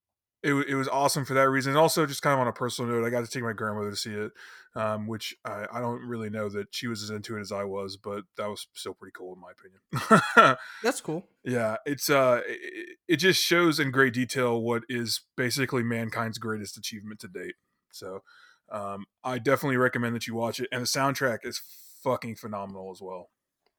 it, 0.43 0.53
it 0.53 0.75
was 0.75 0.87
awesome 0.87 1.25
for 1.25 1.33
that 1.33 1.49
reason. 1.49 1.71
And 1.71 1.79
also, 1.79 2.05
just 2.05 2.21
kind 2.21 2.33
of 2.33 2.39
on 2.39 2.47
a 2.47 2.53
personal 2.53 2.91
note, 2.91 3.05
I 3.05 3.09
got 3.09 3.25
to 3.25 3.31
take 3.31 3.43
my 3.43 3.53
grandmother 3.53 3.89
to 3.89 3.95
see 3.97 4.13
it, 4.13 4.31
um, 4.75 5.07
which 5.07 5.35
I, 5.43 5.65
I 5.71 5.79
don't 5.81 6.07
really 6.07 6.29
know 6.29 6.47
that 6.49 6.67
she 6.71 6.87
was 6.87 7.01
as 7.03 7.09
into 7.09 7.37
it 7.37 7.41
as 7.41 7.51
I 7.51 7.63
was, 7.63 7.97
but 7.97 8.23
that 8.37 8.47
was 8.47 8.67
still 8.73 8.93
pretty 8.93 9.13
cool 9.17 9.33
in 9.33 9.41
my 9.41 9.51
opinion. 9.51 10.57
That's 10.83 11.01
cool. 11.01 11.25
Yeah, 11.43 11.77
it's 11.85 12.09
uh 12.09 12.41
it, 12.47 12.97
it 13.07 13.15
just 13.17 13.43
shows 13.43 13.79
in 13.79 13.91
great 13.91 14.13
detail 14.13 14.61
what 14.61 14.83
is 14.87 15.21
basically 15.35 15.83
mankind's 15.83 16.37
greatest 16.37 16.77
achievement 16.77 17.19
to 17.21 17.27
date. 17.27 17.55
So, 17.91 18.21
um 18.71 19.05
I 19.23 19.39
definitely 19.39 19.77
recommend 19.77 20.15
that 20.15 20.27
you 20.27 20.35
watch 20.35 20.59
it 20.59 20.69
and 20.71 20.81
the 20.81 20.87
soundtrack 20.87 21.39
is 21.43 21.61
fucking 22.03 22.35
phenomenal 22.35 22.91
as 22.91 23.01
well. 23.01 23.29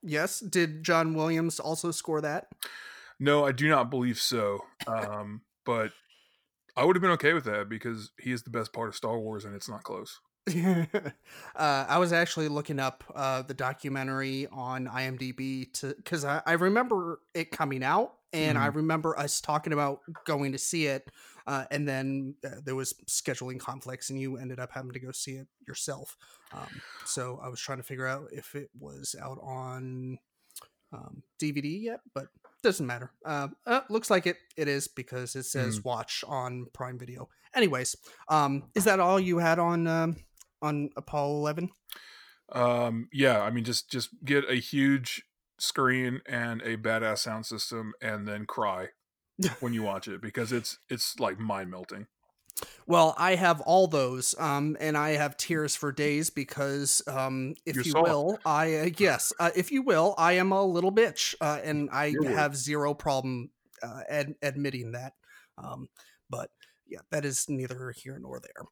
Yes. 0.02 0.40
Did 0.40 0.84
John 0.84 1.14
Williams 1.14 1.58
also 1.58 1.90
score 1.90 2.20
that? 2.20 2.48
No, 3.18 3.44
I 3.44 3.52
do 3.52 3.68
not 3.68 3.90
believe 3.90 4.20
so. 4.20 4.60
Um 4.86 5.42
but 5.64 5.92
I 6.76 6.84
would 6.84 6.96
have 6.96 7.02
been 7.02 7.10
okay 7.12 7.34
with 7.34 7.44
that 7.44 7.68
because 7.68 8.12
he 8.18 8.32
is 8.32 8.44
the 8.44 8.50
best 8.50 8.72
part 8.72 8.88
of 8.88 8.94
Star 8.94 9.18
Wars 9.18 9.44
and 9.44 9.54
it's 9.54 9.68
not 9.68 9.82
close. 9.82 10.20
uh, 10.56 11.10
I 11.56 11.98
was 11.98 12.12
actually 12.12 12.48
looking 12.48 12.78
up 12.78 13.04
uh, 13.14 13.42
the 13.42 13.52
documentary 13.52 14.46
on 14.50 14.86
IMDb 14.86 15.72
to 15.74 15.94
because 15.94 16.24
I, 16.24 16.40
I 16.46 16.52
remember 16.52 17.20
it 17.34 17.50
coming 17.50 17.82
out 17.82 18.14
and 18.32 18.58
I 18.58 18.66
remember 18.66 19.18
us 19.18 19.40
talking 19.40 19.72
about 19.72 20.00
going 20.24 20.52
to 20.52 20.58
see 20.58 20.86
it, 20.86 21.10
uh, 21.46 21.64
and 21.70 21.88
then 21.88 22.34
uh, 22.44 22.60
there 22.64 22.74
was 22.74 22.94
scheduling 23.06 23.58
conflicts 23.58 24.10
and 24.10 24.20
you 24.20 24.36
ended 24.36 24.58
up 24.60 24.70
having 24.72 24.92
to 24.92 25.00
go 25.00 25.12
see 25.12 25.32
it 25.32 25.46
yourself. 25.66 26.16
Um, 26.52 26.80
so 27.06 27.40
I 27.42 27.48
was 27.48 27.60
trying 27.60 27.78
to 27.78 27.84
figure 27.84 28.06
out 28.06 28.28
if 28.32 28.54
it 28.54 28.68
was 28.78 29.16
out 29.20 29.38
on 29.42 30.18
um, 30.92 31.22
DVD 31.40 31.82
yet, 31.82 32.00
but 32.14 32.26
doesn't 32.62 32.86
matter. 32.86 33.12
Uh, 33.24 33.48
uh, 33.66 33.80
looks 33.88 34.10
like 34.10 34.26
it 34.26 34.36
it 34.56 34.68
is 34.68 34.88
because 34.88 35.36
it 35.36 35.44
says 35.44 35.84
watch 35.84 36.24
on 36.26 36.66
Prime 36.72 36.98
Video. 36.98 37.28
Anyways, 37.54 37.96
um, 38.28 38.64
is 38.74 38.84
that 38.84 39.00
all 39.00 39.18
you 39.18 39.38
had 39.38 39.58
on 39.58 39.86
um, 39.86 40.16
on 40.60 40.90
Apollo 40.96 41.36
Eleven? 41.36 41.70
Um 42.52 43.08
yeah, 43.12 43.42
I 43.42 43.50
mean 43.50 43.64
just 43.64 43.90
just 43.90 44.08
get 44.24 44.50
a 44.50 44.54
huge 44.54 45.22
screen 45.58 46.20
and 46.26 46.62
a 46.62 46.76
badass 46.76 47.18
sound 47.18 47.46
system 47.46 47.92
and 48.00 48.26
then 48.26 48.46
cry 48.46 48.88
when 49.60 49.72
you 49.72 49.82
watch 49.82 50.08
it 50.08 50.20
because 50.20 50.52
it's 50.52 50.78
it's 50.88 51.18
like 51.18 51.38
mind 51.38 51.70
melting. 51.70 52.06
Well, 52.86 53.14
I 53.18 53.34
have 53.34 53.60
all 53.60 53.86
those, 53.86 54.34
um, 54.38 54.76
and 54.80 54.96
I 54.96 55.10
have 55.10 55.36
tears 55.36 55.76
for 55.76 55.92
days 55.92 56.30
because, 56.30 57.02
um, 57.06 57.54
if 57.66 57.76
You're 57.76 57.84
you 57.84 57.92
soft. 57.92 58.04
will, 58.04 58.38
I 58.44 58.74
uh, 58.76 58.90
yes, 58.96 59.32
uh, 59.38 59.50
if 59.54 59.70
you 59.70 59.82
will, 59.82 60.14
I 60.18 60.32
am 60.34 60.52
a 60.52 60.64
little 60.64 60.90
bitch, 60.92 61.34
uh, 61.40 61.60
and 61.62 61.88
I 61.92 62.10
Your 62.12 62.24
word. 62.24 62.34
have 62.34 62.56
zero 62.56 62.94
problem 62.94 63.50
uh, 63.82 64.00
ad- 64.08 64.34
admitting 64.42 64.92
that. 64.92 65.12
Um, 65.58 65.88
but 66.30 66.50
yeah, 66.86 67.00
that 67.10 67.24
is 67.24 67.44
neither 67.48 67.92
here 67.96 68.18
nor 68.18 68.40
there. 68.40 68.64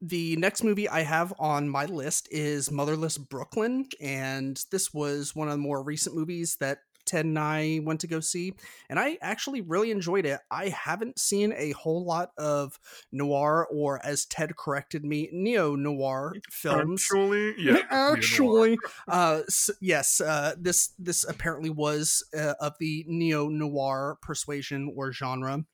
The 0.00 0.36
next 0.36 0.62
movie 0.62 0.88
I 0.88 1.00
have 1.02 1.32
on 1.38 1.68
my 1.68 1.84
list 1.86 2.28
is 2.30 2.70
Motherless 2.70 3.18
Brooklyn, 3.18 3.86
and 4.00 4.62
this 4.70 4.94
was 4.94 5.34
one 5.34 5.48
of 5.48 5.52
the 5.52 5.58
more 5.58 5.82
recent 5.82 6.14
movies 6.14 6.56
that 6.60 6.78
Ted 7.04 7.24
and 7.24 7.38
I 7.38 7.80
went 7.82 8.00
to 8.02 8.06
go 8.06 8.20
see, 8.20 8.54
and 8.88 8.98
I 8.98 9.18
actually 9.22 9.60
really 9.62 9.90
enjoyed 9.90 10.26
it. 10.26 10.40
I 10.50 10.68
haven't 10.68 11.18
seen 11.18 11.52
a 11.56 11.72
whole 11.72 12.04
lot 12.04 12.30
of 12.36 12.78
noir, 13.10 13.66
or 13.72 14.04
as 14.04 14.24
Ted 14.26 14.54
corrected 14.56 15.04
me, 15.04 15.28
neo 15.32 15.74
noir 15.74 16.34
films. 16.50 17.02
Actually, 17.02 17.54
yeah. 17.58 17.82
Actually, 17.90 18.78
uh, 19.08 19.40
s- 19.48 19.70
yes, 19.80 20.20
uh, 20.20 20.54
this 20.58 20.92
this 20.98 21.24
apparently 21.24 21.70
was 21.70 22.22
uh, 22.36 22.54
of 22.60 22.74
the 22.78 23.04
neo 23.08 23.48
noir 23.48 24.18
persuasion 24.20 24.92
or 24.94 25.10
genre. 25.10 25.64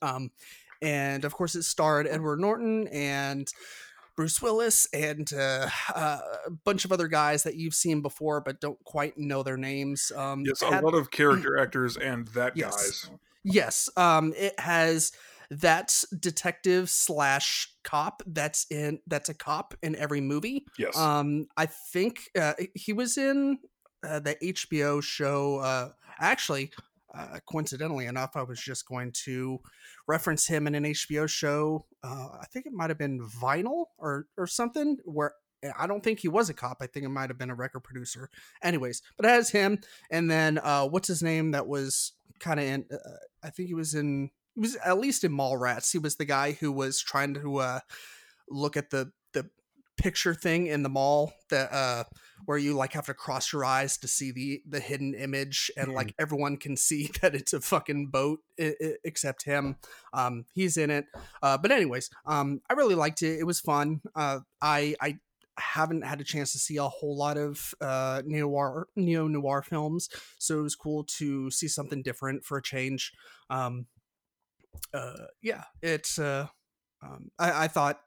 Um, 0.00 0.30
and 0.84 1.24
of 1.24 1.32
course, 1.34 1.54
it 1.54 1.62
starred 1.64 2.06
Edward 2.06 2.40
Norton 2.40 2.86
and 2.88 3.48
Bruce 4.16 4.40
Willis 4.40 4.86
and 4.92 5.28
uh, 5.32 5.68
uh, 5.94 6.18
a 6.46 6.50
bunch 6.50 6.84
of 6.84 6.92
other 6.92 7.08
guys 7.08 7.42
that 7.42 7.56
you've 7.56 7.74
seen 7.74 8.00
before 8.00 8.40
but 8.40 8.60
don't 8.60 8.82
quite 8.84 9.18
know 9.18 9.42
their 9.42 9.56
names. 9.56 10.12
Um, 10.14 10.44
Yes, 10.46 10.62
a 10.62 10.66
had- 10.66 10.84
lot 10.84 10.94
of 10.94 11.10
character 11.10 11.58
actors 11.58 11.96
and 11.96 12.28
that 12.28 12.56
Yes. 12.56 12.76
guys. 12.76 13.10
Yes, 13.42 13.88
um, 13.96 14.32
it 14.36 14.58
has 14.60 15.10
that 15.50 16.02
detective 16.18 16.88
slash 16.88 17.68
cop 17.82 18.22
that's 18.26 18.66
in 18.70 19.00
that's 19.06 19.28
a 19.28 19.34
cop 19.34 19.74
in 19.82 19.94
every 19.96 20.20
movie. 20.20 20.64
Yes. 20.78 20.96
Um, 20.96 21.46
I 21.56 21.66
think 21.66 22.30
uh, 22.38 22.54
he 22.74 22.92
was 22.94 23.18
in 23.18 23.58
uh, 24.02 24.20
the 24.20 24.36
HBO 24.42 25.02
show. 25.02 25.58
Uh, 25.58 25.90
actually, 26.18 26.70
uh, 27.16 27.38
coincidentally 27.48 28.06
enough, 28.06 28.36
I 28.36 28.42
was 28.42 28.60
just 28.60 28.86
going 28.86 29.12
to 29.24 29.60
reference 30.06 30.46
him 30.46 30.66
in 30.66 30.74
an 30.74 30.84
HBO 30.84 31.28
show. 31.28 31.86
Uh, 32.02 32.28
I 32.40 32.46
think 32.52 32.66
it 32.66 32.72
might 32.72 32.90
have 32.90 32.98
been 32.98 33.20
Vinyl 33.20 33.86
or 33.98 34.26
or 34.36 34.46
something 34.46 34.98
where. 35.04 35.34
I 35.78 35.86
don't 35.86 36.04
think 36.04 36.18
he 36.18 36.28
was 36.28 36.50
a 36.50 36.54
cop. 36.54 36.82
I 36.82 36.86
think 36.86 37.06
it 37.06 37.08
might 37.08 37.30
have 37.30 37.38
been 37.38 37.48
a 37.48 37.54
record 37.54 37.84
producer. 37.84 38.28
Anyways, 38.62 39.00
but 39.16 39.24
it 39.24 39.30
has 39.30 39.48
him, 39.48 39.78
and 40.10 40.30
then 40.30 40.58
uh, 40.58 40.86
what's 40.86 41.08
his 41.08 41.22
name? 41.22 41.52
That 41.52 41.66
was 41.66 42.12
kind 42.38 42.60
of 42.60 42.66
in. 42.66 42.84
Uh, 42.92 42.98
I 43.42 43.48
think 43.48 43.68
he 43.68 43.74
was 43.74 43.94
in. 43.94 44.28
He 44.54 44.60
was 44.60 44.76
at 44.84 44.98
least 44.98 45.24
in 45.24 45.32
Mallrats. 45.32 45.90
He 45.90 45.96
was 45.96 46.16
the 46.16 46.26
guy 46.26 46.52
who 46.52 46.70
was 46.70 47.00
trying 47.00 47.32
to 47.34 47.56
uh, 47.56 47.80
look 48.50 48.76
at 48.76 48.90
the 48.90 49.10
picture 50.04 50.34
thing 50.34 50.66
in 50.66 50.82
the 50.82 50.88
mall 50.90 51.32
that 51.48 51.72
uh 51.72 52.04
where 52.44 52.58
you 52.58 52.74
like 52.74 52.92
have 52.92 53.06
to 53.06 53.14
cross 53.14 53.54
your 53.54 53.64
eyes 53.64 53.96
to 53.96 54.06
see 54.06 54.30
the 54.32 54.60
the 54.68 54.78
hidden 54.78 55.14
image 55.14 55.70
and 55.78 55.94
like 55.94 56.14
everyone 56.18 56.58
can 56.58 56.76
see 56.76 57.10
that 57.22 57.34
it's 57.34 57.54
a 57.54 57.60
fucking 57.60 58.08
boat 58.08 58.40
I- 58.60 58.74
I- 58.82 58.96
except 59.02 59.44
him 59.44 59.76
um 60.12 60.44
he's 60.52 60.76
in 60.76 60.90
it. 60.90 61.06
Uh 61.42 61.56
but 61.56 61.72
anyways 61.72 62.10
um 62.26 62.60
i 62.68 62.74
really 62.74 62.94
liked 62.94 63.22
it. 63.22 63.38
It 63.40 63.44
was 63.44 63.60
fun. 63.60 64.02
Uh 64.14 64.40
i 64.60 64.94
i 65.00 65.18
haven't 65.56 66.02
had 66.04 66.20
a 66.20 66.24
chance 66.24 66.52
to 66.52 66.58
see 66.58 66.76
a 66.76 66.82
whole 66.84 67.16
lot 67.16 67.38
of 67.38 67.74
uh 67.80 68.20
neo 68.26 68.46
noir 68.48 68.88
neo 68.96 69.26
noir 69.26 69.62
films 69.62 70.10
so 70.38 70.58
it 70.58 70.62
was 70.62 70.74
cool 70.76 71.04
to 71.04 71.50
see 71.50 71.68
something 71.68 72.02
different 72.02 72.44
for 72.44 72.58
a 72.58 72.62
change. 72.62 73.10
Um 73.48 73.86
uh 74.92 75.26
yeah 75.40 75.64
it's 75.82 76.18
uh 76.18 76.46
um 77.02 77.30
i, 77.38 77.64
I 77.64 77.68
thought 77.68 78.00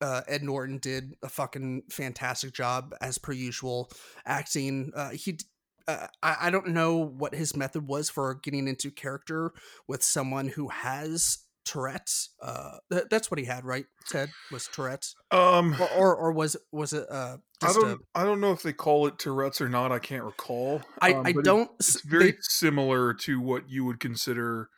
uh, 0.00 0.22
Ed 0.28 0.42
Norton 0.42 0.78
did 0.78 1.14
a 1.22 1.28
fucking 1.28 1.82
fantastic 1.90 2.52
job 2.52 2.94
as 3.00 3.18
per 3.18 3.32
usual 3.32 3.90
acting. 4.26 4.92
Uh, 4.94 5.10
he, 5.10 5.38
uh, 5.86 6.06
I, 6.22 6.36
I 6.42 6.50
don't 6.50 6.68
know 6.68 6.96
what 6.96 7.34
his 7.34 7.56
method 7.56 7.86
was 7.86 8.10
for 8.10 8.34
getting 8.34 8.68
into 8.68 8.90
character 8.90 9.52
with 9.86 10.02
someone 10.02 10.48
who 10.48 10.68
has 10.68 11.38
Tourette's. 11.64 12.30
Uh, 12.40 12.78
th- 12.90 13.04
that's 13.10 13.30
what 13.30 13.38
he 13.38 13.44
had, 13.44 13.64
right? 13.64 13.86
Ted 14.08 14.30
was 14.50 14.68
Tourette's, 14.68 15.14
Um, 15.30 15.74
or 15.80 15.88
or, 15.96 16.16
or 16.16 16.32
was 16.32 16.56
was 16.72 16.92
it? 16.92 17.06
Uh, 17.10 17.38
I 17.62 17.72
don't. 17.72 18.00
I 18.14 18.24
don't 18.24 18.40
know 18.40 18.52
if 18.52 18.62
they 18.62 18.72
call 18.72 19.06
it 19.06 19.18
Tourette's 19.18 19.60
or 19.60 19.68
not. 19.68 19.90
I 19.92 19.98
can't 19.98 20.24
recall. 20.24 20.80
I, 21.02 21.12
Um, 21.12 21.26
I 21.26 21.32
don't. 21.32 21.70
s- 21.80 21.96
It's 21.96 22.04
very 22.06 22.30
they- 22.32 22.38
similar 22.40 23.12
to 23.14 23.40
what 23.40 23.68
you 23.68 23.84
would 23.84 23.98
consider, 24.00 24.70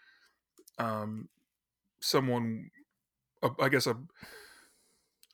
um, 0.78 1.28
someone. 2.00 2.70
I 3.60 3.68
guess 3.68 3.86
a 3.86 3.96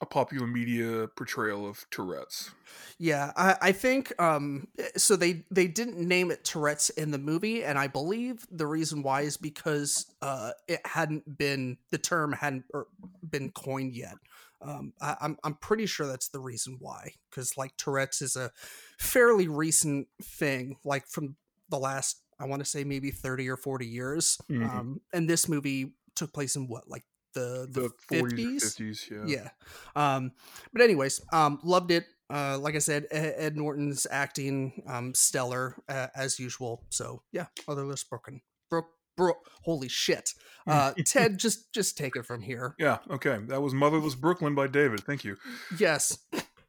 a 0.00 0.06
popular 0.06 0.46
media 0.46 1.08
portrayal 1.16 1.66
of 1.66 1.86
Tourette's. 1.90 2.50
Yeah, 2.98 3.32
I, 3.36 3.56
I 3.60 3.72
think 3.72 4.12
um 4.20 4.68
eh, 4.78 4.88
so 4.96 5.16
they 5.16 5.44
they 5.50 5.66
didn't 5.66 5.98
name 5.98 6.30
it 6.30 6.44
Tourette's 6.44 6.90
in 6.90 7.10
the 7.10 7.18
movie 7.18 7.64
and 7.64 7.78
I 7.78 7.86
believe 7.86 8.46
the 8.50 8.66
reason 8.66 9.02
why 9.02 9.22
is 9.22 9.36
because 9.36 10.06
uh 10.22 10.52
it 10.68 10.80
hadn't 10.86 11.38
been 11.38 11.78
the 11.90 11.98
term 11.98 12.32
hadn't 12.32 12.64
er, 12.74 12.86
been 13.28 13.50
coined 13.50 13.94
yet. 13.94 14.16
Um 14.60 14.92
I, 15.00 15.16
I'm 15.20 15.38
I'm 15.44 15.54
pretty 15.54 15.86
sure 15.86 16.06
that's 16.06 16.28
the 16.28 16.40
reason 16.40 16.76
why 16.80 17.12
cuz 17.30 17.56
like 17.56 17.76
Tourette's 17.76 18.20
is 18.20 18.36
a 18.36 18.52
fairly 18.98 19.48
recent 19.48 20.08
thing 20.22 20.76
like 20.84 21.06
from 21.08 21.36
the 21.70 21.78
last 21.78 22.22
I 22.38 22.44
want 22.44 22.60
to 22.60 22.68
say 22.68 22.84
maybe 22.84 23.10
30 23.10 23.48
or 23.48 23.56
40 23.56 23.86
years. 23.86 24.38
Mhm. 24.50 24.68
Um 24.68 25.00
and 25.12 25.28
this 25.28 25.48
movie 25.48 25.94
took 26.14 26.32
place 26.32 26.56
in 26.56 26.66
what 26.68 26.88
like 26.88 27.04
the 27.40 27.90
the, 28.10 28.22
50s? 28.22 29.10
yeah. 29.10 29.24
yeah 29.26 29.48
um 29.94 30.32
but 30.72 30.82
anyways 30.82 31.20
um 31.32 31.58
loved 31.62 31.90
it 31.90 32.04
uh 32.30 32.58
like 32.58 32.74
i 32.74 32.78
said 32.78 33.06
ed 33.10 33.56
norton's 33.56 34.06
acting 34.10 34.82
um 34.88 35.14
stellar 35.14 35.76
uh, 35.88 36.08
as 36.16 36.38
usual 36.38 36.84
so 36.88 37.22
yeah 37.32 37.46
other 37.68 37.84
list 37.84 38.08
broken 38.10 38.40
broke 38.70 38.88
bro 39.16 39.32
holy 39.62 39.88
shit 39.88 40.32
uh 40.66 40.92
ted 41.06 41.38
just 41.38 41.72
just 41.72 41.96
take 41.96 42.16
it 42.16 42.26
from 42.26 42.42
here 42.42 42.74
Yeah, 42.78 42.98
okay. 43.10 43.38
That 43.48 43.62
was 43.62 43.72
Motherless 43.72 44.14
Brooklyn 44.14 44.54
by 44.54 44.66
David. 44.66 45.00
Thank 45.04 45.24
you. 45.24 45.36
yes 45.78 46.18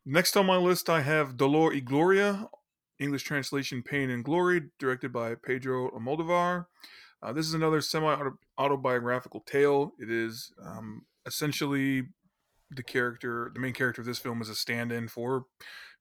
Next 0.10 0.38
on 0.38 0.46
my 0.46 0.56
list, 0.56 0.90
I 0.90 1.02
have 1.02 1.36
Dolor 1.36 1.72
y 1.74 1.82
Gloria, 1.82 2.48
English 2.98 3.24
translation 3.24 3.84
Pain 3.84 4.10
and 4.10 4.24
Glory, 4.24 4.62
directed 4.80 5.12
by 5.12 5.36
Pedro 5.36 5.90
Almodovar. 5.92 6.68
Uh, 7.22 7.34
this 7.34 7.48
is 7.48 7.54
another 7.54 7.82
semi 7.82 8.16
autobiographical 8.58 9.42
tale. 9.42 9.94
It 10.00 10.12
is 10.12 10.54
um, 10.64 11.06
essentially 11.26 12.04
the 12.72 12.84
character, 12.84 13.52
the 13.54 13.60
main 13.60 13.74
character 13.74 14.02
of 14.02 14.06
this 14.06 14.20
film, 14.20 14.42
is 14.42 14.50
a 14.50 14.56
stand-in 14.56 15.08
for 15.08 15.46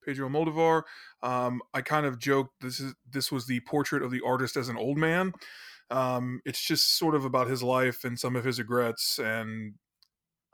Pedro 0.04 0.28
Almodovar. 0.28 0.82
Um, 1.22 1.62
I 1.74 1.82
kind 1.82 2.06
of 2.06 2.18
joked 2.18 2.60
this 2.60 2.80
is 2.80 2.94
this 3.10 3.32
was 3.32 3.46
the 3.46 3.60
portrait 3.60 4.02
of 4.02 4.10
the 4.10 4.22
artist 4.24 4.56
as 4.56 4.68
an 4.68 4.76
old 4.76 4.98
man. 4.98 5.32
Um, 5.90 6.40
it's 6.44 6.60
just 6.60 6.96
sort 6.98 7.14
of 7.14 7.24
about 7.24 7.48
his 7.48 7.62
life 7.62 8.04
and 8.04 8.18
some 8.18 8.34
of 8.34 8.44
his 8.44 8.58
regrets 8.58 9.18
and 9.18 9.74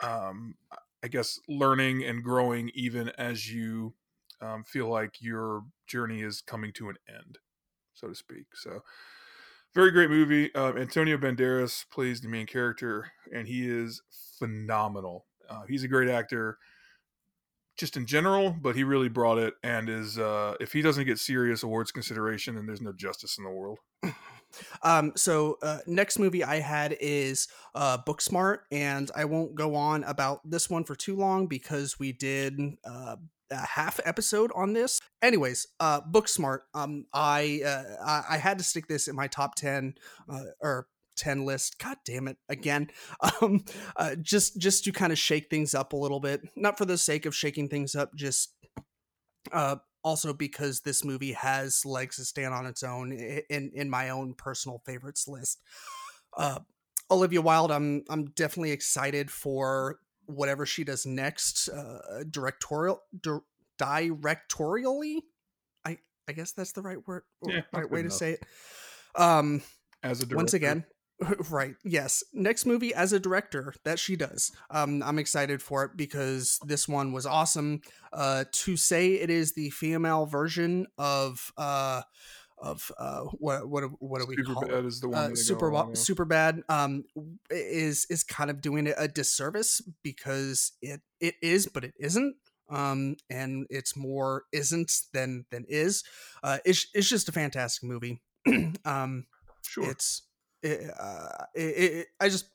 um, 0.03 0.57
I 1.03 1.09
guess 1.09 1.39
learning 1.49 2.05
and 2.05 2.23
growing 2.23 2.71
even 2.75 3.11
as 3.19 3.51
you 3.51 3.95
um, 4.41 4.65
feel 4.65 4.89
like 4.89 5.23
your 5.23 5.65
journey 5.87 6.23
is 6.23 6.43
coming 6.43 6.73
to 6.75 6.89
an 6.89 6.97
end, 7.09 7.39
so 7.95 8.09
to 8.09 8.15
speak. 8.15 8.47
So, 8.55 8.83
very 9.75 9.91
great 9.91 10.11
movie. 10.11 10.55
Uh, 10.55 10.73
Antonio 10.75 11.17
Banderas 11.17 11.85
plays 11.91 12.21
the 12.21 12.29
main 12.29 12.47
character, 12.47 13.11
and 13.33 13.47
he 13.47 13.69
is 13.69 14.03
phenomenal. 14.39 15.27
Uh, 15.49 15.63
he's 15.69 15.85
a 15.85 15.89
great 15.89 16.09
actor, 16.09 16.59
just 17.77 17.97
in 17.97 18.07
general, 18.07 18.51
but 18.51 18.77
he 18.77 18.85
really 18.85 19.09
brought 19.09 19.39
it. 19.39 19.55
And 19.63 19.89
is 19.89 20.19
uh, 20.19 20.55
if 20.61 20.73
he 20.73 20.83
doesn't 20.83 21.07
get 21.07 21.19
serious 21.19 21.63
awards 21.63 21.91
consideration, 21.91 22.55
then 22.55 22.67
there's 22.67 22.83
no 22.83 22.93
justice 22.93 23.39
in 23.39 23.45
the 23.45 23.51
world. 23.51 23.79
um 24.83 25.13
so 25.17 25.57
uh 25.63 25.79
next 25.87 26.19
movie 26.19 26.45
i 26.45 26.57
had 26.61 26.95
is 27.01 27.49
uh 27.75 27.97
booksmart 27.97 28.59
and 28.71 29.11
i 29.15 29.25
won't 29.25 29.55
go 29.55 29.75
on 29.75 30.05
about 30.05 30.41
this 30.45 30.69
one 30.69 30.85
for 30.85 30.95
too 30.95 31.17
long 31.17 31.47
because 31.47 31.99
we 31.99 32.13
did 32.13 32.61
uh 32.85 33.17
a 33.53 33.67
half 33.67 34.01
episode 34.05 34.51
on 34.55 34.73
this. 34.73 35.01
Anyways 35.21 35.67
uh 35.81 36.01
booksmart 36.01 36.61
um 36.75 37.07
i 37.13 37.61
uh 37.65 38.23
I, 38.29 38.39
had 38.39 38.59
to 38.59 38.65
stick 38.65 38.89
this 38.89 39.09
in 39.09 39.17
my 39.17 39.27
top 39.27 39.55
10 39.55 39.95
uh 40.29 40.45
or 40.61 40.87
10 41.17 41.45
list. 41.45 41.79
God 41.79 41.99
damn 42.05 42.29
it 42.29 42.37
again. 42.49 42.91
Um 43.41 43.65
uh 43.97 44.17
just 44.17 44.59
just 44.59 44.85
to 44.85 44.93
kind 44.93 45.13
of 45.13 45.19
shake 45.19 45.51
things 45.51 45.75
up 45.75 45.93
a 45.93 45.97
little 45.97 46.21
bit. 46.21 46.43
Not 46.57 46.79
for 46.79 46.85
the 46.85 46.99
sake 46.99 47.27
of 47.27 47.35
shaking 47.35 47.69
things 47.69 47.95
up 47.95 48.15
just 48.15 48.55
uh 49.53 49.77
also 50.05 50.33
because 50.33 50.81
this 50.81 51.05
movie 51.05 51.33
has 51.33 51.85
legs 51.85 52.17
to 52.17 52.25
stand 52.25 52.55
on 52.55 52.67
its 52.67 52.83
own 52.83 53.13
in 53.13 53.71
in 53.75 53.89
my 53.89 54.11
own 54.11 54.35
personal 54.35 54.83
favorites 54.85 55.29
list. 55.29 55.61
Uh, 56.37 56.61
Olivia 57.11 57.43
Wilde, 57.43 57.71
I'm 57.71 58.05
I'm 58.09 58.27
definitely 58.31 58.73
excited 58.73 59.31
for 59.31 59.99
whatever 60.35 60.67
she 60.67 60.85
does 60.85 61.07
next. 61.07 61.69
Uh, 61.69 62.25
directorial, 62.31 63.01
dir- 63.21 63.43
directorially, 63.79 65.19
I 65.85 65.99
I 66.29 66.33
guess 66.33 66.53
that's 66.53 66.73
the 66.73 66.83
right 66.83 66.99
word, 67.07 67.23
Yeah, 67.47 67.63
right 67.73 67.91
way 67.91 68.03
to 68.03 68.11
say 68.11 68.33
it. 68.33 68.45
Um, 69.15 69.63
As 70.03 70.21
a 70.21 70.25
director. 70.27 70.37
once 70.37 70.55
again 70.55 70.85
right 71.51 71.77
yes 71.85 72.25
next 72.33 72.67
movie 72.67 72.93
as 72.95 73.13
a 73.13 73.21
director 73.21 73.75
that 73.85 73.99
she 73.99 74.17
does 74.17 74.51
um 74.71 75.03
i'm 75.05 75.19
excited 75.21 75.63
for 75.63 75.85
it 75.85 75.91
because 75.97 76.59
this 76.67 76.89
one 76.89 77.13
was 77.13 77.27
awesome 77.27 77.81
uh 78.13 78.45
to 78.51 78.77
say 78.77 79.13
it 79.13 79.31
is 79.31 79.53
the 79.53 79.71
female 79.71 80.27
version 80.27 80.87
of 80.99 81.53
uh 81.59 82.03
of 82.63 82.91
uh 82.99 83.23
what 83.39 83.69
what 83.69 83.85
what 84.01 84.21
do 84.21 84.27
we 84.27 84.37
Super 84.37 84.55
call 84.55 84.67
Bad 84.69 84.85
is 84.87 85.01
the 85.01 85.09
one. 85.09 85.19
uh, 85.19 85.29
go 85.29 85.35
super 85.35 85.69
along 85.69 85.95
super 85.97 86.25
bad 86.25 86.63
um 86.69 87.05
is 87.51 88.07
is 88.09 88.23
kind 88.25 88.51
of 88.51 88.61
doing 88.61 88.87
it 88.87 88.95
a 88.97 89.09
disservice 89.09 89.83
because 90.03 90.73
it 90.81 91.01
it 91.21 91.35
is 91.43 91.67
but 91.67 91.85
it 91.85 91.93
isn't 91.99 92.37
um 92.71 93.17
and 93.29 93.67
it's 93.69 93.97
more 93.97 94.45
isn't 94.53 94.93
than 95.13 95.45
than 95.51 95.65
is 95.69 96.05
uh 96.43 96.59
it's, 96.65 96.87
it's 96.95 97.09
just 97.09 97.29
a 97.29 97.33
fantastic 97.33 97.83
movie 97.83 98.23
um 98.85 99.27
Sure. 99.63 99.91
it's 99.91 100.23
it, 100.63 100.91
uh, 100.99 101.45
it, 101.57 101.61
it, 101.61 102.07
I 102.21 102.29
just 102.29 102.47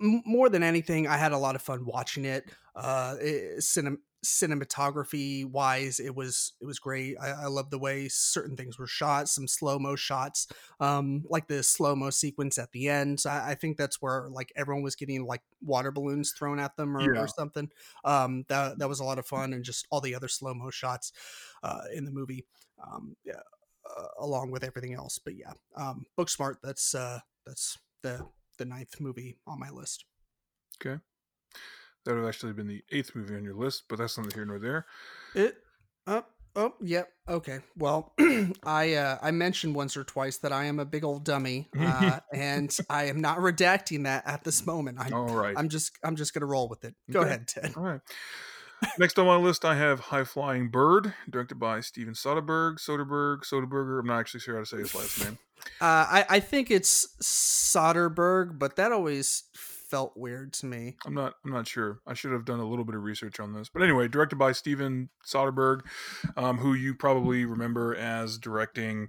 m- 0.00 0.22
more 0.24 0.48
than 0.48 0.62
anything, 0.62 1.06
I 1.06 1.16
had 1.16 1.32
a 1.32 1.38
lot 1.38 1.54
of 1.54 1.62
fun 1.62 1.84
watching 1.84 2.24
it. 2.24 2.44
Uh, 2.74 3.16
it, 3.20 3.58
cinem- 3.58 3.98
cinematography 4.24 5.44
wise, 5.44 6.00
it 6.00 6.14
was 6.14 6.52
it 6.60 6.66
was 6.66 6.78
great. 6.78 7.16
I, 7.20 7.30
I 7.30 7.46
love 7.46 7.70
the 7.70 7.78
way 7.78 8.08
certain 8.08 8.56
things 8.56 8.78
were 8.78 8.86
shot, 8.86 9.28
some 9.28 9.46
slow 9.46 9.78
mo 9.78 9.96
shots, 9.96 10.48
um, 10.80 11.24
like 11.28 11.46
the 11.46 11.62
slow 11.62 11.94
mo 11.94 12.10
sequence 12.10 12.58
at 12.58 12.72
the 12.72 12.88
end. 12.88 13.20
So 13.20 13.30
I, 13.30 13.50
I 13.50 13.54
think 13.54 13.76
that's 13.76 14.02
where 14.02 14.28
like 14.28 14.52
everyone 14.56 14.82
was 14.82 14.96
getting 14.96 15.24
like 15.26 15.42
water 15.62 15.90
balloons 15.90 16.32
thrown 16.32 16.58
at 16.58 16.76
them 16.76 16.96
or, 16.96 17.14
Yeah. 17.14 17.22
or 17.22 17.28
something. 17.28 17.70
Um, 18.04 18.44
that 18.48 18.78
that 18.78 18.88
was 18.88 19.00
a 19.00 19.04
lot 19.04 19.18
of 19.18 19.26
fun, 19.26 19.52
and 19.52 19.64
just 19.64 19.86
all 19.90 20.00
the 20.00 20.14
other 20.14 20.28
slow 20.28 20.54
mo 20.54 20.70
shots 20.70 21.12
uh, 21.62 21.82
in 21.94 22.04
the 22.04 22.10
movie. 22.12 22.44
Um, 22.82 23.16
yeah, 23.24 23.40
uh, 23.88 24.06
along 24.18 24.50
with 24.50 24.64
everything 24.64 24.94
else. 24.94 25.18
But 25.18 25.36
yeah, 25.36 25.52
um, 25.76 26.06
Booksmart. 26.18 26.56
That's 26.62 26.94
uh, 26.94 27.20
that's 27.46 27.78
the 28.02 28.26
the 28.58 28.64
ninth 28.64 29.00
movie 29.00 29.36
on 29.46 29.58
my 29.60 29.70
list. 29.70 30.04
Okay. 30.80 31.00
That 32.08 32.14
would 32.14 32.20
have 32.20 32.28
actually 32.30 32.54
been 32.54 32.68
the 32.68 32.82
eighth 32.90 33.14
movie 33.14 33.36
on 33.36 33.44
your 33.44 33.52
list, 33.52 33.82
but 33.86 33.98
that's 33.98 34.16
neither 34.16 34.30
here 34.32 34.46
nor 34.46 34.58
there. 34.58 34.86
It. 35.34 35.58
Oh, 36.06 36.24
oh, 36.56 36.72
yep. 36.80 37.10
Okay. 37.28 37.58
Well, 37.76 38.14
I 38.64 38.94
uh, 38.94 39.18
I 39.20 39.30
mentioned 39.30 39.74
once 39.74 39.94
or 39.94 40.04
twice 40.04 40.38
that 40.38 40.50
I 40.50 40.64
am 40.64 40.78
a 40.78 40.86
big 40.86 41.04
old 41.04 41.22
dummy, 41.26 41.68
uh, 41.78 42.20
and 42.34 42.74
I 42.88 43.08
am 43.08 43.20
not 43.20 43.40
redacting 43.40 44.04
that 44.04 44.26
at 44.26 44.42
this 44.42 44.64
moment. 44.64 44.96
I'm, 44.98 45.12
All 45.12 45.34
right. 45.34 45.52
I'm 45.54 45.68
just 45.68 45.98
I'm 46.02 46.16
just 46.16 46.32
gonna 46.32 46.46
roll 46.46 46.66
with 46.66 46.82
it. 46.86 46.94
Go 47.10 47.20
Okay. 47.20 47.28
ahead, 47.28 47.46
Ted. 47.46 47.74
All 47.76 47.82
right. 47.82 48.00
Next 48.98 49.18
on 49.18 49.26
my 49.26 49.36
list, 49.36 49.66
I 49.66 49.74
have 49.74 50.00
High 50.00 50.24
Flying 50.24 50.70
Bird, 50.70 51.12
directed 51.28 51.56
by 51.56 51.80
Steven 51.80 52.14
Soderbergh. 52.14 52.76
Soderbergh, 52.78 53.40
Soderbergher. 53.40 54.00
I'm 54.00 54.06
not 54.06 54.20
actually 54.20 54.40
sure 54.40 54.54
how 54.54 54.60
to 54.60 54.66
say 54.66 54.78
his 54.78 54.94
last 54.94 55.22
name. 55.22 55.36
Uh, 55.80 56.06
I 56.08 56.26
I 56.30 56.40
think 56.40 56.70
it's 56.70 57.08
Soderbergh, 57.20 58.58
but 58.58 58.76
that 58.76 58.92
always 58.92 59.42
felt 59.88 60.16
weird 60.16 60.52
to 60.54 60.66
me. 60.66 60.96
I'm 61.06 61.14
not. 61.14 61.34
I'm 61.44 61.50
not 61.52 61.66
sure. 61.66 62.00
I 62.06 62.14
should 62.14 62.32
have 62.32 62.44
done 62.44 62.60
a 62.60 62.68
little 62.68 62.84
bit 62.84 62.94
of 62.94 63.02
research 63.02 63.40
on 63.40 63.52
this. 63.52 63.68
But 63.68 63.82
anyway, 63.82 64.08
directed 64.08 64.36
by 64.36 64.52
Steven 64.52 65.08
Soderbergh, 65.26 65.80
um, 66.36 66.58
who 66.58 66.74
you 66.74 66.94
probably 66.94 67.44
remember 67.44 67.94
as 67.94 68.38
directing 68.38 69.08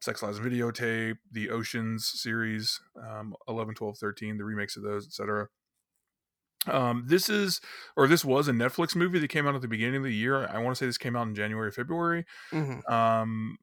Sex 0.00 0.22
Lies 0.22 0.38
Videotape, 0.40 1.16
the 1.30 1.50
Oceans 1.50 2.10
series, 2.14 2.80
um, 3.00 3.34
11, 3.48 3.74
12, 3.74 3.98
13, 3.98 4.38
the 4.38 4.44
remakes 4.44 4.76
of 4.76 4.82
those, 4.82 5.06
etc. 5.06 5.48
Um, 6.66 7.04
this 7.06 7.28
is, 7.30 7.60
or 7.96 8.06
this 8.06 8.24
was 8.24 8.46
a 8.48 8.52
Netflix 8.52 8.94
movie 8.94 9.18
that 9.18 9.28
came 9.28 9.46
out 9.46 9.54
at 9.54 9.62
the 9.62 9.68
beginning 9.68 9.96
of 9.96 10.02
the 10.02 10.14
year. 10.14 10.46
I 10.46 10.58
want 10.58 10.76
to 10.76 10.78
say 10.78 10.86
this 10.86 10.98
came 10.98 11.16
out 11.16 11.26
in 11.26 11.34
January, 11.34 11.70
February. 11.70 12.26
Mhm. 12.52 12.90
Um, 12.90 13.56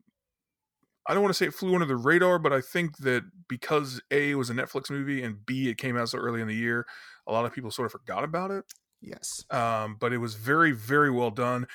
I 1.08 1.14
don't 1.14 1.24
want 1.24 1.34
to 1.34 1.38
say 1.38 1.46
it 1.48 1.54
flew 1.54 1.74
under 1.74 1.86
the 1.86 1.96
radar, 1.96 2.40
but 2.40 2.52
I 2.54 2.62
think 2.62 2.98
that 2.98 3.24
because 3.48 4.02
A 4.12 4.32
it 4.32 4.36
was 4.36 4.50
a 4.50 4.54
Netflix 4.54 4.90
movie 4.90 5.24
and 5.24 5.46
B 5.46 5.70
it 5.70 5.78
came 5.78 5.98
out 5.98 6.10
so 6.10 6.18
early 6.18 6.42
in 6.42 6.48
the 6.48 6.56
year, 6.56 6.86
a 7.26 7.32
lot 7.32 7.46
of 7.46 7.54
people 7.54 7.72
sort 7.72 7.86
of 7.86 7.92
forgot 7.94 8.24
about 8.24 8.52
it. 8.52 8.66
Yes. 9.00 9.46
um, 9.52 9.96
but 10.00 10.12
it 10.12 10.18
was 10.18 10.36
very, 10.36 10.72
very 10.72 11.12
well 11.12 11.30
done. 11.32 11.68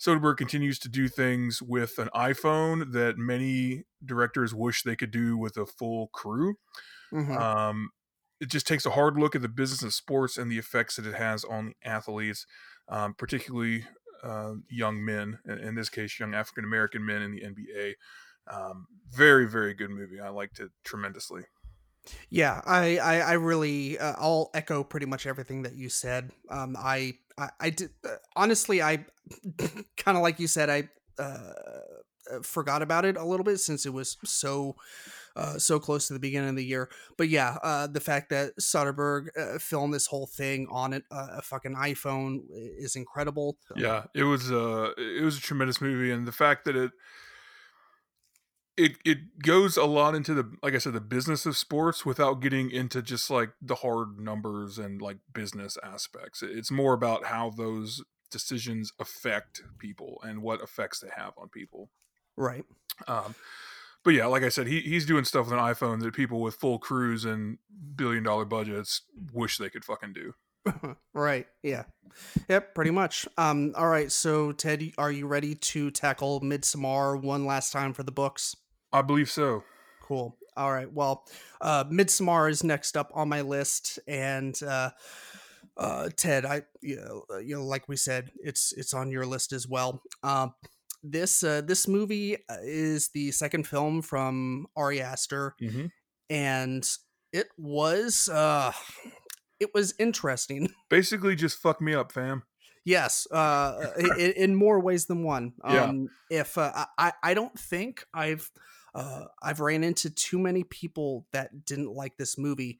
Soderbergh 0.00 0.36
continues 0.36 0.78
to 0.80 0.88
do 0.88 1.08
things 1.08 1.62
with 1.62 1.98
an 1.98 2.08
iPhone 2.14 2.92
that 2.92 3.16
many 3.16 3.84
directors 4.04 4.54
wish 4.54 4.82
they 4.82 4.96
could 4.96 5.10
do 5.10 5.38
with 5.38 5.56
a 5.56 5.64
full 5.64 6.08
crew. 6.08 6.56
Mhm. 7.12 7.40
Um, 7.40 7.90
it 8.40 8.50
just 8.50 8.66
takes 8.66 8.84
a 8.84 8.90
hard 8.90 9.16
look 9.16 9.34
at 9.34 9.42
the 9.42 9.48
business 9.48 9.82
of 9.82 9.94
sports 9.94 10.36
and 10.36 10.50
the 10.50 10.58
effects 10.58 10.96
that 10.96 11.06
it 11.06 11.14
has 11.14 11.44
on 11.44 11.66
the 11.68 11.88
athletes, 11.88 12.46
um, 12.88 13.14
particularly 13.14 13.86
uh, 14.22 14.54
young 14.68 15.02
men, 15.04 15.38
in, 15.46 15.58
in 15.58 15.74
this 15.74 15.88
case, 15.88 16.18
young 16.18 16.34
African 16.34 16.64
American 16.64 17.04
men 17.04 17.22
in 17.22 17.30
the 17.32 17.40
NBA. 17.42 17.94
Um, 18.48 18.86
very, 19.10 19.48
very 19.48 19.74
good 19.74 19.90
movie. 19.90 20.20
I 20.20 20.28
liked 20.28 20.60
it 20.60 20.70
tremendously. 20.84 21.42
Yeah, 22.30 22.60
I, 22.64 22.98
I, 22.98 23.18
I 23.18 23.32
really, 23.32 23.98
uh, 23.98 24.14
I'll 24.18 24.50
echo 24.54 24.84
pretty 24.84 25.06
much 25.06 25.26
everything 25.26 25.62
that 25.62 25.74
you 25.74 25.88
said. 25.88 26.30
Um, 26.50 26.76
I, 26.78 27.14
I, 27.38 27.48
I 27.60 27.70
did 27.70 27.90
uh, 28.04 28.16
honestly, 28.36 28.82
I 28.82 29.04
kind 29.96 30.16
of 30.16 30.22
like 30.22 30.38
you 30.38 30.46
said, 30.46 30.70
I 30.70 30.88
uh, 31.18 31.52
uh, 32.30 32.40
forgot 32.42 32.82
about 32.82 33.04
it 33.04 33.16
a 33.16 33.24
little 33.24 33.44
bit 33.44 33.58
since 33.58 33.86
it 33.86 33.92
was 33.92 34.16
so, 34.24 34.76
uh, 35.34 35.58
so 35.58 35.78
close 35.78 36.06
to 36.08 36.12
the 36.12 36.18
beginning 36.18 36.50
of 36.50 36.56
the 36.56 36.64
year. 36.64 36.88
But 37.16 37.28
yeah, 37.28 37.58
uh, 37.62 37.86
the 37.86 38.00
fact 38.00 38.30
that 38.30 38.52
Soderbergh 38.60 39.28
uh, 39.38 39.58
filmed 39.58 39.94
this 39.94 40.06
whole 40.06 40.26
thing 40.26 40.66
on 40.70 40.92
it, 40.92 41.04
uh, 41.10 41.28
a 41.38 41.42
fucking 41.42 41.74
iPhone 41.74 42.40
is 42.50 42.96
incredible. 42.96 43.58
Yeah, 43.76 44.04
it 44.14 44.24
was 44.24 44.50
uh 44.50 44.92
it 44.96 45.24
was 45.24 45.38
a 45.38 45.40
tremendous 45.40 45.80
movie, 45.80 46.10
and 46.10 46.26
the 46.26 46.32
fact 46.32 46.64
that 46.64 46.76
it 46.76 46.92
it 48.76 48.96
it 49.04 49.42
goes 49.42 49.76
a 49.76 49.84
lot 49.84 50.14
into 50.14 50.34
the 50.34 50.50
like 50.62 50.74
I 50.74 50.78
said 50.78 50.92
the 50.92 51.00
business 51.00 51.46
of 51.46 51.56
sports 51.56 52.04
without 52.04 52.40
getting 52.40 52.70
into 52.70 53.02
just 53.02 53.30
like 53.30 53.50
the 53.60 53.76
hard 53.76 54.20
numbers 54.20 54.78
and 54.78 55.00
like 55.00 55.18
business 55.32 55.78
aspects. 55.82 56.42
It's 56.42 56.70
more 56.70 56.92
about 56.92 57.26
how 57.26 57.50
those 57.50 58.02
decisions 58.30 58.92
affect 58.98 59.62
people 59.78 60.20
and 60.22 60.42
what 60.42 60.60
effects 60.60 61.00
they 61.00 61.08
have 61.16 61.32
on 61.38 61.48
people. 61.48 61.90
Right. 62.36 62.64
Um, 63.08 63.34
but 64.04 64.14
yeah, 64.14 64.26
like 64.26 64.42
I 64.42 64.50
said, 64.50 64.66
he 64.66 64.80
he's 64.80 65.06
doing 65.06 65.24
stuff 65.24 65.46
with 65.46 65.54
an 65.54 65.64
iPhone 65.64 66.00
that 66.02 66.14
people 66.14 66.40
with 66.40 66.54
full 66.56 66.78
crews 66.78 67.24
and 67.24 67.58
billion 67.96 68.22
dollar 68.22 68.44
budgets 68.44 69.02
wish 69.32 69.58
they 69.58 69.70
could 69.70 69.84
fucking 69.84 70.12
do. 70.12 70.34
right. 71.14 71.46
Yeah. 71.62 71.84
Yep. 72.48 72.74
Pretty 72.74 72.90
much. 72.90 73.26
Um. 73.38 73.72
All 73.76 73.88
right. 73.88 74.12
So, 74.12 74.52
Ted, 74.52 74.92
are 74.98 75.10
you 75.10 75.26
ready 75.26 75.54
to 75.54 75.90
tackle 75.90 76.40
Midsommar 76.40 77.20
one 77.20 77.46
last 77.46 77.72
time 77.72 77.92
for 77.92 78.02
the 78.02 78.12
books? 78.12 78.54
I 78.96 79.02
believe 79.02 79.30
so. 79.30 79.62
Cool. 80.02 80.36
All 80.56 80.72
right. 80.72 80.90
Well, 80.90 81.24
uh, 81.60 81.84
Midsommar 81.84 82.50
is 82.50 82.64
next 82.64 82.96
up 82.96 83.10
on 83.14 83.28
my 83.28 83.42
list, 83.42 83.98
and 84.08 84.58
uh, 84.62 84.90
uh, 85.76 86.08
Ted, 86.16 86.46
I 86.46 86.62
you 86.80 86.96
know, 86.96 87.24
you 87.40 87.56
know, 87.56 87.64
like 87.66 87.88
we 87.88 87.96
said, 87.96 88.30
it's 88.42 88.72
it's 88.72 88.94
on 88.94 89.10
your 89.10 89.26
list 89.26 89.52
as 89.52 89.68
well. 89.68 90.02
Um, 90.22 90.54
this 91.02 91.42
uh, 91.44 91.60
this 91.60 91.86
movie 91.86 92.36
uh, 92.48 92.56
is 92.62 93.08
the 93.08 93.32
second 93.32 93.66
film 93.66 94.00
from 94.00 94.66
Ari 94.76 95.02
Aster, 95.02 95.54
Mm-hmm. 95.60 95.86
and 96.30 96.88
it 97.32 97.48
was 97.58 98.28
uh, 98.32 98.72
it 99.60 99.74
was 99.74 99.92
interesting. 99.98 100.70
Basically, 100.88 101.36
just 101.36 101.58
fuck 101.58 101.80
me 101.82 101.94
up, 101.94 102.12
fam. 102.12 102.44
Yes, 102.86 103.26
uh, 103.30 103.88
in, 104.18 104.32
in 104.32 104.54
more 104.54 104.80
ways 104.80 105.04
than 105.06 105.22
one. 105.24 105.52
Yeah. 105.68 105.84
Um, 105.84 106.08
If 106.30 106.56
uh, 106.56 106.86
I, 106.96 107.12
I 107.22 107.34
don't 107.34 107.58
think 107.58 108.04
I've 108.14 108.48
uh, 108.96 109.26
I've 109.42 109.60
ran 109.60 109.84
into 109.84 110.10
too 110.10 110.38
many 110.38 110.64
people 110.64 111.26
that 111.32 111.64
didn't 111.64 111.92
like 111.92 112.16
this 112.16 112.38
movie. 112.38 112.78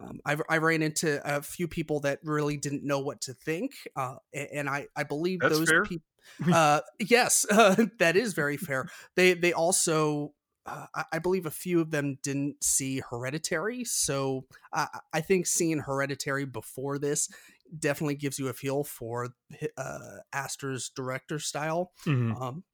Um, 0.00 0.20
I've 0.24 0.42
I 0.48 0.58
ran 0.58 0.82
into 0.82 1.20
a 1.24 1.42
few 1.42 1.68
people 1.68 2.00
that 2.00 2.20
really 2.22 2.56
didn't 2.56 2.84
know 2.84 3.00
what 3.00 3.20
to 3.22 3.34
think, 3.34 3.74
uh, 3.96 4.16
and 4.32 4.68
I 4.68 4.86
I 4.96 5.04
believe 5.04 5.40
That's 5.40 5.58
those 5.58 5.70
people. 5.84 6.04
Uh, 6.52 6.80
yes, 7.00 7.46
uh, 7.50 7.86
that 7.98 8.14
is 8.16 8.34
very 8.34 8.56
fair. 8.56 8.88
They 9.16 9.34
they 9.34 9.52
also. 9.52 10.34
Uh, 10.66 10.86
I- 10.94 11.04
I 11.14 11.18
believe 11.20 11.46
a 11.46 11.50
few 11.50 11.80
of 11.80 11.90
them 11.90 12.18
didn't 12.22 12.62
see 12.62 13.00
Hereditary, 13.08 13.84
so 13.84 14.44
I, 14.74 14.86
I 15.14 15.20
think 15.22 15.46
seeing 15.46 15.78
Hereditary 15.78 16.44
before 16.44 16.98
this 16.98 17.30
definitely 17.76 18.14
gives 18.14 18.38
you 18.38 18.48
a 18.48 18.52
feel 18.52 18.84
for 18.84 19.28
uh, 19.76 19.98
Aster's 20.32 20.90
director 20.90 21.38
style. 21.38 21.92
Mhm. 22.04 22.40
Um, 22.40 22.64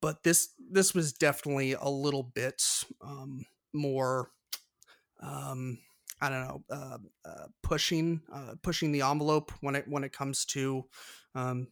but 0.00 0.22
this 0.22 0.50
this 0.58 0.94
was 0.94 1.12
definitely 1.12 1.72
a 1.72 1.88
little 1.88 2.22
bit 2.22 2.62
um, 3.00 3.46
more. 3.72 4.30
Um, 5.20 5.78
I 6.20 6.28
don't 6.28 6.40
know, 6.48 6.64
uh, 6.70 6.98
uh, 7.28 7.46
pushing 7.62 8.22
uh, 8.32 8.54
pushing 8.62 8.92
the 8.92 9.02
envelope 9.02 9.52
when 9.60 9.74
it 9.74 9.86
when 9.88 10.04
it 10.04 10.12
comes 10.12 10.44
to, 10.46 10.84
um, 11.34 11.68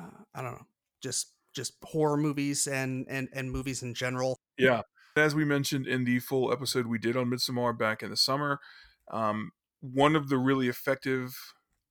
uh, 0.00 0.24
I 0.34 0.42
don't 0.42 0.52
know, 0.52 0.66
just 1.02 1.32
just 1.54 1.74
horror 1.82 2.16
movies 2.16 2.66
and 2.66 3.06
and 3.08 3.28
and 3.32 3.50
movies 3.50 3.82
in 3.82 3.94
general. 3.94 4.38
Yeah. 4.58 4.82
As 5.16 5.34
we 5.34 5.44
mentioned 5.44 5.86
in 5.86 6.04
the 6.04 6.18
full 6.18 6.52
episode 6.52 6.86
we 6.86 6.98
did 6.98 7.16
on 7.16 7.26
Midsommar 7.26 7.78
back 7.78 8.02
in 8.02 8.10
the 8.10 8.16
summer, 8.16 8.58
um, 9.12 9.52
one 9.92 10.16
of 10.16 10.28
the 10.28 10.38
really 10.38 10.68
effective 10.68 11.36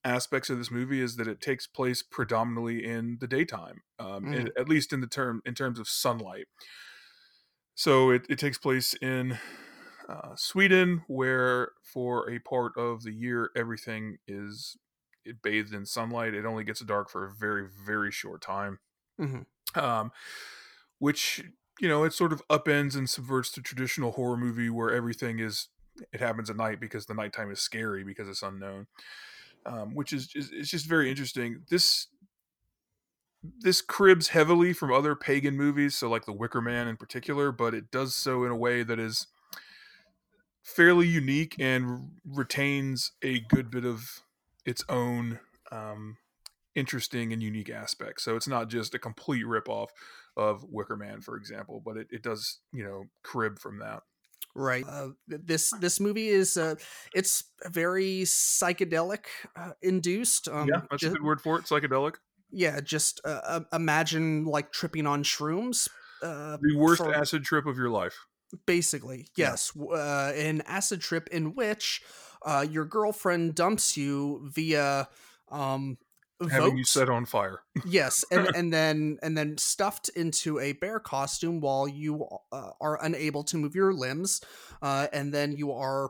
aspects 0.04 0.50
of 0.50 0.58
this 0.58 0.72
movie 0.72 1.00
is 1.00 1.16
that 1.16 1.28
it 1.28 1.40
takes 1.40 1.68
place 1.68 2.04
predominantly 2.04 2.84
in 2.84 3.18
the 3.22 3.28
daytime, 3.28 3.84
um, 4.00 4.26
Mhm. 4.26 4.34
in- 4.34 4.52
at 4.58 4.68
least 4.68 4.92
in 4.92 5.02
the 5.02 5.08
term 5.08 5.42
in 5.46 5.54
terms 5.56 5.80
of 5.80 5.88
sunlight. 5.88 6.48
So 7.76 8.12
it, 8.12 8.26
it 8.30 8.38
takes 8.40 8.58
place 8.58 8.94
in 8.96 9.40
uh, 10.08 10.36
Sweden, 10.36 11.04
where 11.08 11.72
for 11.82 12.30
a 12.30 12.40
part 12.40 12.78
of 12.78 13.04
the 13.04 13.12
year 13.14 13.50
everything 13.56 14.18
is 14.28 14.78
it 15.26 15.42
bathed 15.42 15.74
in 15.74 15.86
sunlight. 15.86 16.34
It 16.34 16.46
only 16.46 16.64
gets 16.66 16.82
dark 16.82 17.10
for 17.10 17.26
a 17.26 17.34
very 17.34 17.68
very 17.86 18.12
short 18.12 18.42
time 18.42 18.80
Mhm. 19.20 19.46
um, 19.76 20.12
which 21.00 21.44
you 21.80 21.88
know 21.88 22.04
it 22.04 22.14
sort 22.14 22.34
of 22.34 22.42
upends 22.50 22.96
and 22.96 23.10
subverts 23.10 23.52
the 23.52 23.62
traditional 23.62 24.14
horror 24.14 24.38
movie 24.38 24.70
where 24.70 24.92
everything 24.92 25.40
is 25.40 25.70
it 26.12 26.20
happens 26.20 26.50
at 26.50 26.58
night 26.58 26.80
because 26.80 27.06
the 27.06 27.14
nighttime 27.14 27.52
is 27.52 27.60
scary 27.60 28.04
because 28.04 28.28
it's 28.28 28.44
unknown, 28.44 28.88
um, 29.66 29.94
which 29.94 30.14
is, 30.14 30.30
is 30.36 30.52
it's 30.52 30.70
just 30.70 30.88
very 30.88 31.10
interesting. 31.10 31.62
This 31.70 32.08
this 33.60 33.82
cribs 33.82 34.30
heavily 34.30 34.72
from 34.72 34.94
other 34.94 35.16
pagan 35.16 35.58
movies, 35.58 35.96
so 35.96 36.10
like 36.10 36.26
The 36.26 36.32
Wicker 36.32 36.62
Man 36.62 36.88
in 36.88 36.96
particular, 36.96 37.52
but 37.52 37.74
it 37.74 37.92
does 37.92 38.16
so 38.16 38.46
in 38.46 38.52
a 38.52 38.56
way 38.56 38.84
that 38.84 39.00
is 39.00 39.28
fairly 40.64 41.08
unique 41.08 41.56
and 41.60 42.12
retains 42.26 43.12
a 43.22 43.42
good 43.42 43.70
bit 43.70 43.84
of 43.84 44.22
its 44.66 44.84
own 44.88 45.40
um, 45.74 46.16
interesting 46.74 47.34
and 47.34 47.44
unique 47.44 47.70
aspects. 47.70 48.24
So 48.24 48.36
it's 48.38 48.48
not 48.48 48.70
just 48.70 48.96
a 48.96 49.00
complete 49.00 49.46
ripoff 49.46 49.88
of 50.38 50.64
Wicker 50.70 50.96
Man, 50.96 51.20
for 51.20 51.36
example, 51.36 51.82
but 51.84 51.98
it, 51.98 52.08
it 52.12 52.24
does, 52.24 52.60
you 52.72 52.84
know, 52.84 53.06
crib 53.24 53.60
from 53.60 53.80
that. 53.80 54.04
Right. 54.56 54.86
Uh, 54.88 55.10
this 55.28 55.72
this 55.80 56.00
movie 56.00 56.28
is 56.30 56.58
uh, 56.58 56.76
it's 57.16 57.44
very 57.66 58.22
psychedelic 58.24 59.26
uh, 59.56 59.72
induced. 59.82 60.48
Um, 60.48 60.68
yeah, 60.70 60.82
that's 60.90 61.02
ju- 61.02 61.08
a 61.10 61.14
good 61.14 61.24
word 61.24 61.42
for 61.42 61.58
it. 61.60 61.66
Psychedelic. 61.66 62.16
yeah. 62.52 62.80
Just 62.82 63.20
uh, 63.26 63.62
imagine 63.74 64.46
like 64.46 64.72
tripping 64.72 65.08
on 65.08 65.24
shrooms. 65.24 65.90
Uh, 66.22 66.58
The 66.62 66.76
worst 66.78 67.02
for- 67.02 67.14
acid 67.14 67.44
trip 67.44 67.66
of 67.66 67.78
your 67.78 67.90
life. 67.90 68.16
basically 68.68 69.26
yes 69.36 69.72
w- 69.74 69.92
uh, 69.98 70.32
an 70.36 70.62
acid 70.68 71.02
trip 71.02 71.28
in 71.32 71.56
which 71.56 72.02
uh, 72.46 72.64
your 72.70 72.86
girlfriend 72.86 73.56
dumps 73.56 73.98
you 73.98 74.48
via 74.54 75.08
um 75.50 75.98
Having 76.50 76.78
you 76.78 76.84
set 76.84 77.10
on 77.10 77.26
fire. 77.26 77.60
yes 77.86 78.26
and 78.32 78.48
and 78.56 78.74
then 78.74 79.18
and 79.22 79.38
then 79.38 79.58
stuffed 79.58 80.10
into 80.10 80.60
a 80.60 80.74
bear 80.74 81.00
costume 81.00 81.62
while 81.62 81.88
you 81.88 82.28
uh, 82.52 82.72
are 82.82 83.04
unable 83.04 83.44
to 83.46 83.58
move 83.58 83.76
your 83.76 83.94
limbs 83.94 84.42
uh, 84.82 85.08
and 85.14 85.34
then 85.34 85.52
you 85.54 85.72
are 85.72 86.10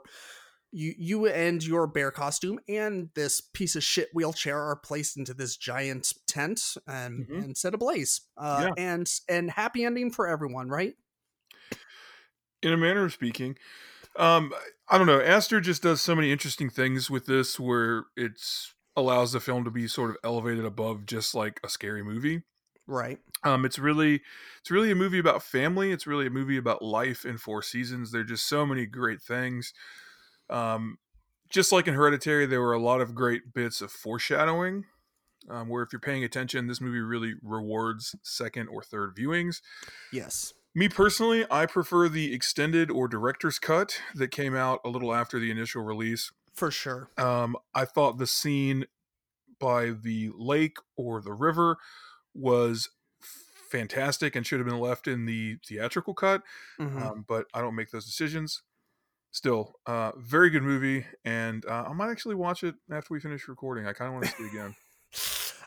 you 0.71 0.93
you 0.97 1.27
and 1.27 1.63
your 1.63 1.85
bear 1.85 2.09
costume 2.09 2.59
and 2.67 3.09
this 3.13 3.41
piece 3.41 3.75
of 3.75 3.83
shit 3.83 4.09
wheelchair 4.13 4.59
are 4.59 4.75
placed 4.75 5.17
into 5.17 5.33
this 5.33 5.55
giant 5.55 6.11
tent 6.27 6.77
and 6.87 7.27
Mhm. 7.27 7.43
and 7.43 7.57
set 7.57 7.75
ablaze 7.75 8.21
uh, 8.37 8.69
Yeah. 8.77 8.83
and 8.83 9.11
and 9.29 9.51
happy 9.51 9.85
ending 9.85 10.09
for 10.11 10.27
everyone 10.27 10.69
right 10.69 10.95
in 12.61 12.71
a 12.73 12.77
manner 12.77 13.03
of 13.05 13.13
speaking. 13.13 13.57
Um, 14.15 14.53
I 14.89 14.97
don't 14.97 15.07
know. 15.07 15.19
Aster 15.21 15.59
just 15.59 15.81
does 15.83 16.01
so 16.01 16.15
many 16.15 16.31
interesting 16.31 16.69
things 16.69 17.09
with 17.09 17.25
this, 17.25 17.59
where 17.59 18.05
it's 18.15 18.73
allows 18.95 19.31
the 19.31 19.39
film 19.39 19.63
to 19.63 19.71
be 19.71 19.87
sort 19.87 20.09
of 20.11 20.17
elevated 20.23 20.65
above 20.65 21.05
just 21.05 21.33
like 21.33 21.59
a 21.63 21.69
scary 21.69 22.03
movie. 22.03 22.43
right 22.87 23.19
Um, 23.43 23.65
it's 23.65 23.79
really, 23.79 24.21
it's 24.61 24.71
really 24.71 24.91
a 24.91 24.95
movie 24.95 25.19
about 25.19 25.43
family. 25.43 25.91
It's 25.91 26.07
really 26.07 26.27
a 26.27 26.31
movie 26.31 26.57
about 26.57 26.81
life 26.81 27.25
in 27.25 27.37
four 27.37 27.61
seasons. 27.61 28.11
There 28.11 28.21
are 28.21 28.25
just 28.25 28.47
so 28.47 28.65
many 28.65 28.85
great 28.85 29.21
things. 29.21 29.73
Um, 30.49 30.97
just 31.49 31.71
like 31.71 31.87
in 31.87 31.93
Hereditary, 31.93 32.45
there 32.45 32.61
were 32.61 32.73
a 32.73 32.81
lot 32.81 33.01
of 33.01 33.13
great 33.13 33.53
bits 33.53 33.81
of 33.81 33.91
foreshadowing. 33.91 34.85
Um, 35.49 35.67
where 35.67 35.83
if 35.83 35.91
you're 35.91 35.99
paying 35.99 36.23
attention, 36.23 36.67
this 36.67 36.79
movie 36.79 37.01
really 37.01 37.33
rewards 37.43 38.15
second 38.23 38.69
or 38.69 38.81
third 38.81 39.15
viewings. 39.15 39.61
yes 40.11 40.53
Me 40.73 40.87
personally, 40.87 41.45
I 41.51 41.65
prefer 41.65 42.07
the 42.07 42.33
extended 42.33 42.89
or 42.89 43.09
director's 43.09 43.59
cut 43.59 43.99
that 44.15 44.29
came 44.29 44.55
out 44.55 44.79
a 44.85 44.89
little 44.89 45.13
after 45.13 45.39
the 45.39 45.51
initial 45.51 45.83
release. 45.83 46.31
For 46.53 46.71
sure. 46.71 47.09
Um, 47.17 47.55
I 47.73 47.85
thought 47.85 48.17
the 48.17 48.27
scene 48.27 48.85
by 49.59 49.91
the 49.91 50.31
lake 50.35 50.77
or 50.95 51.21
the 51.21 51.33
river 51.33 51.77
was 52.33 52.89
fantastic 53.69 54.35
and 54.35 54.45
should 54.45 54.59
have 54.59 54.67
been 54.67 54.79
left 54.79 55.07
in 55.07 55.25
the 55.25 55.57
theatrical 55.67 56.13
cut. 56.13 56.43
Mhm. 56.79 57.01
Um, 57.01 57.25
but 57.27 57.47
I 57.53 57.61
don't 57.61 57.75
make 57.75 57.91
those 57.91 58.05
decisions. 58.05 58.61
Still, 59.31 59.79
uh, 59.87 60.11
very 60.15 60.51
good 60.51 60.61
movie, 60.61 61.07
and 61.25 61.65
uh, 61.65 61.85
I 61.87 61.93
might 61.93 62.11
actually 62.11 62.35
watch 62.35 62.63
it 62.63 62.75
after 62.91 63.13
we 63.15 63.19
finish 63.19 63.47
recording. 63.47 63.87
I 63.87 63.93
kind 63.93 64.09
of 64.09 64.13
want 64.13 64.25
to 64.25 64.31
see 64.31 64.43
it 64.43 64.49
again. 64.51 64.75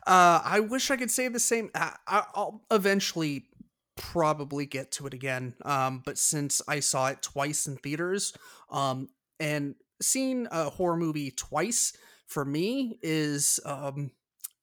Uh, 0.07 0.41
I 0.45 0.61
wish 0.61 0.93
I 0.93 0.97
could 0.97 1.11
say 1.11 1.27
the 1.27 1.41
same. 1.41 1.69
I, 1.75 1.97
I- 2.07 2.27
I'll 2.37 2.65
eventually 2.71 3.49
probably 3.97 4.65
get 4.65 4.93
to 4.93 5.07
it 5.09 5.15
again. 5.15 5.55
Um, 5.65 6.01
but 6.05 6.17
since 6.17 6.63
I 6.69 6.79
saw 6.79 7.09
it 7.09 7.23
twice 7.23 7.67
in 7.67 7.77
theaters, 7.79 8.33
um, 8.71 9.09
and 9.41 9.75
seeing 10.01 10.47
a 10.51 10.71
horror 10.71 10.97
movie 10.97 11.31
twice 11.31 11.93
for 12.27 12.45
me 12.45 12.99
is 13.03 13.61
um 13.65 14.11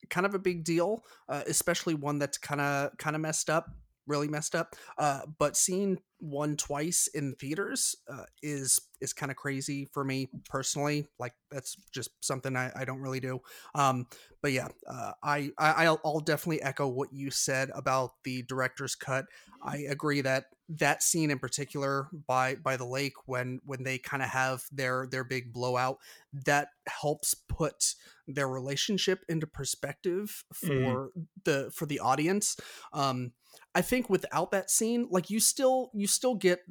kind 0.10 0.26
of 0.26 0.36
a 0.36 0.40
big 0.40 0.64
deal, 0.64 1.04
uh, 1.30 1.42
especially 1.48 1.96
one 1.96 2.20
that's 2.20 2.38
kind 2.38 2.62
of 2.62 2.98
kind 2.98 3.16
of 3.16 3.22
messed 3.22 3.50
up, 3.50 3.70
really 4.06 4.28
messed 4.28 4.56
up. 4.56 4.76
Uh, 4.98 5.22
but 5.40 5.58
seeing 5.58 5.98
one 6.20 6.56
twice 6.56 7.08
in 7.14 7.36
theaters 7.36 7.96
uh, 8.12 8.26
is 8.42 8.80
is 9.04 9.14
kind 9.14 9.32
of 9.32 9.36
crazy 9.38 9.86
for 9.94 10.04
me 10.04 10.30
personally. 10.50 11.08
Like 11.20 11.34
that's 11.52 11.76
just 11.92 12.10
something 12.24 12.56
I, 12.56 12.72
I 12.76 12.86
don't 12.86 13.02
really 13.02 13.20
do. 13.20 13.42
Um, 13.76 14.08
but 14.42 14.52
yeah, 14.52 14.70
uh, 14.88 15.12
I, 15.22 15.52
I 15.58 15.86
I'll, 15.86 16.02
I'll 16.04 16.20
definitely 16.20 16.62
echo 16.62 16.88
what 16.88 17.14
you 17.14 17.30
said 17.32 17.70
about 17.76 18.14
the 18.24 18.42
director's 18.44 18.96
cut. 18.96 19.26
I 19.62 19.78
agree 19.90 20.22
that 20.22 20.46
that 20.70 21.04
scene 21.04 21.30
in 21.32 21.40
particular 21.40 22.10
by 22.28 22.56
by 22.56 22.78
the 22.78 22.86
lake 22.86 23.14
when 23.28 23.60
when 23.66 23.84
they 23.84 23.98
kind 23.98 24.24
of 24.24 24.30
have 24.30 24.64
their 24.72 25.08
their 25.10 25.24
big 25.24 25.54
blowout 25.54 25.98
that 26.34 26.70
helps 26.88 27.34
put 27.34 27.96
their 28.28 28.48
relationship 28.48 29.24
into 29.30 29.48
perspective 29.48 30.44
for 30.54 31.10
Mhm. 31.10 31.28
the 31.46 31.72
for 31.74 31.86
the 31.86 32.00
audience. 32.00 32.58
Um, 32.92 33.34
I 33.76 33.82
think 33.82 34.10
without 34.10 34.52
that 34.52 34.70
scene, 34.70 35.08
like 35.10 35.30
you 35.30 35.40
still 35.40 35.92
you 35.94 36.08
still 36.08 36.36
get 36.36 36.62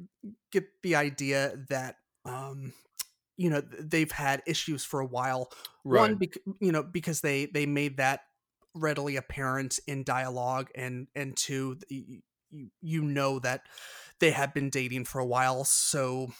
get 0.51 0.65
the 0.81 0.95
idea 0.95 1.55
that 1.69 1.97
um 2.25 2.73
you 3.37 3.49
know 3.49 3.61
they've 3.61 4.11
had 4.11 4.43
issues 4.45 4.85
for 4.85 4.99
a 4.99 5.05
while. 5.05 5.51
One 5.99 6.15
bec- 6.15 6.37
you 6.59 6.71
know 6.71 6.83
because 6.83 7.21
they 7.21 7.45
they 7.47 7.65
made 7.65 7.97
that 7.97 8.21
readily 8.75 9.15
apparent 9.15 9.79
in 9.87 10.03
dialogue 10.03 10.69
and 10.75 11.07
and 11.15 11.35
two 11.35 11.77
you 11.89 12.21
you 12.81 13.01
know 13.01 13.39
that 13.39 13.61
they 14.19 14.31
had 14.31 14.53
been 14.53 14.69
dating 14.69 15.05
for 15.05 15.19
a 15.19 15.25
while 15.25 15.63
so 15.63 16.31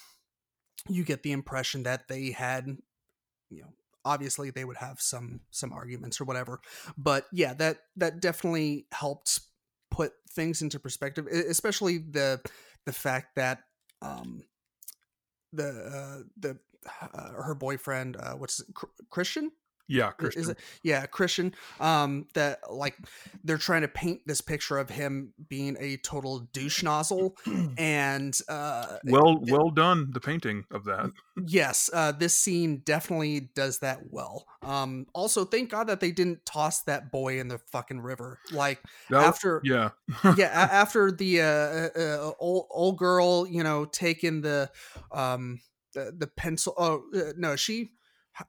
you 0.87 1.03
get 1.03 1.23
the 1.23 1.31
impression 1.31 1.83
that 1.83 2.07
they 2.07 2.31
had 2.31 2.65
you 3.49 3.61
know 3.61 3.69
obviously 4.05 4.49
they 4.49 4.65
would 4.65 4.77
have 4.77 4.99
some 4.99 5.39
some 5.49 5.71
arguments 5.71 6.19
or 6.19 6.25
whatever 6.25 6.59
but 6.97 7.25
yeah 7.31 7.53
that 7.53 7.77
that 7.95 8.19
definitely 8.19 8.85
helped 8.91 9.41
put 9.89 10.11
things 10.31 10.61
into 10.61 10.79
perspective 10.79 11.25
especially 11.27 11.97
the 11.97 12.41
the 12.85 12.93
fact 12.93 13.35
that 13.35 13.59
um 14.01 14.43
the 15.53 15.67
uh 15.67 16.23
the 16.39 16.57
uh, 17.13 17.31
her 17.43 17.55
boyfriend 17.55 18.17
uh 18.17 18.33
what's 18.33 18.59
it, 18.59 18.67
Chr- 18.73 18.85
christian 19.09 19.51
yeah, 19.87 20.11
Christian. 20.11 20.41
is 20.41 20.49
it 20.49 20.57
yeah 20.81 21.05
christian 21.05 21.53
um 21.79 22.25
that 22.33 22.59
like 22.71 22.97
they're 23.43 23.57
trying 23.57 23.81
to 23.81 23.87
paint 23.87 24.21
this 24.25 24.41
picture 24.41 24.77
of 24.77 24.89
him 24.89 25.33
being 25.49 25.75
a 25.79 25.97
total 25.97 26.39
douche 26.53 26.83
nozzle 26.83 27.35
and 27.77 28.37
uh 28.47 28.97
well, 29.05 29.39
well 29.41 29.69
done. 29.69 30.11
The 30.11 30.19
painting 30.19 30.65
of 30.71 30.85
that. 30.85 31.11
yes 31.45 31.89
uh 31.93 32.11
this 32.11 32.35
scene 32.35 32.81
definitely 32.85 33.49
does 33.55 33.79
that 33.79 33.99
well 34.09 34.45
um 34.61 35.05
also 35.13 35.43
thank 35.45 35.69
god 35.69 35.87
that 35.87 35.99
they 35.99 36.11
didn't 36.11 36.45
toss 36.45 36.81
that 36.83 37.11
boy 37.11 37.39
in 37.39 37.47
the 37.47 37.57
fucking 37.57 37.99
river 37.99 38.39
like 38.51 38.81
That 39.09 39.23
after 39.23 39.61
yeah, 39.63 39.89
yeah 40.37 40.47
a- 40.65 40.73
after 40.73 41.11
the 41.11 41.41
uh, 41.41 41.45
uh, 41.45 41.89
uh 41.97 42.31
old 42.39 42.67
old 42.71 42.97
girl 42.97 43.45
you 43.47 43.63
know 43.63 43.85
taking 43.85 44.41
the 44.41 44.69
um 45.11 45.59
the, 45.93 46.13
the 46.17 46.27
pencil 46.27 46.73
oh 46.77 47.03
uh, 47.15 47.33
no 47.37 47.55
she 47.55 47.91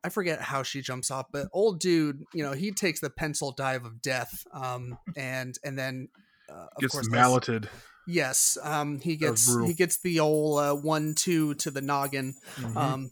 i 0.02 0.08
forget 0.08 0.40
how 0.40 0.62
she 0.62 0.80
jumps 0.80 1.10
off 1.10 1.26
but 1.32 1.48
old 1.52 1.80
dude 1.80 2.22
you 2.32 2.42
know 2.42 2.52
he 2.52 2.70
takes 2.70 3.00
the 3.00 3.10
pencil 3.10 3.52
dive 3.52 3.84
of 3.84 4.00
death 4.02 4.44
um 4.52 4.96
and 5.16 5.58
and 5.64 5.78
then 5.78 6.08
uh, 6.48 6.66
of 6.76 6.80
gets 6.80 6.92
course 6.92 7.08
malleted. 7.10 7.68
yes 8.06 8.56
um 8.62 8.98
he 9.00 9.16
gets 9.16 9.48
he 9.66 9.74
gets 9.74 9.98
the 9.98 10.20
old 10.20 10.60
uh, 10.60 10.74
one 10.74 11.14
two 11.14 11.54
to 11.54 11.70
the 11.70 11.80
noggin 11.80 12.34
Mhm. 12.58 12.76
um 12.76 13.10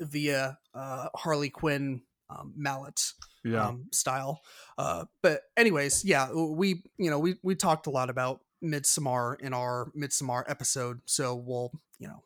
via 0.00 0.58
uh 0.74 1.08
harley 1.14 1.50
quinn 1.50 2.02
um, 2.28 2.52
mallet 2.56 3.12
yeah, 3.44 3.68
um, 3.68 3.86
style. 3.92 4.40
Uh, 4.76 5.04
but 5.22 5.42
anyways, 5.56 6.04
yeah, 6.04 6.32
we 6.32 6.82
you 6.98 7.08
know 7.10 7.20
we 7.20 7.36
we 7.44 7.54
talked 7.54 7.86
a 7.86 7.90
lot 7.90 8.10
about 8.10 8.40
Midsommar 8.60 9.40
in 9.40 9.54
our 9.54 9.92
Midsommar 9.96 10.42
episode, 10.48 10.98
so 11.06 11.36
we'll 11.36 11.70
you 12.00 12.08
know 12.08 12.24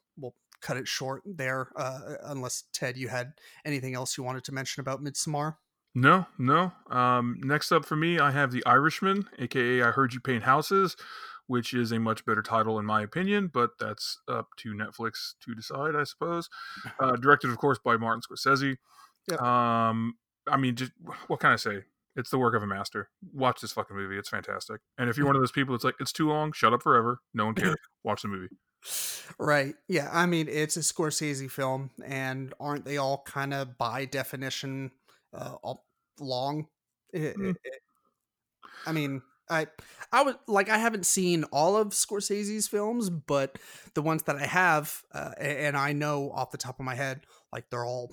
cut 0.60 0.76
it 0.76 0.88
short 0.88 1.22
there. 1.24 1.68
Uh, 1.76 2.14
unless 2.24 2.64
Ted, 2.72 2.96
you 2.96 3.08
had 3.08 3.32
anything 3.64 3.94
else 3.94 4.16
you 4.16 4.24
wanted 4.24 4.44
to 4.44 4.52
mention 4.52 4.80
about 4.80 5.02
Midsommar? 5.02 5.56
no, 5.94 6.26
no. 6.38 6.72
Um, 6.90 7.40
next 7.42 7.72
up 7.72 7.84
for 7.84 7.96
me, 7.96 8.18
I 8.18 8.30
have 8.30 8.52
the 8.52 8.64
Irishman, 8.64 9.26
aka 9.38 9.82
I 9.82 9.90
Heard 9.90 10.14
You 10.14 10.20
Paint 10.20 10.44
Houses, 10.44 10.96
which 11.46 11.74
is 11.74 11.90
a 11.90 11.98
much 11.98 12.24
better 12.24 12.42
title 12.42 12.78
in 12.78 12.86
my 12.86 13.02
opinion, 13.02 13.50
but 13.52 13.70
that's 13.80 14.20
up 14.28 14.48
to 14.58 14.72
Netflix 14.72 15.34
to 15.44 15.54
decide, 15.54 15.96
I 15.96 16.04
suppose. 16.04 16.48
Uh, 17.00 17.16
directed, 17.16 17.50
of 17.50 17.56
course, 17.56 17.78
by 17.82 17.96
Martin 17.96 18.20
Scorsese. 18.20 18.76
Yep. 19.28 19.40
Um, 19.40 20.14
I 20.46 20.56
mean, 20.56 20.76
just 20.76 20.92
what 21.28 21.40
can 21.40 21.50
I 21.50 21.56
say? 21.56 21.84
It's 22.16 22.30
the 22.30 22.38
work 22.38 22.54
of 22.54 22.62
a 22.62 22.66
master. 22.66 23.08
Watch 23.32 23.60
this 23.60 23.72
fucking 23.72 23.96
movie; 23.96 24.18
it's 24.18 24.28
fantastic. 24.28 24.80
And 24.98 25.08
if 25.08 25.16
you're 25.16 25.26
one 25.26 25.36
of 25.36 25.42
those 25.42 25.52
people 25.52 25.74
that's 25.74 25.84
like, 25.84 25.94
it's 25.98 26.12
too 26.12 26.28
long, 26.28 26.52
shut 26.52 26.72
up 26.72 26.82
forever. 26.82 27.20
No 27.32 27.46
one 27.46 27.54
cares. 27.54 27.76
Watch 28.04 28.22
the 28.22 28.28
movie. 28.28 28.48
Right. 29.38 29.74
Yeah. 29.88 30.08
I 30.12 30.26
mean, 30.26 30.48
it's 30.48 30.76
a 30.76 30.80
Scorsese 30.80 31.50
film, 31.50 31.90
and 32.04 32.52
aren't 32.60 32.84
they 32.84 32.96
all 32.98 33.22
kind 33.26 33.54
of 33.54 33.78
by 33.78 34.04
definition 34.04 34.90
uh, 35.32 35.54
all 35.62 35.86
long? 36.18 36.66
It- 37.12 37.36
Mm. 37.36 37.50
it- 37.50 37.56
it- 37.64 37.82
I 38.86 38.92
mean, 38.92 39.22
I 39.48 39.66
I 40.12 40.22
would 40.22 40.38
like 40.46 40.68
I 40.68 40.78
haven't 40.78 41.06
seen 41.06 41.44
all 41.44 41.76
of 41.76 41.88
Scorsese's 41.88 42.68
films, 42.68 43.10
but 43.10 43.58
the 43.94 44.02
ones 44.02 44.22
that 44.24 44.36
I 44.36 44.46
have, 44.46 45.02
uh, 45.12 45.32
and 45.38 45.76
I 45.76 45.92
know 45.92 46.30
off 46.32 46.50
the 46.50 46.58
top 46.58 46.78
of 46.78 46.84
my 46.86 46.94
head, 46.94 47.26
like 47.52 47.68
they're 47.70 47.84
all 47.84 48.12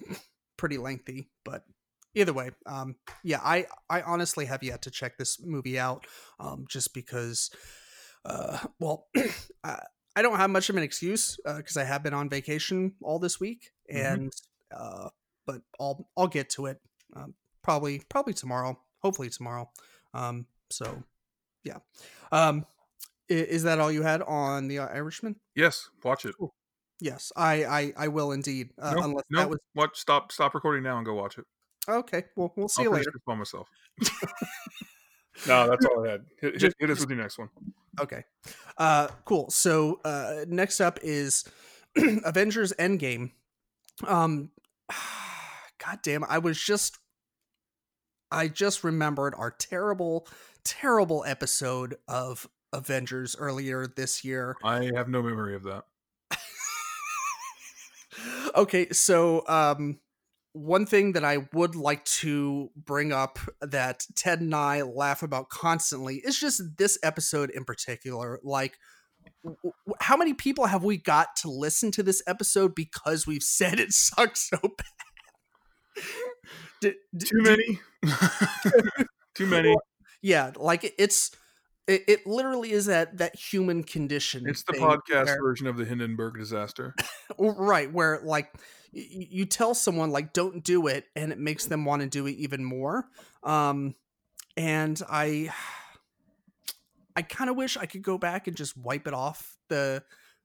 pretty 0.57 0.77
lengthy. 0.77 1.29
But 1.45 1.63
either 2.15 2.33
way, 2.33 2.51
um, 2.65 2.95
yeah, 3.23 3.39
I 3.43 3.67
I 3.89 4.01
honestly 4.01 4.45
have 4.45 4.63
yet 4.63 4.81
to 4.83 4.91
check 4.91 5.17
this 5.17 5.39
movie 5.43 5.77
out, 5.79 6.07
um, 6.39 6.65
just 6.69 6.93
because, 6.93 7.51
uh, 8.25 8.59
well, 8.79 9.07
I, 9.63 9.81
I 10.17 10.21
don't 10.23 10.37
have 10.37 10.49
much 10.49 10.69
of 10.69 10.75
an 10.77 10.81
excuse 10.83 11.37
because 11.45 11.77
I 11.77 11.83
have 11.83 12.01
been 12.01 12.13
on 12.15 12.27
vacation 12.29 12.95
all 13.03 13.19
this 13.19 13.39
week, 13.39 13.71
Mhm. 13.93 14.13
and 14.13 14.33
uh, 14.75 15.09
but 15.45 15.61
I'll 15.79 16.09
I'll 16.17 16.27
get 16.27 16.49
to 16.51 16.65
it 16.65 16.81
um, 17.15 17.35
probably 17.63 18.01
probably 18.09 18.33
tomorrow, 18.33 18.79
hopefully 19.03 19.29
tomorrow. 19.29 19.69
Um, 20.15 20.47
so 20.71 21.03
yeah, 21.63 21.77
um, 22.31 22.65
i- 23.29 23.33
is 23.33 23.61
that 23.63 23.79
all 23.79 23.91
you 23.91 24.01
had 24.01 24.21
on 24.23 24.67
the 24.67 24.79
uh, 24.79 24.87
Irishman? 24.87 25.35
Yes, 25.55 25.89
watch 26.03 26.25
it. 26.25 26.33
Yes, 26.99 27.31
I 27.35 27.65
I, 27.65 27.93
I 27.95 28.07
will 28.07 28.31
indeed. 28.31 28.71
Uh, 28.81 28.93
no, 28.95 29.03
unless 29.03 29.25
no, 29.29 29.39
that 29.41 29.49
was 29.51 29.59
watch. 29.75 29.99
Stop. 29.99 30.31
Stop 30.31 30.55
recording 30.55 30.81
now 30.83 30.97
and 30.97 31.05
go 31.05 31.13
watch 31.13 31.37
it. 31.37 31.45
okay. 31.87 32.23
Well, 32.35 32.51
we'll 32.55 32.67
see 32.69 32.81
I'll 32.81 32.89
you 32.89 32.95
later. 32.95 33.11
by 33.27 33.35
myself. 33.35 33.67
no, 35.47 35.69
that's 35.69 35.85
all 35.85 36.05
I 36.07 36.11
had. 36.13 36.25
Hit, 36.41 36.59
hit, 36.61 36.73
hit 36.79 36.89
us 36.89 36.99
with 37.01 37.09
your 37.09 37.19
next 37.19 37.37
one. 37.37 37.49
Okay. 37.99 38.23
Uh 38.77 39.07
cool. 39.25 39.49
So 39.49 39.99
uh 40.03 40.45
next 40.47 40.79
up 40.79 40.99
is 41.01 41.45
Avengers 41.95 42.73
Endgame. 42.79 43.31
Um 44.05 44.51
God 45.85 45.99
damn, 46.03 46.23
I 46.23 46.39
was 46.39 46.61
just 46.61 46.97
I 48.31 48.47
just 48.47 48.83
remembered 48.83 49.33
our 49.37 49.51
terrible 49.51 50.27
terrible 50.63 51.23
episode 51.25 51.95
of 52.07 52.47
Avengers 52.73 53.35
earlier 53.39 53.87
this 53.87 54.23
year. 54.23 54.55
I 54.63 54.91
have 54.95 55.07
no 55.07 55.23
memory 55.23 55.55
of 55.55 55.63
that. 55.63 55.85
okay, 58.55 58.89
so 58.91 59.43
um 59.47 59.99
one 60.57 60.85
thing 60.85 61.13
that 61.13 61.23
I 61.23 61.47
would 61.53 61.75
like 61.75 62.03
to 62.05 62.69
bring 62.75 63.11
up 63.11 63.39
that 63.61 64.03
Ted 64.15 64.41
and 64.41 64.53
I 64.55 64.81
laugh 64.81 65.23
about 65.23 65.49
constantly 65.49 66.15
is 66.17 66.39
just 66.39 66.61
this 66.77 66.97
episode 67.03 67.49
in 67.51 67.63
particular. 67.65 68.39
Like, 68.43 68.77
w- 69.43 69.57
how 69.99 70.17
many 70.17 70.33
people 70.33 70.65
have 70.65 70.83
we 70.83 70.97
got 70.97 71.35
to 71.37 71.49
listen 71.49 71.91
to 71.91 72.03
this 72.03 72.21
episode 72.27 72.73
because 72.75 73.27
we've 73.27 73.43
said 73.43 73.79
it 73.79 73.93
sucks 73.93 74.49
so 74.49 74.57
bad? 74.61 76.03
D- 76.81 76.93
d- 77.15 77.25
Too 77.27 77.41
many. 77.41 77.79
Too 79.35 79.45
many. 79.47 79.75
yeah, 80.21 80.51
like 80.55 80.93
it's 80.97 81.31
it, 81.87 82.03
it 82.07 82.27
literally 82.27 82.71
is 82.71 82.85
that 82.87 83.17
that 83.17 83.35
human 83.35 83.83
condition. 83.83 84.43
It's 84.47 84.63
the 84.63 84.73
podcast 84.73 85.25
where- 85.25 85.41
version 85.41 85.67
of 85.67 85.77
the 85.77 85.85
Hindenburg 85.85 86.35
disaster. 86.37 86.93
right 87.39 87.91
where 87.91 88.19
like 88.23 88.51
you 88.97 89.45
tell 89.45 89.73
someone 89.73 90.11
like 90.11 90.33
don't 90.33 90.63
do 90.63 90.87
it 90.87 91.05
and 91.15 91.31
it 91.31 91.39
makes 91.39 91.65
them 91.65 91.85
want 91.85 92.01
to 92.01 92.07
do 92.07 92.25
it 92.25 92.31
even 92.31 92.63
more 92.63 93.05
um 93.43 93.95
and 94.55 95.01
i 95.09 95.49
i 97.15 97.21
kind 97.21 97.49
of 97.49 97.55
wish 97.55 97.77
i 97.77 97.85
could 97.85 98.01
go 98.01 98.17
back 98.17 98.47
and 98.47 98.57
just 98.57 98.77
wipe 98.77 99.07
it 99.07 99.13
off 99.13 99.55
the 99.69 100.03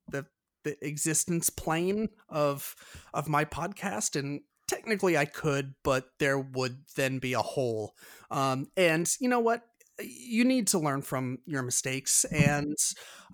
the 0.09 0.26
the 0.64 0.76
existence 0.86 1.50
plane 1.50 2.09
of 2.28 2.76
of 3.12 3.28
my 3.28 3.44
podcast 3.44 4.18
and 4.18 4.40
technically 4.68 5.16
i 5.16 5.24
could 5.24 5.74
but 5.82 6.11
there 6.18 6.38
would 6.38 6.78
then 6.96 7.18
be 7.18 7.32
a 7.32 7.42
hole 7.42 7.94
um 8.30 8.68
and 8.76 9.16
you 9.20 9.28
know 9.28 9.40
what 9.40 9.62
you 10.07 10.44
need 10.44 10.66
to 10.68 10.78
learn 10.78 11.03
from 11.03 11.38
your 11.46 11.62
mistakes 11.62 12.24
and 12.26 12.76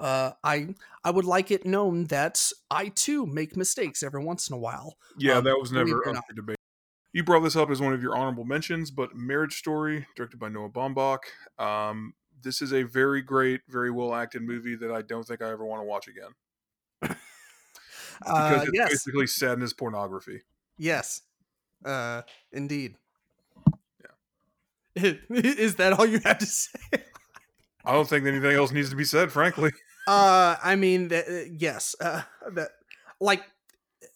uh, 0.00 0.32
I 0.44 0.74
I 1.04 1.10
would 1.10 1.24
like 1.24 1.50
it 1.50 1.64
known 1.66 2.04
that 2.04 2.50
I 2.70 2.88
too 2.88 3.26
make 3.26 3.56
mistakes 3.56 4.02
every 4.02 4.24
once 4.24 4.48
in 4.48 4.54
a 4.54 4.58
while. 4.58 4.96
Yeah, 5.16 5.38
Um, 5.38 5.44
that 5.44 5.58
was 5.58 5.72
never 5.72 6.08
up 6.08 6.24
for 6.26 6.32
debate. 6.34 6.56
You 7.12 7.24
brought 7.24 7.40
this 7.40 7.56
up 7.56 7.70
as 7.70 7.80
one 7.80 7.92
of 7.94 8.02
your 8.02 8.16
honorable 8.16 8.44
mentions, 8.44 8.90
but 8.90 9.14
Marriage 9.16 9.56
Story, 9.58 10.06
directed 10.14 10.38
by 10.38 10.48
Noah 10.48 10.68
Baumbach. 10.70 11.20
Um, 11.58 12.14
this 12.40 12.62
is 12.62 12.72
a 12.72 12.82
very 12.84 13.22
great, 13.22 13.62
very 13.68 13.90
well 13.90 14.14
acted 14.14 14.42
movie 14.42 14.76
that 14.76 14.92
I 14.92 15.02
don't 15.02 15.26
think 15.26 15.42
I 15.42 15.50
ever 15.50 15.64
want 15.64 15.80
to 15.80 15.86
watch 15.86 16.06
again 16.08 16.34
because 17.00 17.16
Uh, 18.24 18.64
it's 18.64 18.72
yes, 18.72 18.90
basically 18.90 19.26
sadness 19.26 19.72
pornography. 19.72 20.42
yes, 20.76 21.22
uh, 21.84 22.22
indeed. 22.52 22.96
Is 25.30 25.76
that 25.76 25.92
all 25.92 26.06
you 26.06 26.20
have 26.24 26.38
to 26.38 26.46
say? 26.46 26.78
I 27.84 27.92
don't 27.92 28.08
think 28.08 28.26
anything 28.26 28.52
else 28.56 28.72
needs 28.72 28.90
to 28.90 28.96
be 28.96 29.04
said, 29.04 29.30
frankly. 29.32 29.70
Uh, 30.06 30.56
I 30.62 30.76
mean, 30.76 31.08
th- 31.10 31.24
uh, 31.28 31.50
yes, 31.58 31.94
uh, 32.00 32.22
that 32.54 32.70
like. 33.20 33.42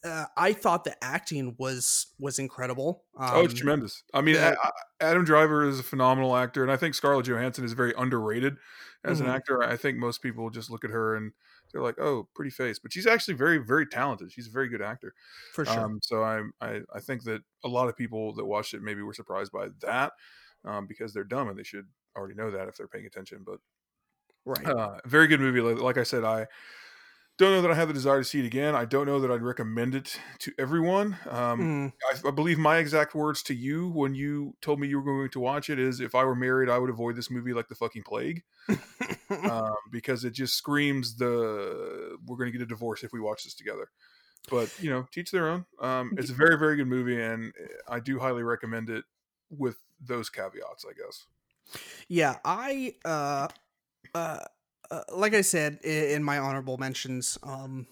Uh, 0.05 0.25
I 0.37 0.53
thought 0.53 0.83
the 0.85 0.97
acting 1.03 1.55
was 1.59 2.09
was 2.19 2.39
incredible. 2.39 3.05
Um, 3.17 3.31
oh, 3.35 3.45
it's 3.45 3.55
tremendous. 3.55 4.03
I 4.15 4.21
mean, 4.21 4.35
the- 4.35 4.53
A- 4.53 4.53
A- 4.53 4.73
Adam 5.05 5.25
Driver 5.25 5.65
is 5.69 5.79
a 5.79 5.83
phenomenal 5.85 6.37
actor, 6.37 6.63
and 6.63 6.73
I 6.73 6.77
think 6.77 6.95
Scarlett 6.95 7.27
Johansson 7.27 7.65
is 7.65 7.73
very 7.73 7.93
underrated 7.97 8.57
as 9.05 9.19
Mhm. 9.21 9.25
an 9.25 9.31
actor. 9.31 9.63
I 9.63 9.77
think 9.77 9.99
most 9.99 10.23
people 10.23 10.51
just 10.51 10.71
look 10.71 10.85
at 10.85 10.91
her 10.91 11.15
and 11.17 11.33
they're 11.73 11.83
like, 11.83 11.99
"Oh, 12.01 12.29
pretty 12.35 12.51
face," 12.51 12.79
but 12.81 12.93
she's 12.93 13.07
actually 13.07 13.35
very, 13.35 13.59
very 13.59 13.87
talented. 13.87 14.33
She's 14.33 14.49
a 14.49 14.51
very 14.53 14.69
good 14.69 14.83
actor. 14.83 15.15
for 15.53 15.65
sure. 15.65 15.79
Um, 15.79 15.99
so 16.03 16.23
I, 16.25 16.43
I 16.61 16.81
I 16.95 17.01
think 17.01 17.23
that 17.25 17.43
a 17.65 17.69
lot 17.69 17.89
of 17.89 17.97
people 17.97 18.35
that 18.35 18.45
watched 18.45 18.75
it 18.75 18.83
maybe 18.83 19.03
were 19.03 19.15
surprised 19.15 19.53
by 19.53 19.69
that 19.83 20.13
um, 20.65 20.87
because 20.87 21.13
they're 21.13 21.25
dumb 21.25 21.49
and 21.49 21.59
they 21.59 21.63
should 21.65 21.89
already 22.17 22.35
know 22.35 22.51
that 22.51 22.69
if 22.69 22.77
they're 22.77 22.89
paying 22.89 23.07
attention. 23.07 23.45
But 23.45 23.59
right. 24.45 24.67
uh, 24.67 24.99
very 25.05 25.27
good 25.27 25.41
movie. 25.41 25.61
Like, 25.61 25.83
like 25.83 25.99
I 25.99 26.03
said, 26.03 26.25
I 26.25 26.47
don't 27.39 27.53
know 27.53 27.63
that 27.63 27.71
I 27.71 27.75
have 27.75 27.89
the 27.89 27.95
desire 27.95 28.19
to 28.19 28.25
see 28.25 28.41
it 28.41 28.47
again. 28.47 28.75
I 28.75 28.85
don't 28.85 29.07
know 29.07 29.21
that 29.21 29.31
I'd 29.31 29.43
recommend 29.43 29.95
it 29.95 30.19
to 30.41 30.53
everyone. 30.59 31.17
Um, 31.29 31.61
Mm, 31.61 31.93
I, 32.13 32.29
I 32.29 32.31
believe 32.31 32.59
my 32.59 32.79
exact 32.79 33.15
words 33.15 33.43
to 33.45 33.55
you 33.55 33.89
when 33.89 34.15
you 34.15 34.57
told 34.61 34.81
me 34.81 34.89
you 34.89 34.99
were 35.01 35.05
going 35.05 35.31
to 35.31 35.41
watch 35.41 35.71
it 35.71 35.79
is, 35.79 36.01
"If 36.01 36.15
I 36.15 36.25
were 36.25 36.35
married, 36.35 36.69
I 36.69 36.79
would 36.79 36.91
avoid 36.91 37.17
this 37.17 37.31
movie 37.31 37.53
like 37.55 37.69
the 37.69 37.75
fucking 37.75 38.03
plague," 38.03 38.43
um, 39.31 39.75
because 39.91 40.25
it 40.25 40.33
just 40.33 40.55
screams 40.55 41.17
the 41.17 42.19
"we're 42.27 42.37
going 42.37 42.53
to 42.53 42.57
get 42.57 42.63
a 42.63 42.67
divorce 42.67 43.03
if 43.03 43.13
we 43.13 43.21
watch 43.21 43.45
this 43.45 43.55
together." 43.55 43.91
But 44.51 44.71
you 44.79 44.91
know, 44.91 45.07
teach 45.13 45.31
their 45.31 45.49
own. 45.49 45.67
Um, 45.81 46.15
it's 46.17 46.31
a 46.31 46.35
very, 46.35 46.59
very 46.59 46.77
good 46.77 46.89
movie, 46.89 47.21
and 47.21 47.53
I 47.89 48.01
do 48.01 48.19
highly 48.19 48.43
recommend 48.43 48.91
it 48.91 49.05
with 49.51 49.77
those 50.03 50.31
caveats, 50.31 50.85
I 50.89 50.93
guess. 50.95 51.27
yeah, 52.09 52.39
I 52.45 52.97
uh, 53.05 53.49
uh, 54.15 54.41
uh, 54.91 55.03
like 55.15 55.35
I 55.35 55.43
said 55.43 55.81
in 55.85 56.23
my 56.23 56.39
honorable 56.39 56.79
mentions, 56.79 57.39
um, 57.43 57.87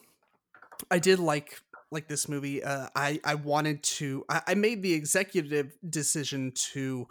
I 0.91 0.99
did 0.99 1.19
like 1.19 1.61
like 1.91 2.09
this 2.09 2.29
movie. 2.29 2.63
Uh, 2.63 2.89
I 2.97 3.21
I 3.25 3.35
wanted 3.37 3.83
to. 3.85 4.25
I, 4.29 4.43
I 4.49 4.55
made 4.55 4.83
the 4.83 4.95
executive 4.95 5.77
decision 5.89 6.53
to 6.73 7.09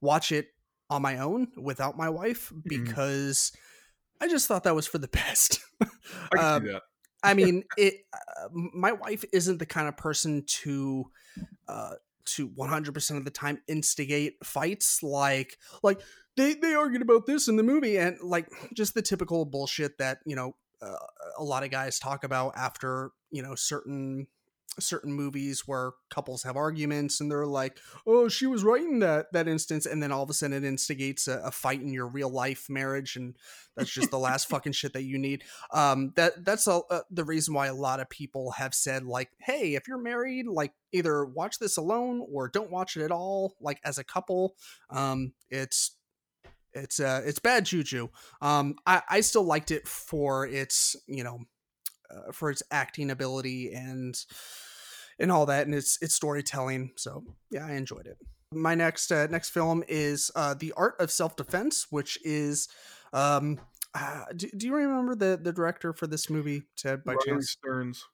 watch 0.00 0.32
it 0.32 0.48
on 0.90 1.02
my 1.02 1.18
own 1.18 1.52
without 1.56 1.96
my 1.96 2.10
wife 2.10 2.52
because 2.66 3.52
I 4.20 4.28
just 4.28 4.48
thought 4.48 4.64
that 4.64 4.74
was 4.74 4.86
for 4.86 4.98
the 4.98 5.08
best. 5.12 5.60
I 6.32 6.38
can 6.38 6.46
Um, 6.46 6.64
see 6.64 6.72
that. 6.72 6.82
I 7.22 7.34
mean, 7.34 7.64
it. 7.76 7.94
Uh, 8.12 8.48
my 8.52 8.92
wife 8.92 9.24
isn't 9.32 9.58
the 9.58 9.66
kind 9.66 9.88
of 9.88 9.96
person 9.96 10.44
to, 10.46 11.10
uh, 11.68 11.94
to 12.24 12.46
one 12.48 12.68
hundred 12.68 12.94
percent 12.94 13.18
of 13.18 13.24
the 13.24 13.30
time 13.30 13.60
instigate 13.68 14.34
fights. 14.44 15.02
Like, 15.02 15.58
like 15.82 16.00
they 16.36 16.54
they 16.54 16.74
argued 16.74 17.02
about 17.02 17.26
this 17.26 17.48
in 17.48 17.56
the 17.56 17.62
movie, 17.62 17.96
and 17.96 18.18
like 18.22 18.48
just 18.74 18.94
the 18.94 19.02
typical 19.02 19.44
bullshit 19.44 19.98
that 19.98 20.18
you 20.26 20.36
know 20.36 20.54
uh, 20.80 20.96
a 21.38 21.44
lot 21.44 21.64
of 21.64 21.70
guys 21.70 21.98
talk 21.98 22.24
about 22.24 22.54
after 22.56 23.10
you 23.30 23.42
know 23.42 23.54
certain 23.54 24.26
certain 24.80 25.12
movies 25.12 25.64
where 25.66 25.92
couples 26.10 26.42
have 26.42 26.56
arguments 26.56 27.20
and 27.20 27.30
they're 27.30 27.46
like 27.46 27.78
oh 28.06 28.28
she 28.28 28.46
was 28.46 28.64
right 28.64 28.82
in 28.82 29.00
that 29.00 29.32
that 29.32 29.48
instance 29.48 29.86
and 29.86 30.02
then 30.02 30.10
all 30.10 30.22
of 30.22 30.30
a 30.30 30.32
sudden 30.32 30.64
it 30.64 30.66
instigates 30.66 31.28
a, 31.28 31.38
a 31.44 31.50
fight 31.50 31.80
in 31.80 31.92
your 31.92 32.06
real 32.06 32.30
life 32.30 32.66
marriage 32.70 33.16
and 33.16 33.36
that's 33.76 33.90
just 33.90 34.10
the 34.10 34.18
last 34.18 34.48
fucking 34.50 34.72
shit 34.72 34.92
that 34.92 35.04
you 35.04 35.18
need. 35.18 35.44
Um 35.72 36.12
that 36.16 36.44
that's 36.44 36.66
a, 36.66 36.80
uh, 36.90 37.00
the 37.10 37.24
reason 37.24 37.54
why 37.54 37.66
a 37.66 37.74
lot 37.74 38.00
of 38.00 38.08
people 38.08 38.52
have 38.52 38.74
said 38.74 39.04
like 39.04 39.30
hey 39.38 39.74
if 39.74 39.86
you're 39.86 39.98
married 39.98 40.46
like 40.46 40.72
either 40.92 41.24
watch 41.24 41.58
this 41.58 41.76
alone 41.76 42.24
or 42.30 42.48
don't 42.48 42.70
watch 42.70 42.96
it 42.96 43.02
at 43.02 43.12
all 43.12 43.54
like 43.60 43.80
as 43.84 43.98
a 43.98 44.04
couple 44.04 44.54
um 44.90 45.32
it's 45.50 45.96
it's 46.74 47.00
uh 47.00 47.20
it's 47.24 47.38
bad 47.38 47.64
juju. 47.66 48.08
Um 48.40 48.76
i 48.86 49.02
i 49.08 49.20
still 49.20 49.44
liked 49.44 49.70
it 49.70 49.86
for 49.86 50.46
its 50.46 50.96
you 51.06 51.24
know 51.24 51.40
uh, 52.12 52.32
for 52.32 52.50
its 52.50 52.62
acting 52.70 53.10
ability 53.10 53.72
and 53.72 54.24
and 55.18 55.30
all 55.30 55.46
that 55.46 55.66
and 55.66 55.74
its 55.74 55.98
its 56.02 56.14
storytelling 56.14 56.90
so 56.96 57.24
yeah 57.50 57.66
i 57.66 57.72
enjoyed 57.72 58.06
it 58.06 58.16
my 58.52 58.74
next 58.74 59.10
uh, 59.10 59.26
next 59.28 59.50
film 59.50 59.82
is 59.88 60.30
uh 60.36 60.54
the 60.54 60.72
art 60.76 60.94
of 61.00 61.10
self-defense 61.10 61.86
which 61.90 62.18
is 62.24 62.68
um 63.12 63.58
uh, 63.94 64.24
do, 64.34 64.48
do 64.56 64.66
you 64.66 64.74
remember 64.74 65.14
the 65.14 65.38
the 65.40 65.52
director 65.52 65.92
for 65.92 66.06
this 66.06 66.30
movie 66.30 66.62
ted 66.76 67.04
by 67.04 67.12
Riley 67.12 67.26
chance 67.26 67.50
Stearns. 67.50 68.04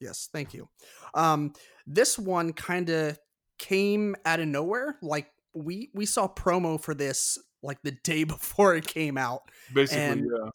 Yes, 0.00 0.28
thank 0.32 0.54
you. 0.54 0.68
Um, 1.14 1.52
this 1.86 2.18
one 2.18 2.52
kind 2.52 2.90
of 2.90 3.18
came 3.58 4.14
out 4.24 4.40
of 4.40 4.46
nowhere. 4.48 4.98
Like 5.02 5.28
we 5.54 5.90
we 5.94 6.06
saw 6.06 6.28
promo 6.28 6.80
for 6.80 6.94
this 6.94 7.38
like 7.62 7.78
the 7.82 7.92
day 8.04 8.24
before 8.24 8.76
it 8.76 8.86
came 8.86 9.18
out, 9.18 9.42
Basically, 9.74 10.02
And- 10.02 10.26
yeah. 10.30 10.50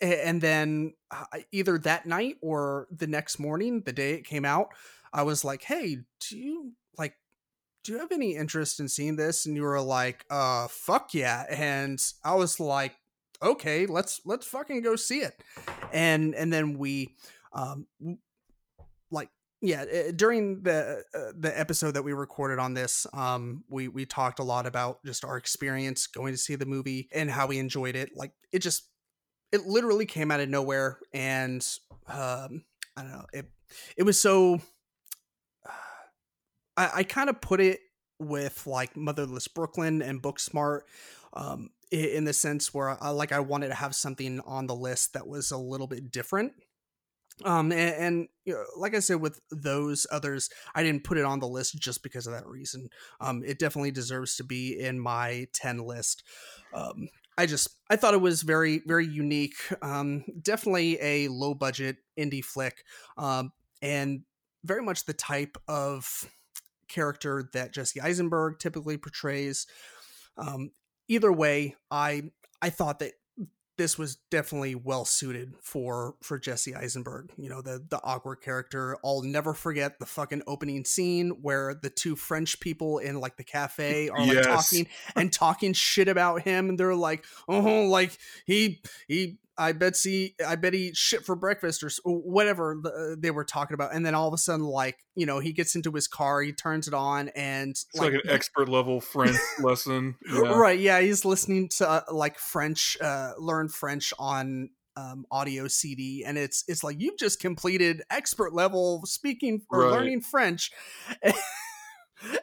And 0.00 0.40
then 0.40 0.94
uh, 1.10 1.24
either 1.52 1.78
that 1.78 2.06
night 2.06 2.36
or 2.40 2.86
the 2.90 3.06
next 3.06 3.38
morning, 3.38 3.82
the 3.82 3.92
day 3.92 4.14
it 4.14 4.24
came 4.24 4.44
out, 4.44 4.68
I 5.12 5.22
was 5.22 5.44
like, 5.44 5.62
"Hey, 5.62 5.98
do 6.28 6.38
you 6.38 6.72
like?" 6.96 7.14
Do 7.84 7.92
you 7.92 7.98
have 7.98 8.12
any 8.12 8.36
interest 8.36 8.80
in 8.80 8.88
seeing 8.88 9.16
this? 9.16 9.46
And 9.46 9.56
you 9.56 9.62
were 9.62 9.80
like, 9.80 10.24
"Uh, 10.30 10.68
fuck 10.68 11.12
yeah!" 11.12 11.44
And 11.50 12.02
I 12.24 12.34
was 12.34 12.60
like, 12.60 12.94
"Okay, 13.42 13.86
let's 13.86 14.20
let's 14.24 14.46
fucking 14.46 14.82
go 14.82 14.96
see 14.96 15.20
it." 15.20 15.42
And 15.92 16.34
and 16.34 16.52
then 16.52 16.78
we, 16.78 17.16
um, 17.52 17.86
like 19.10 19.28
yeah 19.60 19.82
uh, 19.82 20.12
during 20.14 20.62
the 20.62 21.02
uh, 21.14 21.32
the 21.38 21.58
episode 21.58 21.92
that 21.92 22.02
we 22.02 22.12
recorded 22.12 22.58
on 22.58 22.74
this 22.74 23.06
um 23.12 23.62
we 23.68 23.88
we 23.88 24.06
talked 24.06 24.38
a 24.38 24.42
lot 24.42 24.66
about 24.66 25.04
just 25.04 25.24
our 25.24 25.36
experience 25.36 26.06
going 26.06 26.32
to 26.32 26.38
see 26.38 26.54
the 26.54 26.66
movie 26.66 27.08
and 27.12 27.30
how 27.30 27.46
we 27.46 27.58
enjoyed 27.58 27.94
it 27.94 28.10
like 28.16 28.32
it 28.52 28.60
just 28.60 28.89
it 29.52 29.66
literally 29.66 30.06
came 30.06 30.30
out 30.30 30.40
of 30.40 30.48
nowhere 30.48 30.98
and 31.12 31.66
um 32.08 32.64
i 32.96 33.02
don't 33.02 33.12
know 33.12 33.26
it 33.32 33.46
it 33.96 34.02
was 34.02 34.18
so 34.18 34.60
i 36.76 36.90
i 36.96 37.02
kind 37.02 37.30
of 37.30 37.40
put 37.40 37.60
it 37.60 37.80
with 38.18 38.66
like 38.66 38.96
motherless 38.96 39.48
brooklyn 39.48 40.02
and 40.02 40.22
booksmart 40.22 40.80
um 41.34 41.70
in 41.90 42.24
the 42.24 42.32
sense 42.32 42.72
where 42.72 43.02
I, 43.02 43.10
like 43.10 43.32
i 43.32 43.40
wanted 43.40 43.68
to 43.68 43.74
have 43.74 43.94
something 43.94 44.40
on 44.40 44.66
the 44.66 44.74
list 44.74 45.14
that 45.14 45.26
was 45.26 45.50
a 45.50 45.58
little 45.58 45.86
bit 45.86 46.10
different. 46.10 46.52
Um 47.44 47.72
and, 47.72 47.94
and 47.94 48.28
you 48.44 48.52
know, 48.52 48.64
like 48.76 48.94
i 48.94 49.00
said 49.00 49.20
with 49.20 49.40
those 49.50 50.06
others 50.10 50.50
i 50.74 50.82
didn't 50.82 51.04
put 51.04 51.18
it 51.18 51.24
on 51.24 51.40
the 51.40 51.48
list 51.48 51.78
just 51.78 52.02
because 52.02 52.26
of 52.26 52.32
that 52.32 52.46
reason. 52.46 52.88
Um 53.20 53.42
it 53.44 53.58
definitely 53.58 53.90
deserves 53.90 54.36
to 54.36 54.44
be 54.44 54.78
in 54.78 55.00
my 55.00 55.46
10 55.52 55.78
list. 55.78 56.22
Um 56.72 57.08
i 57.38 57.46
just 57.46 57.68
i 57.88 57.96
thought 57.96 58.14
it 58.14 58.20
was 58.20 58.42
very 58.42 58.82
very 58.86 59.06
unique 59.06 59.54
um 59.82 60.24
definitely 60.42 60.98
a 61.00 61.28
low 61.28 61.54
budget 61.54 61.96
indie 62.18 62.44
flick 62.44 62.84
um 63.16 63.52
and 63.82 64.22
very 64.64 64.82
much 64.82 65.04
the 65.04 65.12
type 65.12 65.56
of 65.68 66.30
character 66.88 67.48
that 67.52 67.72
jesse 67.72 68.00
eisenberg 68.00 68.58
typically 68.58 68.96
portrays. 68.96 69.66
Um 70.36 70.70
either 71.08 71.32
way 71.32 71.76
i 71.90 72.22
i 72.62 72.70
thought 72.70 72.98
that 73.00 73.12
this 73.80 73.96
was 73.96 74.16
definitely 74.30 74.74
well 74.74 75.06
suited 75.06 75.54
for 75.62 76.14
for 76.22 76.38
Jesse 76.38 76.74
Eisenberg. 76.74 77.30
You 77.38 77.48
know, 77.48 77.62
the 77.62 77.82
the 77.88 77.98
awkward 78.04 78.42
character. 78.42 78.98
I'll 79.02 79.22
never 79.22 79.54
forget 79.54 79.98
the 79.98 80.04
fucking 80.04 80.42
opening 80.46 80.84
scene 80.84 81.30
where 81.40 81.72
the 81.72 81.88
two 81.88 82.14
French 82.14 82.60
people 82.60 82.98
in 82.98 83.18
like 83.20 83.38
the 83.38 83.42
cafe 83.44 84.10
are 84.10 84.18
like 84.18 84.34
Yes. 84.34 84.44
talking 84.44 84.86
and 85.16 85.32
talking 85.32 85.72
shit 85.72 86.08
about 86.08 86.42
him, 86.42 86.68
and 86.68 86.78
they're 86.78 86.94
like, 86.94 87.24
"Oh, 87.48 87.84
like 87.86 88.18
he 88.44 88.82
he." 89.08 89.38
I 89.60 89.72
bet 89.72 89.96
he, 90.02 90.34
I 90.46 90.56
bet 90.56 90.72
he 90.72 90.92
shit 90.94 91.24
for 91.24 91.36
breakfast 91.36 91.82
or 91.84 91.90
whatever 92.04 92.78
the, 92.82 93.16
they 93.18 93.30
were 93.30 93.44
talking 93.44 93.74
about, 93.74 93.94
and 93.94 94.04
then 94.04 94.14
all 94.14 94.26
of 94.26 94.34
a 94.34 94.38
sudden, 94.38 94.64
like 94.64 94.98
you 95.14 95.26
know, 95.26 95.38
he 95.38 95.52
gets 95.52 95.74
into 95.74 95.92
his 95.92 96.08
car, 96.08 96.40
he 96.40 96.52
turns 96.52 96.88
it 96.88 96.94
on, 96.94 97.28
and 97.36 97.70
It's 97.70 97.86
like, 97.94 98.14
an 98.14 98.22
expert 98.28 98.68
level 98.68 99.00
French 99.00 99.36
lesson. 99.60 100.16
Yeah. 100.32 100.54
Right. 100.60 100.78
Yeah, 100.80 101.00
he's 101.00 101.24
listening 101.24 101.68
to 101.76 101.88
uh, 101.88 102.00
like 102.10 102.38
French, 102.38 102.96
uh, 103.00 103.32
learn 103.38 103.68
French 103.68 104.12
on 104.18 104.70
um, 104.96 105.24
audio 105.30 105.68
CD, 105.68 106.24
and 106.26 106.36
it's 106.38 106.64
it's 106.66 106.82
like 106.82 107.00
you've 107.00 107.18
just 107.18 107.40
completed 107.40 108.02
expert 108.10 108.54
level 108.54 109.02
speaking 109.04 109.62
or 109.70 109.80
Right. 109.80 109.92
learning 109.92 110.22
French. 110.22 110.70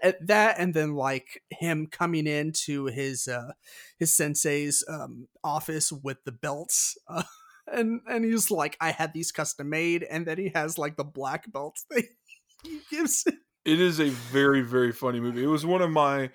At 0.02 0.26
that, 0.28 0.60
and 0.60 0.74
then 0.74 0.94
like 0.94 1.44
him 1.50 1.88
coming 1.88 2.28
into 2.28 2.86
his 2.86 3.28
uh, 3.28 3.52
his 4.00 4.16
sensei's 4.16 4.84
um, 4.88 5.28
office 5.44 5.92
with 5.92 6.24
the 6.26 6.32
belts. 6.32 6.98
Uh, 7.08 7.24
and 7.72 8.02
and 8.10 8.26
he's 8.26 8.50
like, 8.50 8.78
I 8.82 8.92
had 8.92 9.14
these 9.14 9.32
custom 9.32 9.70
made, 9.70 10.04
and 10.04 10.26
then 10.26 10.38
he 10.38 10.52
has 10.56 10.78
like 10.78 10.98
the 10.98 11.04
black 11.04 11.52
belts 11.52 11.86
that 11.90 12.06
he 12.64 12.80
gives 12.90 13.26
him. 13.26 13.40
It 13.66 13.82
is 13.82 14.00
a 14.00 14.10
very 14.10 14.62
very 14.62 14.92
funny 14.92 15.20
movie. 15.20 15.44
It 15.44 15.48
was 15.48 15.66
one 15.66 15.82
of 15.82 15.92
my. 15.92 16.32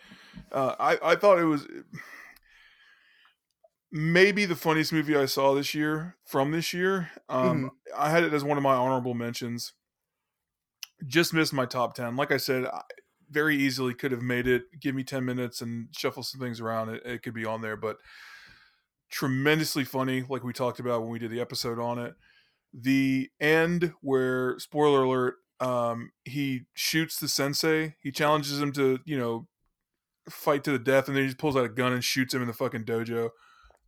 Uh, 0.51 0.75
I 0.79 0.99
I 1.03 1.17
thought 1.17 1.39
it 1.39 1.45
was 1.45 1.67
maybe 3.91 4.47
the 4.47 4.57
funniest 4.57 4.93
movie 4.93 5.17
I 5.17 5.27
saw 5.27 5.55
this 5.55 5.75
year 5.75 6.17
from 6.25 6.51
this 6.51 6.73
year. 6.73 7.11
Um, 7.29 7.71
I 7.97 8.11
had 8.11 8.25
it 8.25 8.33
as 8.33 8.43
one 8.43 8.57
of 8.57 8.63
my 8.63 8.75
honorable 8.75 9.15
mentions. 9.15 9.75
Just 11.07 11.35
missed 11.35 11.53
my 11.53 11.67
top 11.67 11.95
ten. 11.95 12.17
Like 12.17 12.33
I 12.33 12.37
said, 12.37 12.65
I 12.65 12.83
very 13.33 13.57
easily 13.57 13.95
could 13.95 14.13
have 14.13 14.23
made 14.23 14.47
it. 14.47 14.65
Give 14.81 14.95
me 14.95 15.05
ten 15.05 15.25
minutes 15.25 15.61
and 15.61 15.89
shuffle 15.97 16.23
some 16.23 16.41
things 16.41 16.61
around. 16.61 16.91
It, 16.91 17.03
it 17.05 17.23
could 17.23 17.35
be 17.35 17.45
on 17.45 17.63
there, 17.63 17.77
but 17.77 17.97
tremendously 19.11 19.85
funny. 19.85 20.25
Like 20.29 20.45
we 20.45 20.53
talked 20.53 20.81
about 20.81 21.03
when 21.03 21.11
we 21.11 21.19
did 21.19 21.31
the 21.31 21.41
episode 21.41 21.79
on 21.79 21.99
it. 21.99 22.15
The 22.75 23.29
end 23.41 23.93
where 24.01 24.59
spoiler 24.59 25.03
alert 25.03 25.37
um, 25.63 26.11
he 26.25 26.63
shoots 26.75 27.21
the 27.21 27.29
sensei. 27.29 27.95
He 28.03 28.11
challenges 28.11 28.61
him 28.61 28.73
to, 28.73 28.99
you 29.05 29.17
know, 29.17 29.47
fight 30.29 30.65
to 30.65 30.73
the 30.73 30.79
death, 30.79 31.07
and 31.07 31.17
then 31.17 31.23
he 31.23 31.29
just 31.29 31.39
pulls 31.39 31.57
out 31.57 31.65
a 31.65 31.69
gun 31.69 31.93
and 31.93 32.03
shoots 32.03 32.35
him 32.35 32.43
in 32.43 32.49
the 32.49 32.53
fucking 32.53 32.85
dojo. 32.85 33.31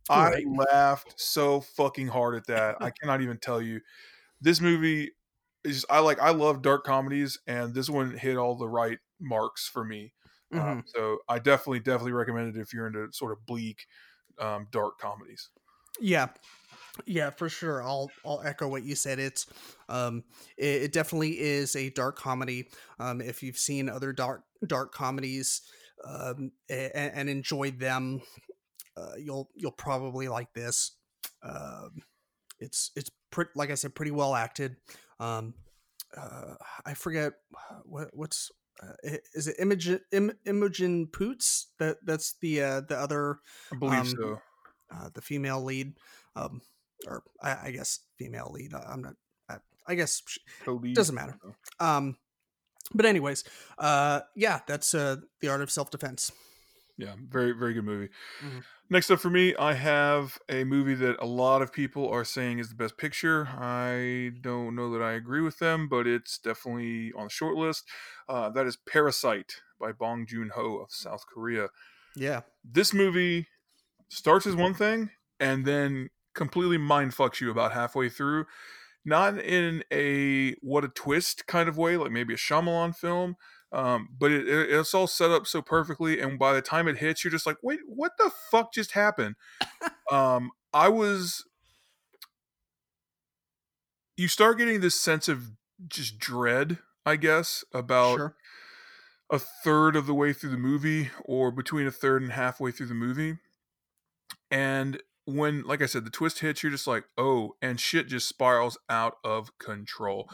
Right. 0.09 0.45
I 0.47 0.73
laughed 0.73 1.15
so 1.17 1.59
fucking 1.59 2.07
hard 2.07 2.35
at 2.35 2.47
that. 2.47 2.77
I 2.79 2.91
cannot 2.91 3.21
even 3.21 3.37
tell 3.37 3.61
you. 3.61 3.81
This 4.39 4.61
movie 4.61 5.11
is 5.65 5.85
I 5.89 5.99
like. 5.99 6.19
I 6.21 6.29
love 6.29 6.61
dark 6.61 6.85
comedies, 6.85 7.39
and 7.45 7.73
this 7.73 7.89
one 7.89 8.15
hit 8.15 8.37
all 8.37 8.55
the 8.55 8.69
right 8.69 8.99
marks 9.19 9.67
for 9.67 9.83
me. 9.83 10.13
Um, 10.53 10.83
so 10.85 11.17
I 11.27 11.39
definitely, 11.39 11.79
definitely 11.79 12.13
recommend 12.13 12.55
it 12.55 12.59
if 12.59 12.73
you're 12.73 12.87
into 12.87 13.11
sort 13.11 13.31
of 13.33 13.45
bleak, 13.45 13.85
um, 14.39 14.67
dark 14.71 14.99
comedies. 14.99 15.49
Yeah. 15.99 16.27
Yeah, 17.05 17.29
for 17.29 17.49
sure. 17.49 17.83
I'll 17.83 18.09
I'll 18.25 18.41
echo 18.43 18.67
what 18.67 18.83
you 18.83 18.95
said. 18.95 19.19
It's 19.19 19.47
um 19.89 20.23
it, 20.57 20.83
it 20.83 20.93
definitely 20.93 21.39
is 21.39 21.75
a 21.75 21.89
dark 21.89 22.17
comedy. 22.17 22.69
Um 22.99 23.19
if 23.21 23.43
you've 23.43 23.57
seen 23.57 23.89
other 23.89 24.13
dark 24.13 24.43
dark 24.65 24.93
comedies 24.93 25.61
um 26.05 26.51
and, 26.69 26.91
and 26.95 27.29
enjoyed 27.29 27.79
them, 27.79 28.21
uh, 28.95 29.15
you'll 29.17 29.49
you'll 29.55 29.71
probably 29.71 30.29
like 30.29 30.53
this. 30.53 30.95
Um 31.43 32.01
it's 32.59 32.91
it's 32.95 33.11
pretty 33.29 33.51
like 33.55 33.71
I 33.71 33.75
said 33.75 33.93
pretty 33.93 34.11
well 34.11 34.33
acted. 34.33 34.77
Um 35.19 35.53
uh 36.15 36.55
I 36.85 36.93
forget 36.93 37.33
what 37.83 38.09
what's 38.13 38.51
uh, 38.83 39.17
is 39.33 39.47
it 39.47 39.55
Imogen 39.59 39.99
Im, 40.11 40.31
Imogen 40.45 41.07
Poots 41.07 41.67
that 41.79 41.97
that's 42.05 42.33
the 42.41 42.61
uh 42.61 42.81
the 42.81 42.97
other 42.97 43.39
I 43.71 43.77
believe 43.77 43.99
Um, 43.99 44.05
so. 44.07 44.41
uh, 44.93 45.09
the 45.13 45.21
female 45.21 45.63
lead, 45.63 45.93
um, 46.35 46.61
or 47.07 47.23
I, 47.41 47.67
I 47.67 47.71
guess 47.71 47.99
female 48.17 48.51
lead. 48.53 48.73
I, 48.73 48.79
I'm 48.91 49.01
not. 49.01 49.15
I, 49.49 49.57
I 49.87 49.95
guess 49.95 50.21
sh- 50.25 50.39
Co-lead. 50.63 50.95
doesn't 50.95 51.15
matter. 51.15 51.37
Um, 51.79 52.17
but 52.93 53.05
anyways, 53.05 53.43
uh, 53.79 54.21
yeah, 54.35 54.59
that's 54.67 54.93
uh, 54.93 55.17
the 55.41 55.47
art 55.49 55.61
of 55.61 55.71
self 55.71 55.89
defense. 55.89 56.31
Yeah, 56.97 57.15
very 57.19 57.51
very 57.51 57.73
good 57.73 57.83
movie. 57.83 58.09
Mhm. 58.41 58.63
Next 58.89 59.09
up 59.09 59.19
for 59.19 59.29
me, 59.29 59.55
I 59.55 59.73
have 59.73 60.37
a 60.47 60.63
movie 60.63 60.93
that 60.95 61.17
a 61.19 61.25
lot 61.25 61.61
of 61.61 61.73
people 61.73 62.07
are 62.09 62.23
saying 62.23 62.59
is 62.59 62.69
the 62.69 62.75
best 62.75 62.97
picture. 62.97 63.47
I 63.47 64.31
don't 64.41 64.75
know 64.75 64.91
that 64.91 65.01
I 65.01 65.13
agree 65.13 65.41
with 65.41 65.57
them, 65.59 65.89
but 65.89 66.05
it's 66.05 66.37
definitely 66.37 67.11
on 67.13 67.25
the 67.25 67.29
short 67.29 67.55
list. 67.55 67.85
Uh, 68.29 68.49
that 68.51 68.67
is 68.67 68.77
Parasite 68.77 69.61
by 69.79 69.91
Bong 69.91 70.25
Joon 70.27 70.51
Ho 70.55 70.77
of 70.77 70.91
South 70.91 71.25
Korea. 71.27 71.69
Yeah, 72.15 72.41
This 72.63 72.93
movie 72.93 73.47
starts 74.09 74.47
as 74.47 74.55
one 74.55 74.73
thing 74.73 75.11
and 75.39 75.65
then 75.65 76.09
completely 76.33 76.77
mind 76.77 77.11
fucks 77.11 77.41
you 77.41 77.51
about 77.51 77.73
halfway 77.73 78.09
through. 78.09 78.45
Not 79.03 79.37
in 79.39 79.83
a 79.91 80.53
what 80.61 80.83
a 80.83 80.89
twist 80.89 81.45
kind 81.47 81.69
of 81.69 81.77
way, 81.77 81.95
like 81.97 82.11
maybe 82.11 82.33
a 82.33 82.37
Shyamalan 82.37 82.95
film, 82.95 83.35
um, 83.71 84.09
but 84.17 84.31
it, 84.31 84.47
it- 84.47 84.69
it's 84.71 84.93
all 84.93 85.07
set 85.07 85.31
up 85.31 85.47
so 85.47 85.61
perfectly. 85.61 86.19
And 86.19 86.37
by 86.39 86.53
the 86.53 86.61
time 86.61 86.87
it 86.87 86.97
hits, 86.97 87.23
you're 87.23 87.31
just 87.31 87.45
like, 87.45 87.57
wait, 87.61 87.79
what 87.87 88.13
the 88.17 88.31
fuck 88.51 88.73
just 88.73 88.91
happened? 88.91 89.35
um, 90.11 90.51
I 90.73 90.89
was. 90.89 91.45
You 94.17 94.27
start 94.27 94.57
getting 94.57 94.79
this 94.79 94.99
sense 94.99 95.27
of 95.27 95.51
just 95.87 96.19
dread, 96.19 96.77
I 97.05 97.17
guess, 97.17 97.65
about 97.73 98.15
sure. 98.17 98.35
a 99.29 99.39
third 99.39 99.95
of 99.97 100.05
the 100.05 100.13
way 100.13 100.31
through 100.31 100.51
the 100.51 100.57
movie 100.57 101.09
or 101.25 101.51
between 101.51 101.85
a 101.85 101.91
third 101.91 102.21
and 102.21 102.31
halfway 102.31 102.71
through 102.71 102.85
the 102.87 102.93
movie. 102.93 103.37
And 104.49 105.01
when, 105.25 105.63
like 105.63 105.81
I 105.81 105.87
said, 105.87 106.05
the 106.05 106.11
twist 106.11 106.39
hits, 106.39 106.61
you're 106.61 106.71
just 106.71 106.87
like, 106.87 107.05
oh, 107.17 107.55
and 107.61 107.79
shit 107.79 108.07
just 108.07 108.27
spirals 108.27 108.77
out 108.89 109.17
of 109.23 109.57
control. 109.57 110.29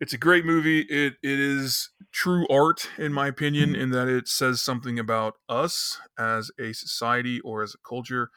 It's 0.00 0.14
a 0.14 0.18
great 0.18 0.44
movie. 0.44 0.80
It 0.80 1.14
it 1.22 1.38
is 1.38 1.90
true 2.10 2.46
art, 2.48 2.88
in 2.98 3.12
my 3.12 3.28
opinion, 3.28 3.74
in 3.74 3.90
that 3.90 4.08
it 4.08 4.28
says 4.28 4.62
something 4.62 4.98
about 4.98 5.34
us 5.48 5.98
as 6.18 6.50
a 6.58 6.72
society 6.72 7.40
or 7.40 7.62
as 7.62 7.74
a 7.74 7.88
culture. 7.88 8.30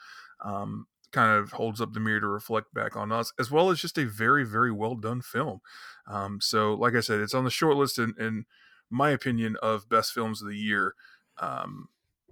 Um, 0.44 0.88
kind 1.14 1.32
of 1.32 1.52
holds 1.54 1.80
up 1.80 1.94
the 1.94 2.00
mirror 2.00 2.20
to 2.20 2.28
reflect 2.28 2.74
back 2.74 2.98
on 2.98 3.12
us, 3.12 3.32
as 3.40 3.52
well 3.52 3.70
as 3.70 3.80
just 3.80 3.98
a 3.98 4.06
very, 4.06 4.44
very 4.44 4.72
well 4.72 4.96
done 4.96 5.22
film. 5.22 5.62
Um, 6.08 6.40
so, 6.42 6.74
like 6.74 6.96
I 6.96 7.00
said, 7.00 7.22
it's 7.22 7.36
on 7.36 7.46
the 7.46 7.52
short 7.52 7.78
list, 7.78 8.00
in, 8.00 8.14
in 8.20 8.46
my 8.90 9.12
opinion, 9.12 9.56
of 9.62 9.88
best 9.88 10.12
films 10.12 10.42
of 10.42 10.50
the 10.50 10.58
year. 10.58 10.96
Um, 11.40 11.88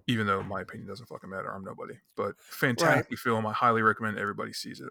even 0.07 0.27
though 0.27 0.43
my 0.43 0.61
opinion 0.61 0.87
doesn't 0.87 1.07
fucking 1.07 1.29
matter, 1.29 1.51
I'm 1.53 1.63
nobody. 1.63 1.95
But 2.15 2.35
fantastic 2.39 3.17
film. 3.17 3.45
I 3.45 3.53
highly 3.53 3.81
recommend 3.81 4.17
everybody 4.17 4.53
sees 4.53 4.79
it. 4.79 4.89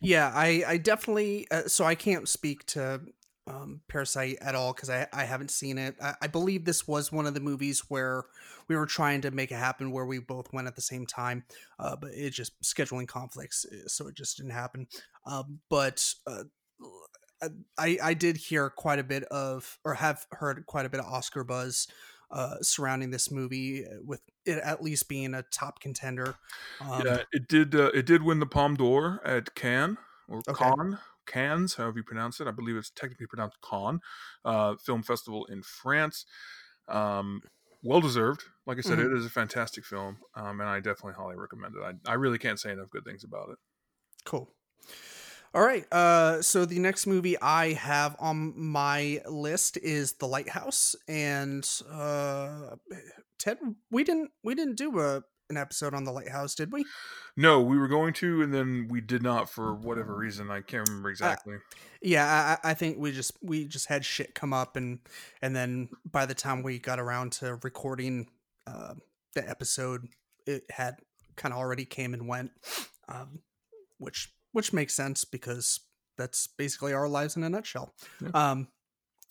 Yeah, 0.00 0.30
I 0.34 0.64
I 0.66 0.76
definitely. 0.78 1.46
Uh, 1.50 1.62
so 1.66 1.84
I 1.84 1.94
can't 1.94 2.28
speak 2.28 2.64
to 2.66 3.00
um, 3.46 3.80
Parasite 3.88 4.38
at 4.40 4.54
all 4.54 4.72
because 4.72 4.90
I 4.90 5.06
I 5.12 5.24
haven't 5.24 5.50
seen 5.50 5.78
it. 5.78 5.96
I, 6.02 6.14
I 6.22 6.26
believe 6.26 6.64
this 6.64 6.86
was 6.86 7.12
one 7.12 7.26
of 7.26 7.34
the 7.34 7.40
movies 7.40 7.80
where 7.88 8.24
we 8.68 8.76
were 8.76 8.86
trying 8.86 9.20
to 9.22 9.30
make 9.30 9.50
it 9.50 9.56
happen 9.56 9.90
where 9.90 10.06
we 10.06 10.18
both 10.18 10.52
went 10.52 10.66
at 10.66 10.76
the 10.76 10.82
same 10.82 11.06
time, 11.06 11.44
uh, 11.78 11.96
but 11.96 12.10
it 12.14 12.30
just 12.30 12.60
scheduling 12.62 13.06
conflicts, 13.06 13.66
uh, 13.66 13.88
so 13.88 14.08
it 14.08 14.14
just 14.14 14.36
didn't 14.36 14.52
happen. 14.52 14.86
Um, 15.26 15.60
but 15.68 16.14
uh, 16.26 16.44
I 17.78 17.98
I 18.02 18.14
did 18.14 18.36
hear 18.36 18.70
quite 18.70 18.98
a 18.98 19.04
bit 19.04 19.24
of 19.24 19.78
or 19.84 19.94
have 19.94 20.26
heard 20.32 20.64
quite 20.66 20.86
a 20.86 20.90
bit 20.90 21.00
of 21.00 21.06
Oscar 21.06 21.44
buzz. 21.44 21.86
Uh, 22.34 22.56
surrounding 22.62 23.12
this 23.12 23.30
movie, 23.30 23.86
uh, 23.86 23.98
with 24.04 24.22
it 24.44 24.58
at 24.58 24.82
least 24.82 25.08
being 25.08 25.34
a 25.34 25.44
top 25.44 25.80
contender. 25.80 26.38
Um, 26.80 27.04
yeah, 27.04 27.22
it 27.32 27.48
did. 27.48 27.74
Uh, 27.74 27.90
it 27.94 28.06
did 28.06 28.22
win 28.22 28.40
the 28.40 28.46
Palme 28.46 28.76
d'Or 28.76 29.20
at 29.26 29.54
Cannes 29.54 29.98
or 30.28 30.44
Okay. 30.48 30.74
Cannes, 30.74 30.98
Cannes, 31.26 31.74
however 31.74 31.98
you 31.98 32.04
pronounce 32.04 32.40
it. 32.40 32.48
I 32.48 32.50
believe 32.52 32.76
it's 32.76 32.90
technically 32.90 33.26
pronounced 33.26 33.58
Cannes 33.62 34.00
uh, 34.44 34.76
Film 34.76 35.02
Festival 35.02 35.44
in 35.46 35.62
France. 35.62 36.24
Um, 36.88 37.42
well 37.82 38.00
deserved. 38.00 38.44
Like 38.66 38.78
I 38.78 38.82
said, 38.82 38.98
Mhm. 38.98 39.08
it 39.12 39.12
is 39.12 39.26
a 39.26 39.30
fantastic 39.30 39.84
film, 39.84 40.18
um, 40.34 40.60
and 40.60 40.68
I 40.68 40.80
definitely 40.80 41.14
highly 41.14 41.36
recommend 41.36 41.74
it. 41.76 41.82
I, 42.06 42.10
I 42.12 42.14
really 42.14 42.38
can't 42.38 42.60
say 42.60 42.72
enough 42.72 42.90
good 42.90 43.04
things 43.04 43.24
about 43.24 43.50
it. 43.50 43.58
Cool. 44.24 44.54
All 45.54 45.64
right. 45.64 45.84
Uh, 45.92 46.42
so 46.42 46.64
the 46.64 46.80
next 46.80 47.06
movie 47.06 47.38
I 47.40 47.74
have 47.74 48.16
on 48.18 48.54
my 48.56 49.20
list 49.28 49.76
is 49.76 50.14
The 50.14 50.26
Lighthouse, 50.26 50.96
and 51.06 51.64
uh, 51.88 52.74
Ted, 53.38 53.58
we 53.88 54.02
didn't 54.02 54.32
we 54.42 54.56
didn't 54.56 54.76
do 54.76 54.98
a 54.98 55.22
an 55.50 55.56
episode 55.56 55.94
on 55.94 56.02
The 56.02 56.10
Lighthouse, 56.10 56.56
did 56.56 56.72
we? 56.72 56.84
No, 57.36 57.60
we 57.60 57.78
were 57.78 57.86
going 57.86 58.14
to, 58.14 58.42
and 58.42 58.52
then 58.52 58.88
we 58.90 59.00
did 59.00 59.22
not 59.22 59.48
for 59.48 59.74
whatever 59.74 60.16
reason. 60.16 60.50
I 60.50 60.60
can't 60.60 60.88
remember 60.88 61.10
exactly. 61.10 61.56
Yeah, 62.02 62.58
I, 62.64 62.70
I 62.70 62.74
think 62.74 62.98
we 62.98 63.12
just 63.12 63.32
we 63.40 63.66
just 63.66 63.88
had 63.88 64.04
shit 64.04 64.34
come 64.34 64.52
up, 64.52 64.76
and 64.76 64.98
and 65.40 65.54
then 65.54 65.88
by 66.10 66.26
the 66.26 66.34
time 66.34 66.64
we 66.64 66.80
got 66.80 66.98
around 66.98 67.30
to 67.32 67.60
recording 67.62 68.26
uh, 68.66 68.94
the 69.34 69.48
episode, 69.48 70.08
it 70.46 70.64
had 70.70 70.96
kind 71.36 71.52
of 71.52 71.60
already 71.60 71.84
came 71.84 72.12
and 72.12 72.26
went. 72.26 72.50
Um, 73.08 73.40
which 73.98 74.33
which 74.54 74.72
makes 74.72 74.94
sense 74.94 75.24
because 75.24 75.80
that's 76.16 76.46
basically 76.46 76.92
our 76.92 77.08
lives 77.08 77.36
in 77.36 77.42
a 77.42 77.50
nutshell. 77.50 77.92
Yeah. 78.22 78.30
Um, 78.32 78.68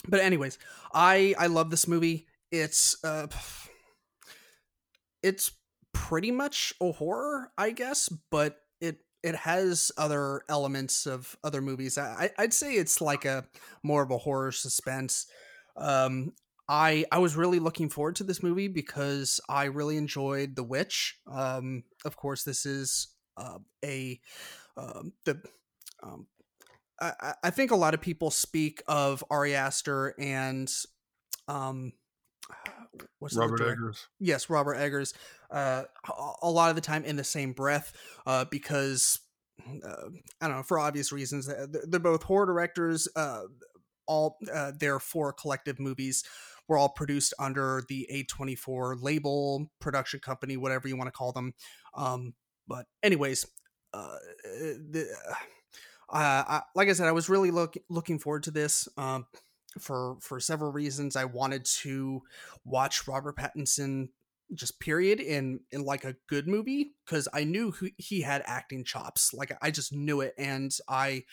but 0.07 0.19
anyways, 0.19 0.59
I 0.93 1.33
I 1.39 1.47
love 1.47 1.71
this 1.71 1.87
movie. 1.87 2.27
It's 2.51 3.01
uh, 3.03 3.27
it's 5.23 5.51
pretty 5.93 6.31
much 6.31 6.73
a 6.81 6.91
horror, 6.91 7.51
I 7.57 7.71
guess, 7.71 8.09
but 8.29 8.57
it 8.81 8.97
it 9.23 9.35
has 9.35 9.91
other 9.97 10.41
elements 10.49 11.07
of 11.07 11.37
other 11.43 11.61
movies. 11.61 11.97
I 11.97 12.29
I'd 12.37 12.53
say 12.53 12.73
it's 12.73 12.99
like 12.99 13.23
a 13.25 13.45
more 13.81 14.03
of 14.03 14.11
a 14.11 14.17
horror 14.17 14.51
suspense. 14.51 15.27
Um, 15.77 16.33
I 16.67 17.05
I 17.13 17.19
was 17.19 17.37
really 17.37 17.59
looking 17.59 17.89
forward 17.89 18.17
to 18.17 18.25
this 18.25 18.43
movie 18.43 18.67
because 18.67 19.39
I 19.47 19.65
really 19.65 19.95
enjoyed 19.95 20.57
The 20.57 20.63
Witch. 20.63 21.17
Um, 21.31 21.83
of 22.03 22.17
course, 22.17 22.43
this 22.43 22.65
is 22.65 23.07
uh, 23.37 23.59
a 23.83 24.19
um, 24.77 25.13
the 25.25 25.41
um, 26.01 26.27
I, 26.99 27.33
I 27.43 27.49
think 27.49 27.71
a 27.71 27.75
lot 27.75 27.93
of 27.93 28.01
people 28.01 28.31
speak 28.31 28.81
of 28.87 29.23
Ari 29.29 29.55
Aster 29.55 30.13
and 30.17 30.71
um 31.47 31.93
what's 33.19 33.35
Robert 33.35 33.61
Eggers. 33.61 34.07
yes 34.19 34.49
robert 34.49 34.75
eggers 34.75 35.13
uh 35.51 35.83
a- 36.41 36.49
lot 36.49 36.69
of 36.69 36.75
the 36.75 36.81
time 36.81 37.03
in 37.03 37.15
the 37.15 37.23
same 37.23 37.53
breath 37.53 37.93
uh 38.27 38.45
because 38.51 39.19
uh, 39.67 40.09
i 40.41 40.47
don't 40.47 40.57
know 40.57 40.63
for 40.63 40.79
obvious 40.79 41.11
reasons 41.11 41.47
uh, 41.49 41.65
they're 41.69 41.83
they're 41.87 41.99
both 41.99 42.23
horror 42.23 42.45
directors 42.45 43.07
uh 43.15 43.41
all 44.05 44.37
uh, 44.53 44.71
their 44.77 44.99
four 44.99 45.31
collective 45.33 45.79
movies 45.79 46.23
were 46.67 46.77
all 46.77 46.89
produced 46.89 47.33
under 47.39 47.83
the 47.87 48.07
a24 48.13 49.01
label 49.01 49.71
production 49.79 50.19
company 50.19 50.57
whatever 50.57 50.87
you 50.87 50.97
want 50.97 51.07
to 51.07 51.11
call 51.11 51.31
them 51.31 51.53
um 51.95 52.33
but 52.67 52.85
anyways 53.01 53.45
uh 53.93 54.17
the 54.53 55.07
uh, 56.09 56.43
I, 56.47 56.61
like 56.75 56.89
I 56.89 56.93
said, 56.93 57.07
I 57.07 57.11
was 57.11 57.29
really 57.29 57.51
look, 57.51 57.75
looking 57.89 58.19
forward 58.19 58.43
to 58.43 58.51
this 58.51 58.87
um, 58.97 59.25
for 59.79 60.17
for 60.21 60.39
several 60.39 60.71
reasons. 60.71 61.15
I 61.15 61.25
wanted 61.25 61.65
to 61.81 62.21
watch 62.65 63.07
Robert 63.07 63.37
Pattinson 63.37 64.09
just 64.53 64.79
period 64.79 65.19
in 65.19 65.61
in 65.71 65.83
like 65.83 66.03
a 66.03 66.15
good 66.27 66.47
movie 66.47 66.93
because 67.05 67.27
I 67.33 67.43
knew 67.43 67.73
he 67.97 68.21
had 68.21 68.43
acting 68.45 68.83
chops. 68.83 69.33
Like 69.33 69.57
I 69.61 69.71
just 69.71 69.93
knew 69.93 70.21
it, 70.21 70.35
and 70.37 70.75
I 70.87 71.23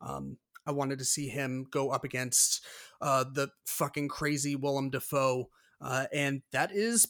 um, 0.00 0.38
I 0.66 0.72
wanted 0.72 0.98
to 1.00 1.04
see 1.04 1.28
him 1.28 1.66
go 1.70 1.90
up 1.90 2.04
against 2.04 2.64
uh, 3.00 3.24
the 3.24 3.48
fucking 3.66 4.08
crazy 4.08 4.56
Willem 4.56 4.90
Dafoe, 4.90 5.50
uh, 5.80 6.06
and 6.12 6.42
that 6.52 6.72
is 6.72 7.08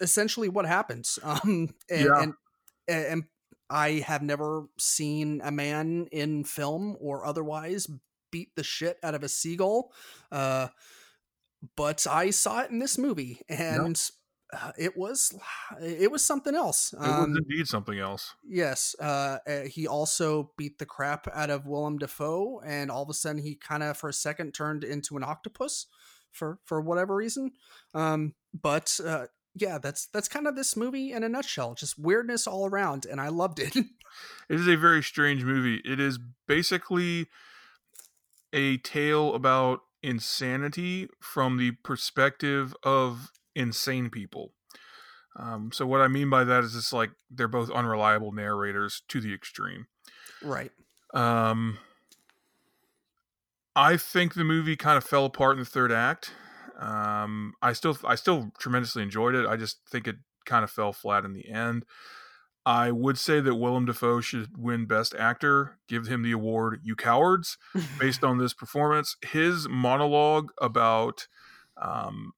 essentially 0.00 0.48
what 0.48 0.66
happens. 0.66 1.18
Um, 1.22 1.74
and, 1.88 2.06
Yeah. 2.06 2.22
and 2.22 2.34
and 2.88 3.24
I 3.72 4.04
have 4.06 4.22
never 4.22 4.66
seen 4.78 5.40
a 5.42 5.50
man 5.50 6.06
in 6.12 6.44
film 6.44 6.96
or 7.00 7.24
otherwise 7.24 7.88
beat 8.30 8.54
the 8.54 8.62
shit 8.64 8.98
out 9.02 9.14
of 9.14 9.22
a 9.22 9.28
seagull. 9.28 9.92
Uh, 10.30 10.68
but 11.76 12.06
I 12.06 12.30
saw 12.30 12.60
it 12.62 12.70
in 12.70 12.78
this 12.80 12.98
movie, 12.98 13.40
and 13.48 14.00
uh, 14.52 14.72
it 14.76 14.96
was 14.96 15.32
it 15.80 16.10
was 16.10 16.24
something 16.24 16.54
else. 16.54 16.92
It 16.92 16.98
was 17.00 17.08
Um, 17.08 17.36
indeed 17.36 17.66
something 17.68 17.98
else. 17.98 18.34
yes, 18.44 18.96
uh, 19.00 19.38
uh, 19.46 19.60
he 19.62 19.86
also 19.86 20.52
beat 20.58 20.78
the 20.78 20.86
crap 20.86 21.28
out 21.32 21.50
of 21.50 21.66
Willem 21.66 21.98
Dafoe, 21.98 22.60
and 22.64 22.90
all 22.90 23.02
of 23.04 23.08
a 23.10 23.14
sudden 23.14 23.42
he 23.42 23.54
kind 23.54 23.82
of 23.82 23.96
for 23.96 24.08
a 24.08 24.12
second 24.12 24.52
turned 24.52 24.84
into 24.84 25.16
an 25.16 25.22
octopus 25.22 25.86
for 26.32 26.58
for 26.64 26.80
whatever 26.80 27.14
reason. 27.14 27.52
Um, 27.94 28.34
but 28.52 28.98
uh, 29.04 29.26
yeah, 29.54 29.78
that's 29.78 30.06
that's 30.06 30.28
kind 30.28 30.46
of 30.46 30.56
this 30.56 30.76
movie 30.76 31.12
in 31.12 31.24
a 31.24 31.28
nutshell. 31.28 31.74
Just 31.74 31.98
weirdness 31.98 32.46
all 32.46 32.66
around, 32.66 33.06
and 33.06 33.20
I 33.20 33.28
loved 33.28 33.58
it. 33.58 33.76
It 34.50 34.60
is 34.60 34.68
a 34.68 34.76
very 34.76 35.02
strange 35.02 35.42
movie. 35.42 35.80
It 35.86 35.98
is 35.98 36.18
basically 36.46 37.28
a 38.52 38.76
tale 38.76 39.34
about 39.34 39.80
insanity 40.02 41.08
from 41.18 41.56
the 41.56 41.70
perspective 41.82 42.74
of 42.82 43.30
insane 43.54 44.10
people. 44.10 44.52
Um, 45.36 45.70
so 45.72 45.86
what 45.86 46.02
I 46.02 46.08
mean 46.08 46.28
by 46.28 46.44
that 46.44 46.62
is 46.62 46.76
it's 46.76 46.92
like 46.92 47.10
they're 47.30 47.48
both 47.48 47.70
unreliable 47.70 48.32
narrators 48.32 49.02
to 49.08 49.20
the 49.20 49.32
extreme. 49.32 49.86
right. 50.42 50.72
Um, 51.14 51.78
I 53.74 53.96
think 53.96 54.34
the 54.34 54.44
movie 54.44 54.76
kind 54.76 54.98
of 54.98 55.04
fell 55.04 55.24
apart 55.24 55.54
in 55.54 55.60
the 55.60 55.64
third 55.64 55.92
act. 55.92 56.32
Um, 56.82 57.54
I 57.62 57.72
still 57.72 57.96
I 58.04 58.16
still 58.16 58.50
tremendously 58.58 59.02
enjoyed 59.02 59.34
it. 59.34 59.46
I 59.46 59.56
just 59.56 59.80
think 59.88 60.08
it 60.08 60.16
kind 60.44 60.64
of 60.64 60.70
fell 60.70 60.92
flat 60.92 61.24
in 61.24 61.32
the 61.32 61.48
end. 61.48 61.84
I 62.64 62.90
would 62.90 63.18
say 63.18 63.40
that 63.40 63.56
Willem 63.56 63.86
Dafoe 63.86 64.20
should 64.20 64.56
win 64.56 64.86
Best 64.86 65.14
Actor. 65.14 65.78
Give 65.88 66.06
him 66.06 66.22
the 66.22 66.32
award, 66.32 66.80
you 66.82 66.94
cowards, 66.94 67.56
based 67.98 68.22
on 68.22 68.38
this 68.38 68.52
performance. 68.52 69.16
His 69.22 69.68
monologue 69.68 70.50
about 70.60 71.26
um, 71.80 72.32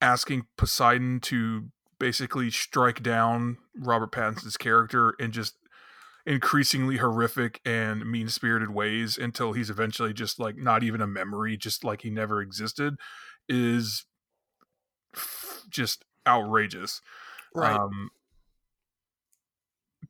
asking 0.00 0.46
Poseidon 0.56 1.20
to 1.20 1.68
basically 1.98 2.50
strike 2.50 3.02
down 3.02 3.58
Robert 3.76 4.12
Pattinson's 4.12 4.56
character 4.56 5.14
and 5.20 5.32
just 5.32 5.54
increasingly 6.26 6.98
horrific 6.98 7.60
and 7.64 8.08
mean 8.10 8.28
spirited 8.28 8.70
ways 8.70 9.18
until 9.18 9.52
he's 9.52 9.70
eventually 9.70 10.12
just 10.12 10.38
like 10.38 10.56
not 10.56 10.82
even 10.82 11.00
a 11.00 11.06
memory, 11.06 11.56
just 11.56 11.84
like 11.84 12.02
he 12.02 12.10
never 12.10 12.40
existed, 12.40 12.94
is 13.48 14.04
just 15.68 16.04
outrageous. 16.26 17.00
right. 17.54 17.76
Um, 17.78 18.10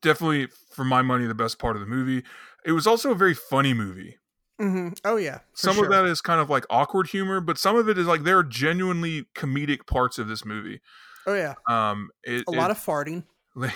definitely, 0.00 0.48
for 0.74 0.84
my 0.84 1.02
money, 1.02 1.26
the 1.26 1.34
best 1.34 1.58
part 1.58 1.76
of 1.76 1.80
the 1.80 1.86
movie. 1.86 2.24
It 2.64 2.72
was 2.72 2.86
also 2.86 3.10
a 3.10 3.14
very 3.14 3.34
funny 3.34 3.74
movie. 3.74 4.18
Mm-hmm. 4.60 4.88
Oh 5.04 5.16
yeah. 5.16 5.40
Some 5.54 5.74
sure. 5.74 5.84
of 5.84 5.90
that 5.90 6.04
is 6.04 6.20
kind 6.20 6.40
of 6.40 6.48
like 6.50 6.64
awkward 6.70 7.08
humor, 7.08 7.40
but 7.40 7.58
some 7.58 7.76
of 7.76 7.88
it 7.88 7.98
is 7.98 8.06
like 8.06 8.22
there 8.22 8.38
are 8.38 8.44
genuinely 8.44 9.26
comedic 9.34 9.86
parts 9.86 10.18
of 10.18 10.28
this 10.28 10.44
movie. 10.44 10.80
Oh 11.26 11.34
yeah. 11.34 11.54
Um, 11.68 12.10
it, 12.22 12.44
A 12.46 12.50
lot 12.52 12.70
of 12.70 12.78
farting. 12.78 13.24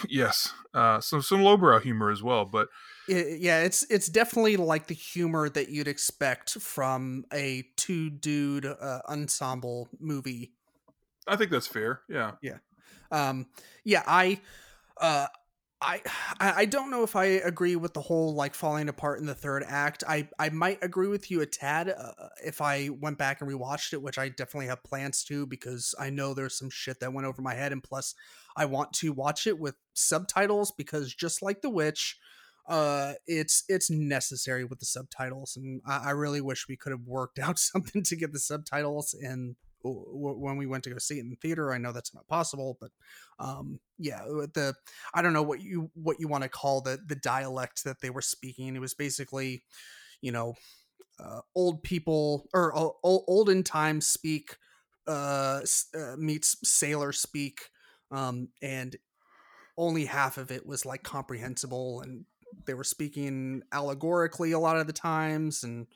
Yes, 0.09 0.53
uh, 0.75 1.01
some 1.01 1.23
some 1.23 1.43
lowbrow 1.43 1.81
humor 1.81 2.11
as 2.11 2.23
well, 2.23 2.45
but 2.45 2.69
I- 3.09 3.37
yeah, 3.39 3.63
it's 3.63 3.85
it's 3.85 4.09
definitely 4.09 4.57
like 4.57 4.89
the 4.89 4.95
humor 4.95 5.49
that 5.51 5.69
you'd 5.69 5.89
expect 5.89 6.51
from 6.61 7.25
a 7.33 7.63
two 7.77 8.11
dude 8.11 8.67
uh, 8.67 9.01
ensemble 9.09 9.89
movie. 10.01 10.55
I 11.27 11.37
think 11.37 11.51
that's 11.51 11.67
fair. 11.67 12.03
Yeah, 12.09 12.37
yeah, 12.41 12.59
Um, 13.11 13.49
yeah, 13.85 14.03
I, 14.07 14.41
uh, 15.01 15.29
I, 15.81 16.03
I 16.41 16.53
I 16.63 16.65
don't 16.67 16.91
know 16.91 17.03
if 17.05 17.17
I 17.17 17.27
agree 17.27 17.77
with 17.77 17.95
the 17.95 18.01
whole 18.01 18.35
like 18.35 18.55
falling 18.55 18.89
apart 18.89 19.21
in 19.21 19.27
the 19.27 19.35
third 19.35 19.65
act. 19.67 20.05
I 20.09 20.29
I 20.39 20.51
might 20.51 20.83
agree 20.83 21.09
with 21.09 21.31
you 21.31 21.43
a 21.43 21.47
tad 21.47 21.91
uh, 21.91 22.13
if 22.45 22.61
I 22.63 22.89
went 22.91 23.19
back 23.19 23.41
and 23.43 23.51
rewatched 23.51 23.93
it, 23.93 24.03
which 24.03 24.19
I 24.19 24.31
definitely 24.31 24.69
have 24.69 24.85
plans 24.85 25.25
to 25.25 25.47
because 25.47 25.95
I 26.01 26.11
know 26.11 26.35
there's 26.35 26.59
some 26.59 26.71
shit 26.71 27.01
that 27.01 27.13
went 27.13 27.27
over 27.27 27.43
my 27.43 27.55
head, 27.55 27.73
and 27.73 27.83
plus 27.83 28.15
I 28.57 28.65
want 28.65 28.93
to 28.95 29.13
watch 29.13 29.47
it 29.47 29.59
with 29.59 29.75
subtitles 29.95 30.73
because 30.77 31.15
just 31.15 31.43
like 31.43 31.63
The 31.63 31.71
Witch, 31.71 32.19
uh, 32.69 33.13
it's 33.27 33.65
it's 33.69 33.91
necessary 33.91 34.65
with 34.65 34.81
the 34.81 34.87
subtitles, 34.87 35.57
and 35.57 35.81
I, 35.87 36.09
I 36.09 36.11
really 36.11 36.41
wish 36.41 36.67
we 36.69 36.77
could 36.77 36.91
have 36.91 37.07
worked 37.07 37.39
out 37.43 37.59
something 37.59 38.03
to 38.05 38.17
get 38.17 38.33
the 38.33 38.39
subtitles 38.39 39.15
and 39.15 39.57
when 39.89 40.57
we 40.57 40.67
went 40.67 40.85
to 40.85 40.91
go 40.91 40.99
see 40.99 41.19
it 41.19 41.25
in 41.25 41.37
theater. 41.37 41.73
I 41.73 41.79
know 41.79 41.93
that's 41.93 42.15
not 42.15 42.27
possible, 42.27 42.77
but 42.81 42.91
um, 43.39 43.79
yeah, 43.99 44.23
with 44.27 44.53
the 44.55 44.75
I 45.15 45.23
don't 45.23 45.33
know 45.33 45.43
what 45.43 45.61
you 45.61 45.91
what 45.95 46.19
you 46.21 46.29
want 46.29 46.43
to 46.43 46.49
call 46.49 46.81
the 46.81 46.99
the 47.07 47.17
dialect 47.17 47.85
that 47.85 48.01
they 48.01 48.11
were 48.11 48.23
speaking. 48.23 48.75
It 48.75 48.81
was 48.81 48.95
basically, 48.95 49.63
you 50.21 50.33
know, 50.33 50.55
uh, 51.23 51.41
old 51.55 51.83
people 51.83 52.49
or 52.53 52.77
uh, 52.77 52.89
olden 53.03 53.63
times 53.63 54.07
speak 54.07 54.57
uh, 55.07 55.61
uh 55.95 56.17
meets 56.17 56.57
sailor 56.65 57.13
speak 57.13 57.61
um 58.11 58.49
and 58.63 58.97
only 59.79 60.07
half 60.07 60.39
of 60.39 60.51
it 60.51 60.67
was 60.67 60.87
like 60.87 61.03
comprehensible 61.03 62.01
and 62.01 62.25
they 62.67 62.75
were 62.75 62.85
speaking 62.85 63.63
allegorically 63.73 64.53
a 64.53 64.59
lot 64.59 64.77
of 64.79 64.87
the 64.87 64.93
times 64.93 65.63
and 65.65 65.87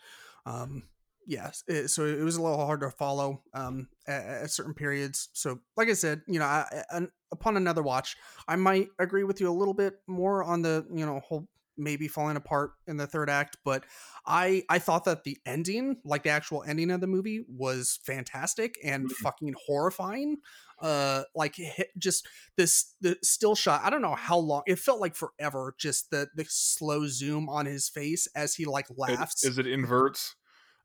um 0.47 0.83
yes 1.27 1.63
it, 1.69 1.89
so 1.89 2.05
it 2.05 2.23
was 2.23 2.37
a 2.37 2.43
little 2.43 2.65
hard 2.65 2.81
to 2.81 2.91
follow 2.91 3.43
um 3.55 3.89
at, 4.07 4.25
at 4.25 4.51
certain 4.51 4.75
periods 4.75 5.29
so 5.33 5.59
like 5.77 5.89
i 5.89 5.93
said 5.93 6.21
you 6.27 6.39
know 6.39 6.45
I, 6.45 6.83
I, 6.91 7.01
upon 7.33 7.57
another 7.57 7.83
watch 7.83 8.17
i 8.49 8.57
might 8.57 8.89
agree 8.99 9.25
with 9.25 9.41
you 9.41 9.49
a 9.49 9.53
little 9.53 9.75
bit 9.75 9.95
more 10.07 10.43
on 10.43 10.63
the 10.63 10.87
you 10.93 11.07
know 11.07 11.21
whole 11.21 11.49
maybe 11.77 12.09
falling 12.09 12.37
apart 12.37 12.73
in 12.87 12.99
the 12.99 13.07
third 13.07 13.31
act 13.31 13.57
but 13.65 13.85
i 14.27 14.63
i 14.69 14.79
thought 14.79 15.05
that 15.05 15.25
the 15.25 15.39
ending 15.47 15.97
like 16.05 16.25
the 16.25 16.29
actual 16.29 16.63
ending 16.67 16.91
of 16.91 17.01
the 17.01 17.07
movie 17.07 17.45
was 17.49 18.01
fantastic 18.05 18.75
and 18.85 19.07
Mhm. 19.09 19.13
fucking 19.13 19.55
horrifying 19.67 20.37
uh 20.81 21.23
like 21.35 21.55
hit 21.57 21.89
just 21.99 22.27
this 22.57 22.95
the 23.01 23.17
still 23.23 23.55
shot 23.55 23.83
i 23.85 23.91
don't 23.91 24.03
know 24.03 24.15
how 24.15 24.39
long 24.39 24.63
it 24.67 24.79
felt 24.79 25.01
like 25.01 25.15
forever 25.15 25.75
just 25.79 26.11
the 26.11 26.29
the 26.35 26.45
slow 26.49 27.07
zoom 27.07 27.49
on 27.49 27.67
his 27.67 27.89
face 27.89 28.29
as 28.35 28.55
he 28.55 28.65
like 28.65 28.87
laughs 28.97 29.45
is 29.45 29.59
it 29.59 29.67
inverts? 29.67 30.35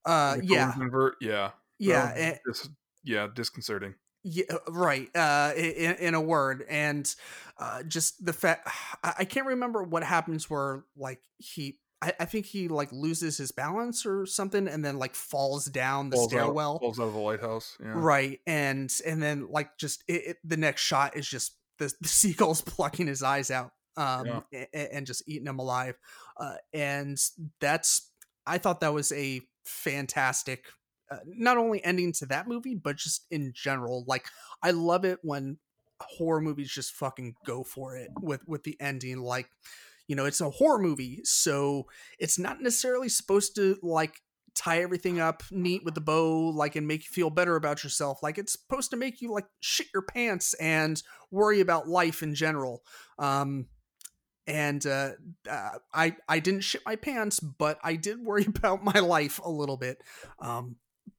uh 0.06 0.38
yeah 0.44 0.74
invert. 0.80 1.16
Yeah, 1.22 1.52
yeah 1.80 2.36
dis- 2.46 2.70
yeah, 3.06 3.28
disconcerting. 3.34 3.94
Yeah, 4.24 4.46
uh, 4.50 4.72
right. 4.72 5.16
Uh, 5.16 5.54
in, 5.56 5.96
in 5.98 6.14
a 6.16 6.22
word, 6.22 6.66
and 6.68 7.14
uh, 7.60 7.84
just 7.84 8.26
the 8.26 8.34
fact 8.34 8.68
I 9.04 9.24
can't 9.26 9.46
remember 9.46 9.84
what 9.84 10.04
happens 10.04 10.50
where 10.50 10.84
like 10.98 11.22
he. 11.38 11.78
I, 12.06 12.14
I 12.20 12.26
think 12.26 12.46
he 12.46 12.68
like 12.68 12.92
loses 12.92 13.38
his 13.38 13.52
balance 13.52 14.06
or 14.06 14.28
something, 14.28 14.68
and 14.68 14.86
then 14.86 15.00
like 15.00 15.16
falls 15.16 15.66
down 15.66 16.12
the 16.12 16.18
falls 16.18 16.30
stairwell. 16.30 16.76
Out, 16.76 16.82
falls 16.82 17.00
out 17.00 17.08
of 17.08 17.14
the 17.14 17.20
lighthouse. 17.20 17.78
Yeah. 17.82 17.94
Right, 17.96 18.40
and 18.46 18.94
and 19.06 19.22
then 19.22 19.48
like 19.50 19.78
just 19.78 20.04
it, 20.08 20.28
it, 20.28 20.38
the 20.44 20.58
next 20.58 20.82
shot 20.82 21.18
is 21.18 21.28
just 21.28 21.56
the, 21.80 21.92
the 22.02 22.08
seagulls 22.08 22.62
plucking 22.62 23.08
his 23.08 23.24
eyes 23.24 23.50
out, 23.50 23.72
um, 23.98 24.44
yeah. 24.52 24.66
and, 24.74 24.90
and, 24.92 25.08
just 25.08 25.28
eating 25.28 25.48
him 25.48 25.58
alive, 25.58 25.96
uh, 26.40 26.56
and 26.74 27.18
that's 27.60 28.12
I 28.46 28.60
thought 28.60 28.82
that 28.82 28.94
was 28.94 29.12
a 29.12 29.42
fantastic 29.66 30.66
uh, 31.10 31.18
not 31.26 31.58
only 31.58 31.84
ending 31.84 32.12
to 32.12 32.26
that 32.28 32.48
movie 32.48 32.76
but 32.76 32.96
just 32.96 33.26
in 33.32 33.52
general 33.56 34.04
like 34.08 34.28
i 34.62 34.70
love 34.70 35.04
it 35.06 35.18
when 35.24 35.58
horror 36.00 36.40
movies 36.42 36.72
just 36.72 36.94
fucking 36.94 37.36
go 37.46 37.64
for 37.64 37.96
it 37.98 38.10
with 38.22 38.48
with 38.48 38.64
the 38.64 38.78
ending 38.80 39.20
like 39.20 39.50
you 40.08 40.16
know 40.16 40.26
it's 40.26 40.42
a 40.42 40.50
horror 40.50 40.80
movie 40.80 41.22
so 41.24 41.86
it's 42.20 42.38
not 42.40 42.62
necessarily 42.62 43.10
supposed 43.10 43.56
to 43.56 43.78
like 43.82 44.22
tie 44.54 44.82
everything 44.82 45.20
up 45.20 45.44
neat 45.52 45.84
with 45.84 45.96
the 45.96 46.02
bow 46.02 46.48
like 46.48 46.76
and 46.76 46.88
make 46.88 47.02
you 47.02 47.10
feel 47.12 47.30
better 47.30 47.56
about 47.56 47.84
yourself 47.84 48.24
like 48.24 48.38
it's 48.38 48.54
supposed 48.54 48.90
to 48.90 48.98
make 48.98 49.22
you 49.22 49.32
like 49.32 49.46
shit 49.60 49.88
your 49.94 50.04
pants 50.04 50.54
and 50.56 51.04
worry 51.30 51.60
about 51.60 51.90
life 51.90 52.24
in 52.24 52.34
general 52.34 52.82
um 53.20 53.68
and 54.48 54.86
uh, 54.86 55.12
uh, 55.50 55.70
I 55.94 56.16
I 56.28 56.40
didn't 56.40 56.62
shit 56.62 56.84
my 56.86 56.96
pants, 56.96 57.40
but 57.40 57.80
I 57.84 57.96
did 57.96 58.24
worry 58.24 58.46
about 58.48 58.84
my 58.84 59.00
life 59.00 59.40
a 59.44 59.50
little 59.50 59.78
bit. 59.78 59.98
Um, 60.40 60.76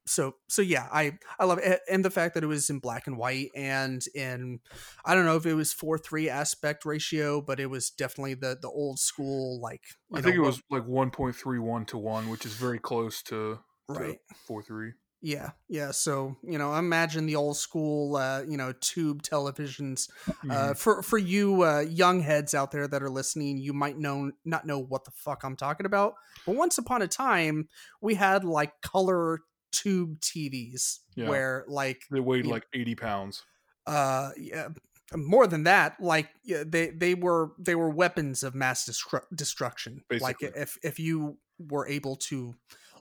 so 0.06 0.36
so 0.48 0.62
yeah, 0.62 0.88
I 0.92 1.18
I 1.38 1.44
love 1.44 1.58
it, 1.58 1.80
and 1.90 2.04
the 2.04 2.10
fact 2.10 2.34
that 2.34 2.44
it 2.44 2.46
was 2.46 2.70
in 2.70 2.78
black 2.78 3.06
and 3.06 3.16
white 3.16 3.50
and 3.54 4.02
in 4.14 4.60
I 5.04 5.14
don't 5.14 5.24
know 5.24 5.36
if 5.36 5.46
it 5.46 5.54
was 5.54 5.72
four 5.72 5.98
three 5.98 6.28
aspect 6.28 6.84
ratio, 6.84 7.40
but 7.40 7.58
it 7.60 7.66
was 7.66 7.90
definitely 7.90 8.34
the 8.34 8.56
the 8.60 8.68
old 8.68 8.98
school 8.98 9.60
like. 9.60 9.82
I 10.14 10.20
think 10.20 10.36
know, 10.36 10.44
it 10.44 10.46
was 10.46 10.62
like 10.70 10.86
one 10.86 11.10
point 11.10 11.34
three 11.34 11.58
one 11.58 11.84
to 11.86 11.98
one, 11.98 12.30
which 12.30 12.46
is 12.46 12.54
very 12.54 12.78
close 12.78 13.22
to 13.24 13.58
right 13.88 14.18
four 14.46 14.62
three. 14.62 14.92
Yeah, 15.22 15.50
yeah. 15.68 15.90
So 15.90 16.36
you 16.44 16.56
know, 16.56 16.74
imagine 16.76 17.26
the 17.26 17.34
old 17.34 17.56
school, 17.56 18.14
uh, 18.16 18.42
you 18.46 18.56
know, 18.56 18.72
tube 18.80 19.22
televisions. 19.22 20.08
Uh, 20.28 20.32
mm-hmm. 20.44 20.72
for 20.74 21.02
for 21.02 21.18
you 21.18 21.62
uh, 21.62 21.80
young 21.80 22.20
heads 22.20 22.54
out 22.54 22.70
there 22.70 22.86
that 22.86 23.02
are 23.02 23.10
listening, 23.10 23.58
you 23.58 23.72
might 23.72 23.98
know 23.98 24.30
not 24.44 24.66
know 24.66 24.78
what 24.78 25.04
the 25.04 25.10
fuck 25.10 25.42
I'm 25.42 25.56
talking 25.56 25.86
about. 25.86 26.14
But 26.46 26.54
once 26.54 26.78
upon 26.78 27.02
a 27.02 27.08
time, 27.08 27.68
we 28.00 28.14
had 28.14 28.44
like 28.44 28.80
color 28.82 29.40
tube 29.72 30.20
TVs 30.20 30.98
yeah. 31.14 31.28
where 31.28 31.64
like 31.68 32.02
they 32.10 32.20
weighed 32.20 32.46
like 32.46 32.64
know, 32.74 32.80
80 32.80 32.94
pounds. 32.96 33.42
Uh, 33.86 34.30
yeah, 34.36 34.68
more 35.14 35.46
than 35.46 35.64
that. 35.64 35.96
Like 36.00 36.30
yeah, 36.44 36.64
they 36.66 36.90
they 36.90 37.14
were 37.14 37.52
they 37.58 37.74
were 37.74 37.90
weapons 37.90 38.42
of 38.42 38.54
mass 38.54 38.88
destru- 38.88 39.24
destruction. 39.34 40.02
Basically. 40.08 40.48
Like 40.48 40.56
if 40.56 40.78
if 40.82 40.98
you 40.98 41.38
were 41.58 41.86
able 41.86 42.16
to 42.16 42.54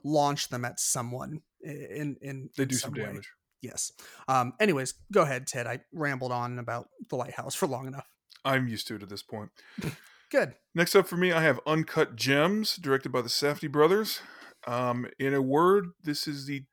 launch 0.04 0.48
them 0.48 0.64
at 0.64 0.78
someone 0.78 1.40
in 1.60 2.16
in 2.20 2.50
they 2.56 2.64
do 2.64 2.76
some, 2.76 2.94
some 2.94 3.04
damage. 3.04 3.28
Yes. 3.62 3.92
Um. 4.28 4.52
Anyways, 4.60 4.94
go 5.12 5.22
ahead, 5.22 5.46
Ted. 5.46 5.66
I 5.66 5.80
rambled 5.92 6.32
on 6.32 6.58
about 6.58 6.88
the 7.08 7.16
lighthouse 7.16 7.54
for 7.54 7.66
long 7.66 7.86
enough. 7.86 8.06
I'm 8.44 8.68
used 8.68 8.86
to 8.88 8.96
it 8.96 9.02
at 9.02 9.08
this 9.08 9.22
point. 9.22 9.50
Good. 10.30 10.54
Next 10.74 10.94
up 10.94 11.06
for 11.06 11.16
me, 11.16 11.32
I 11.32 11.42
have 11.42 11.60
Uncut 11.66 12.16
Gems, 12.16 12.76
directed 12.76 13.10
by 13.10 13.22
the 13.22 13.28
Safdie 13.28 13.70
brothers. 13.70 14.20
Um, 14.66 15.06
in 15.18 15.34
a 15.34 15.42
word, 15.42 15.88
this 16.02 16.26
is 16.26 16.46
the 16.46 16.64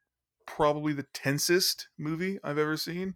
probably 0.46 0.94
the 0.94 1.06
tensest 1.14 1.88
movie 1.98 2.39
I've 2.44 2.58
ever 2.58 2.78
seen. 2.78 3.16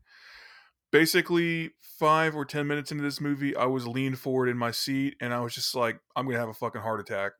Basically, 0.92 1.72
five 1.82 2.36
or 2.36 2.46
ten 2.46 2.68
minutes 2.68 2.92
into 2.92 3.04
this 3.04 3.20
movie, 3.20 3.56
I 3.56 3.66
was 3.66 3.88
leaned 3.88 4.20
forward 4.20 4.48
in 4.48 4.58
my 4.58 4.72
seat, 4.72 5.16
and 5.20 5.34
I 5.34 5.42
was 5.42 5.54
just 5.54 5.76
like, 5.76 6.00
"I'm 6.16 6.26
gonna 6.26 6.40
have 6.40 6.50
a 6.50 6.54
fucking 6.54 6.82
heart 6.82 7.00
attack." 7.00 7.34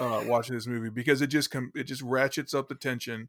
uh, 0.00 0.24
watching 0.26 0.54
this 0.54 0.66
movie 0.66 0.90
because 0.90 1.20
it 1.20 1.28
just 1.28 1.50
com- 1.50 1.72
it 1.74 1.84
just 1.84 2.02
ratchets 2.02 2.54
up 2.54 2.68
the 2.68 2.74
tension 2.74 3.28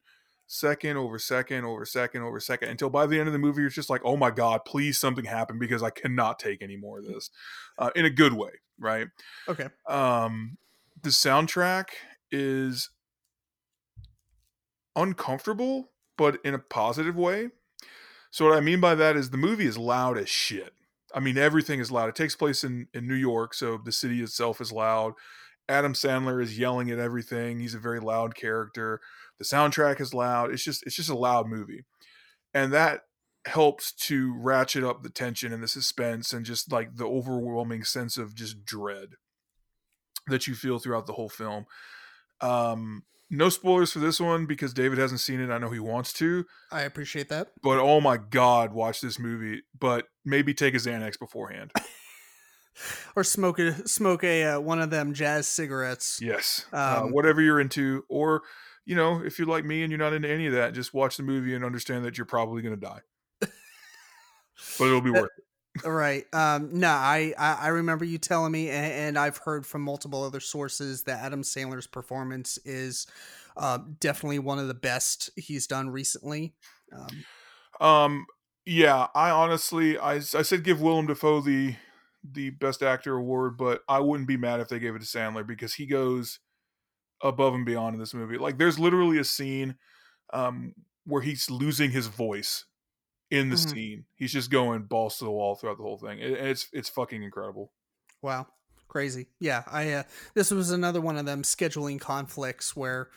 second 0.51 0.97
over 0.97 1.19
second 1.19 1.63
over 1.63 1.85
second 1.85 2.23
over 2.23 2.39
second 2.39 2.69
until 2.69 2.89
by 2.89 3.05
the 3.05 3.19
end 3.19 3.27
of 3.27 3.33
the 3.33 3.39
movie 3.39 3.63
it's 3.63 3.75
just 3.75 3.89
like 3.89 4.01
oh 4.03 4.17
my 4.17 4.31
god 4.31 4.65
please 4.65 4.97
something 4.97 5.25
happen 5.25 5.59
because 5.59 5.83
i 5.83 5.91
cannot 5.91 6.39
take 6.39 6.63
any 6.63 6.75
more 6.75 6.97
of 6.97 7.05
this 7.05 7.29
uh, 7.77 7.91
in 7.95 8.03
a 8.03 8.09
good 8.09 8.33
way 8.33 8.49
right 8.79 9.09
okay 9.47 9.67
um 9.87 10.57
the 11.03 11.11
soundtrack 11.11 11.89
is 12.31 12.89
uncomfortable 15.01 15.89
but 16.17 16.39
in 16.43 16.53
a 16.53 16.59
positive 16.59 17.15
way 17.15 17.49
so 18.31 18.45
what 18.45 18.57
i 18.57 18.59
mean 18.59 18.79
by 18.79 18.95
that 18.95 19.15
is 19.15 19.29
the 19.29 19.37
movie 19.37 19.65
is 19.65 19.77
loud 19.77 20.17
as 20.17 20.29
shit 20.29 20.73
i 21.13 21.19
mean 21.19 21.37
everything 21.37 21.79
is 21.79 21.91
loud 21.91 22.09
it 22.09 22.15
takes 22.15 22.35
place 22.35 22.63
in 22.63 22.87
in 22.93 23.07
new 23.07 23.15
york 23.15 23.53
so 23.53 23.79
the 23.83 23.91
city 23.91 24.21
itself 24.21 24.59
is 24.59 24.71
loud 24.71 25.13
Adam 25.69 25.93
Sandler 25.93 26.41
is 26.41 26.57
yelling 26.57 26.89
at 26.89 26.97
everything. 26.97 27.59
He's 27.59 27.75
a 27.75 27.79
very 27.79 27.99
loud 27.99 28.35
character. 28.35 28.99
The 29.37 29.45
soundtrack 29.45 30.01
is 30.01 30.13
loud. 30.13 30.51
It's 30.51 30.63
just 30.63 30.85
it's 30.85 30.95
just 30.95 31.11
a 31.11 31.17
loud 31.17 31.47
movie. 31.47 31.85
And 32.53 32.73
that 32.73 33.01
helps 33.45 33.93
to 33.93 34.33
ratchet 34.35 34.83
up 34.83 35.03
the 35.03 35.09
tension 35.09 35.53
and 35.53 35.61
the 35.61 35.67
suspense 35.67 36.33
and 36.33 36.45
just 36.45 36.71
like 36.71 36.97
the 36.97 37.05
overwhelming 37.05 37.83
sense 37.83 38.17
of 38.17 38.35
just 38.35 38.65
dread 38.65 39.09
that 40.27 40.47
you 40.47 40.55
feel 40.55 40.79
throughout 40.79 41.05
the 41.05 41.13
whole 41.13 41.29
film. 41.29 41.65
Um 42.41 43.03
no 43.29 43.49
spoilers 43.49 43.91
for 43.91 43.99
this 43.99 44.19
one 44.19 44.45
because 44.45 44.73
David 44.73 44.97
hasn't 44.97 45.19
seen 45.19 45.39
it. 45.39 45.51
I 45.51 45.57
know 45.57 45.69
he 45.69 45.79
wants 45.79 46.13
to. 46.13 46.45
I 46.71 46.81
appreciate 46.81 47.29
that. 47.29 47.49
But 47.61 47.79
oh 47.79 48.01
my 48.01 48.17
god, 48.17 48.73
watch 48.73 49.01
this 49.01 49.19
movie. 49.19 49.63
But 49.77 50.05
maybe 50.25 50.53
take 50.53 50.73
a 50.73 50.77
Xanax 50.77 51.19
beforehand. 51.19 51.71
or 53.15 53.23
smoke 53.23 53.59
a 53.59 53.87
smoke 53.87 54.23
a 54.23 54.43
uh, 54.45 54.59
one 54.59 54.79
of 54.79 54.89
them 54.89 55.13
jazz 55.13 55.47
cigarettes. 55.47 56.19
Yes, 56.21 56.65
uh, 56.73 57.01
um, 57.01 57.07
uh, 57.07 57.11
whatever 57.11 57.41
you're 57.41 57.59
into, 57.59 58.03
or 58.09 58.41
you 58.85 58.95
know, 58.95 59.21
if 59.23 59.37
you're 59.37 59.47
like 59.47 59.65
me 59.65 59.83
and 59.83 59.91
you're 59.91 59.99
not 59.99 60.13
into 60.13 60.29
any 60.29 60.47
of 60.47 60.53
that, 60.53 60.73
just 60.73 60.93
watch 60.93 61.17
the 61.17 61.23
movie 61.23 61.53
and 61.53 61.63
understand 61.63 62.05
that 62.05 62.17
you're 62.17 62.25
probably 62.25 62.61
going 62.61 62.75
to 62.75 62.81
die, 62.81 63.01
but 63.41 64.85
it'll 64.85 65.01
be 65.01 65.11
worth 65.11 65.29
it. 65.37 65.43
Right 65.85 66.25
um 66.33 66.69
no 66.73 66.89
I, 66.89 67.33
I, 67.37 67.67
remember 67.69 68.05
you 68.05 68.17
telling 68.17 68.51
me 68.51 68.69
and, 68.69 68.91
and, 68.93 69.19
i've 69.19 69.37
heard 69.37 69.65
from 69.65 69.81
multiple 69.81 70.23
other 70.23 70.39
sources 70.39 71.03
that 71.03 71.23
adam 71.23 71.43
sandler's 71.43 71.87
performance 71.87 72.57
is 72.65 73.07
uh, 73.57 73.79
definitely 73.99 74.39
one 74.39 74.57
of 74.57 74.67
the 74.67 74.73
best 74.73 75.29
he's 75.35 75.67
done 75.67 75.89
recently 75.89 76.53
um, 76.93 77.85
um 77.87 78.25
yeah 78.65 79.07
i 79.15 79.29
honestly 79.29 79.97
I, 79.97 80.13
I 80.15 80.19
said 80.19 80.63
give 80.63 80.81
willem 80.81 81.07
dafoe 81.07 81.41
the 81.41 81.75
the 82.23 82.51
Best 82.51 82.83
Actor 82.83 83.15
award, 83.15 83.57
but 83.57 83.81
I 83.87 83.99
wouldn't 83.99 84.27
be 84.27 84.37
mad 84.37 84.59
if 84.59 84.69
they 84.69 84.79
gave 84.79 84.95
it 84.95 84.99
to 84.99 85.05
Sandler 85.05 85.45
because 85.45 85.73
he 85.73 85.85
goes 85.85 86.39
above 87.21 87.53
and 87.53 87.65
beyond 87.65 87.95
in 87.95 87.99
this 87.99 88.13
movie. 88.13 88.37
Like, 88.37 88.57
there's 88.57 88.79
literally 88.79 89.17
a 89.17 89.23
scene 89.23 89.75
um, 90.33 90.73
where 91.05 91.21
he's 91.21 91.49
losing 91.49 91.91
his 91.91 92.07
voice 92.07 92.65
in 93.31 93.49
the 93.49 93.55
mm-hmm. 93.55 93.69
scene. 93.69 94.05
He's 94.15 94.33
just 94.33 94.49
going 94.51 94.83
balls 94.83 95.17
to 95.19 95.25
the 95.25 95.31
wall 95.31 95.55
throughout 95.55 95.77
the 95.77 95.83
whole 95.83 95.97
thing. 95.97 96.19
It, 96.19 96.31
it's 96.31 96.67
it's 96.73 96.89
fucking 96.89 97.23
incredible. 97.23 97.71
Wow, 98.21 98.47
crazy. 98.87 99.27
Yeah, 99.39 99.63
I 99.67 99.91
uh, 99.91 100.03
this 100.33 100.51
was 100.51 100.71
another 100.71 101.01
one 101.01 101.17
of 101.17 101.25
them 101.25 101.43
scheduling 101.43 101.99
conflicts 101.99 102.75
where. 102.75 103.09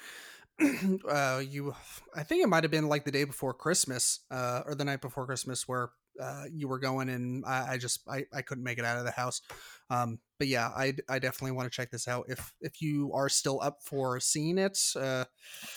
uh, 1.08 1.42
you, 1.48 1.74
I 2.14 2.22
think 2.22 2.44
it 2.44 2.46
might 2.46 2.62
have 2.62 2.70
been 2.70 2.86
like 2.86 3.04
the 3.04 3.10
day 3.10 3.24
before 3.24 3.54
Christmas, 3.54 4.20
uh, 4.30 4.60
or 4.66 4.74
the 4.74 4.84
night 4.84 5.00
before 5.00 5.24
Christmas, 5.24 5.66
where 5.66 5.90
uh, 6.20 6.44
you 6.52 6.68
were 6.68 6.78
going 6.78 7.08
and 7.08 7.44
I, 7.46 7.72
I, 7.72 7.78
just 7.78 8.00
I, 8.08 8.26
I 8.32 8.42
couldn't 8.42 8.64
make 8.64 8.78
it 8.78 8.84
out 8.84 8.98
of 8.98 9.04
the 9.04 9.10
house 9.10 9.40
um, 9.90 10.18
but 10.38 10.48
yeah 10.48 10.68
I, 10.68 10.94
I 11.08 11.18
definitely 11.18 11.52
want 11.52 11.70
to 11.70 11.74
check 11.74 11.90
this 11.90 12.08
out 12.08 12.26
if 12.28 12.52
if 12.60 12.82
you 12.82 13.12
are 13.14 13.28
still 13.28 13.60
up 13.62 13.78
for 13.82 14.20
seeing 14.20 14.58
it 14.58 14.78
uh, 14.96 15.24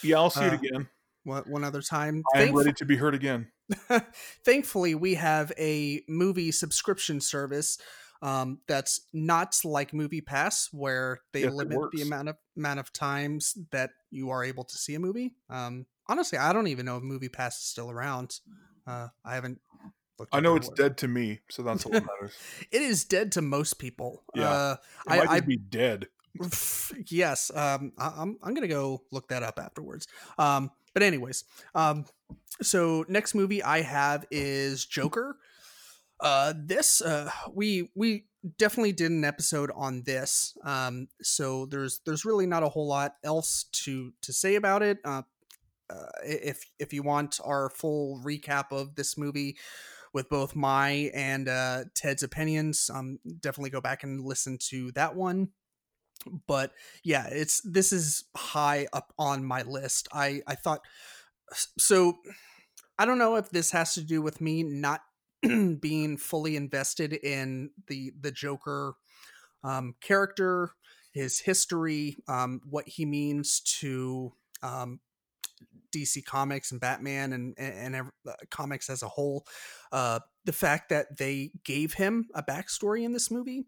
yeah 0.04 0.18
I'll 0.18 0.30
see 0.30 0.42
uh, 0.42 0.48
it 0.48 0.54
again 0.54 0.90
one, 1.26 1.44
one 1.44 1.64
other 1.64 1.82
time 1.82 2.24
I 2.34 2.44
am 2.44 2.56
ready 2.56 2.74
to 2.74 2.86
be 2.86 2.96
heard 2.96 3.16
again 3.16 3.48
thankfully 4.46 4.96
we 4.96 5.16
have 5.16 5.52
a 5.58 6.02
movie 6.08 6.52
subscription 6.52 7.20
service 7.20 7.78
um, 8.22 8.60
that's 8.68 9.02
not 9.14 9.60
like 9.64 9.94
movie 9.94 10.22
pass 10.22 10.70
where 10.72 11.22
they 11.34 11.42
yes, 11.42 11.54
limit 11.54 11.78
the 11.92 12.02
amount 12.02 12.30
of 12.30 12.38
amount 12.56 12.80
of 12.80 12.94
times 12.94 13.58
that 13.72 13.90
you 14.10 14.30
are 14.30 14.44
able 14.44 14.64
to 14.64 14.78
see 14.78 14.96
a 14.96 15.00
movie 15.00 15.36
um, 15.50 15.86
honestly 16.08 16.38
i 16.38 16.54
don't 16.54 16.68
even 16.68 16.86
know 16.86 16.98
if 16.98 17.04
movie 17.04 17.30
pass 17.30 17.58
is 17.58 17.66
still 17.66 17.92
around 17.92 18.40
uh, 18.88 19.08
i 19.26 19.36
haven't 19.36 19.60
I 20.32 20.40
know 20.40 20.56
it's 20.56 20.70
dead 20.70 20.98
to 21.00 21.08
me, 21.08 21.42
so 21.50 21.62
that's 21.62 21.86
all 21.86 21.92
that 21.92 22.06
matters. 22.06 22.34
it 22.72 22.82
is 22.82 23.04
dead 23.04 23.34
to 23.34 23.42
most 23.42 23.80
people. 23.80 24.24
Yeah, 24.34 24.50
uh, 24.50 24.76
it 25.08 25.10
might 25.10 25.30
I, 25.30 25.34
I 25.36 25.40
be 25.42 25.58
dead. 25.58 26.08
yes, 27.08 27.52
um, 27.54 27.92
I, 27.98 28.08
am 28.08 28.14
I'm, 28.18 28.38
I'm 28.42 28.54
gonna 28.54 28.68
go 28.68 29.04
look 29.12 29.28
that 29.30 29.44
up 29.44 29.60
afterwards. 29.60 30.08
Um, 30.38 30.72
but 30.96 31.04
anyways, 31.04 31.44
um, 31.76 32.06
so 32.62 33.06
next 33.08 33.36
movie 33.36 33.62
I 33.62 33.82
have 33.82 34.26
is 34.32 34.86
Joker. 34.86 35.38
Uh, 36.20 36.54
this 36.58 37.02
uh, 37.02 37.30
we 37.54 37.92
we 37.94 38.26
definitely 38.58 38.94
did 38.94 39.12
an 39.12 39.26
episode 39.26 39.72
on 39.76 40.04
this. 40.04 40.58
Um, 40.64 41.10
so 41.22 41.66
there's 41.66 42.00
there's 42.06 42.24
really 42.24 42.46
not 42.48 42.64
a 42.64 42.70
whole 42.70 42.88
lot 42.88 43.16
else 43.24 43.66
to 43.84 44.14
to 44.22 44.34
say 44.34 44.56
about 44.56 44.82
it. 44.82 45.00
Uh, 45.04 45.24
uh, 45.90 46.06
if 46.24 46.64
if 46.80 46.94
you 46.94 47.04
want 47.04 47.40
our 47.44 47.70
full 47.70 48.22
recap 48.24 48.72
of 48.72 48.96
this 48.96 49.18
movie 49.18 49.58
with 50.14 50.30
both 50.30 50.56
my 50.56 51.12
and 51.14 51.50
uh, 51.50 51.84
Ted's 51.94 52.24
opinions, 52.24 52.90
um, 52.94 53.20
definitely 53.42 53.70
go 53.70 53.82
back 53.82 54.04
and 54.04 54.24
listen 54.24 54.58
to 54.70 54.92
that 54.94 55.14
one. 55.14 55.50
But 56.48 56.72
yeah, 57.04 57.28
it's 57.30 57.62
this 57.62 57.92
is 57.92 58.26
high 58.36 58.88
up 58.94 59.14
on 59.18 59.44
my 59.44 59.62
list. 59.64 60.08
I 60.14 60.42
I 60.48 60.56
thought 60.56 60.82
so. 61.78 62.18
I 62.98 63.06
don't 63.06 63.20
know 63.20 63.36
if 63.36 63.50
this 63.50 63.72
has 63.72 63.94
to 63.96 64.02
do 64.02 64.22
with 64.22 64.40
me 64.40 64.64
not 64.64 65.02
being 65.80 66.18
fully 66.18 66.56
invested 66.56 67.14
in 67.14 67.72
the 67.88 68.12
the 68.20 68.32
Joker 68.32 68.96
um, 69.64 69.96
character, 70.02 70.72
his 71.12 71.40
history, 71.40 72.18
um, 72.28 72.62
what 72.70 72.88
he 72.88 73.06
means 73.06 73.60
to 73.80 74.34
um, 74.64 75.00
DC 75.96 76.24
Comics 76.26 76.72
and 76.72 76.82
Batman 76.82 77.34
and 77.34 77.56
and, 77.58 77.96
and 77.96 78.12
uh, 78.28 78.34
comics 78.50 78.90
as 78.90 79.04
a 79.04 79.08
whole. 79.08 79.46
Uh, 79.92 80.20
the 80.46 80.54
fact 80.54 80.90
that 80.90 81.18
they 81.18 81.52
gave 81.64 81.94
him 81.94 82.28
a 82.36 82.44
backstory 82.44 83.04
in 83.04 83.14
this 83.14 83.32
movie, 83.32 83.66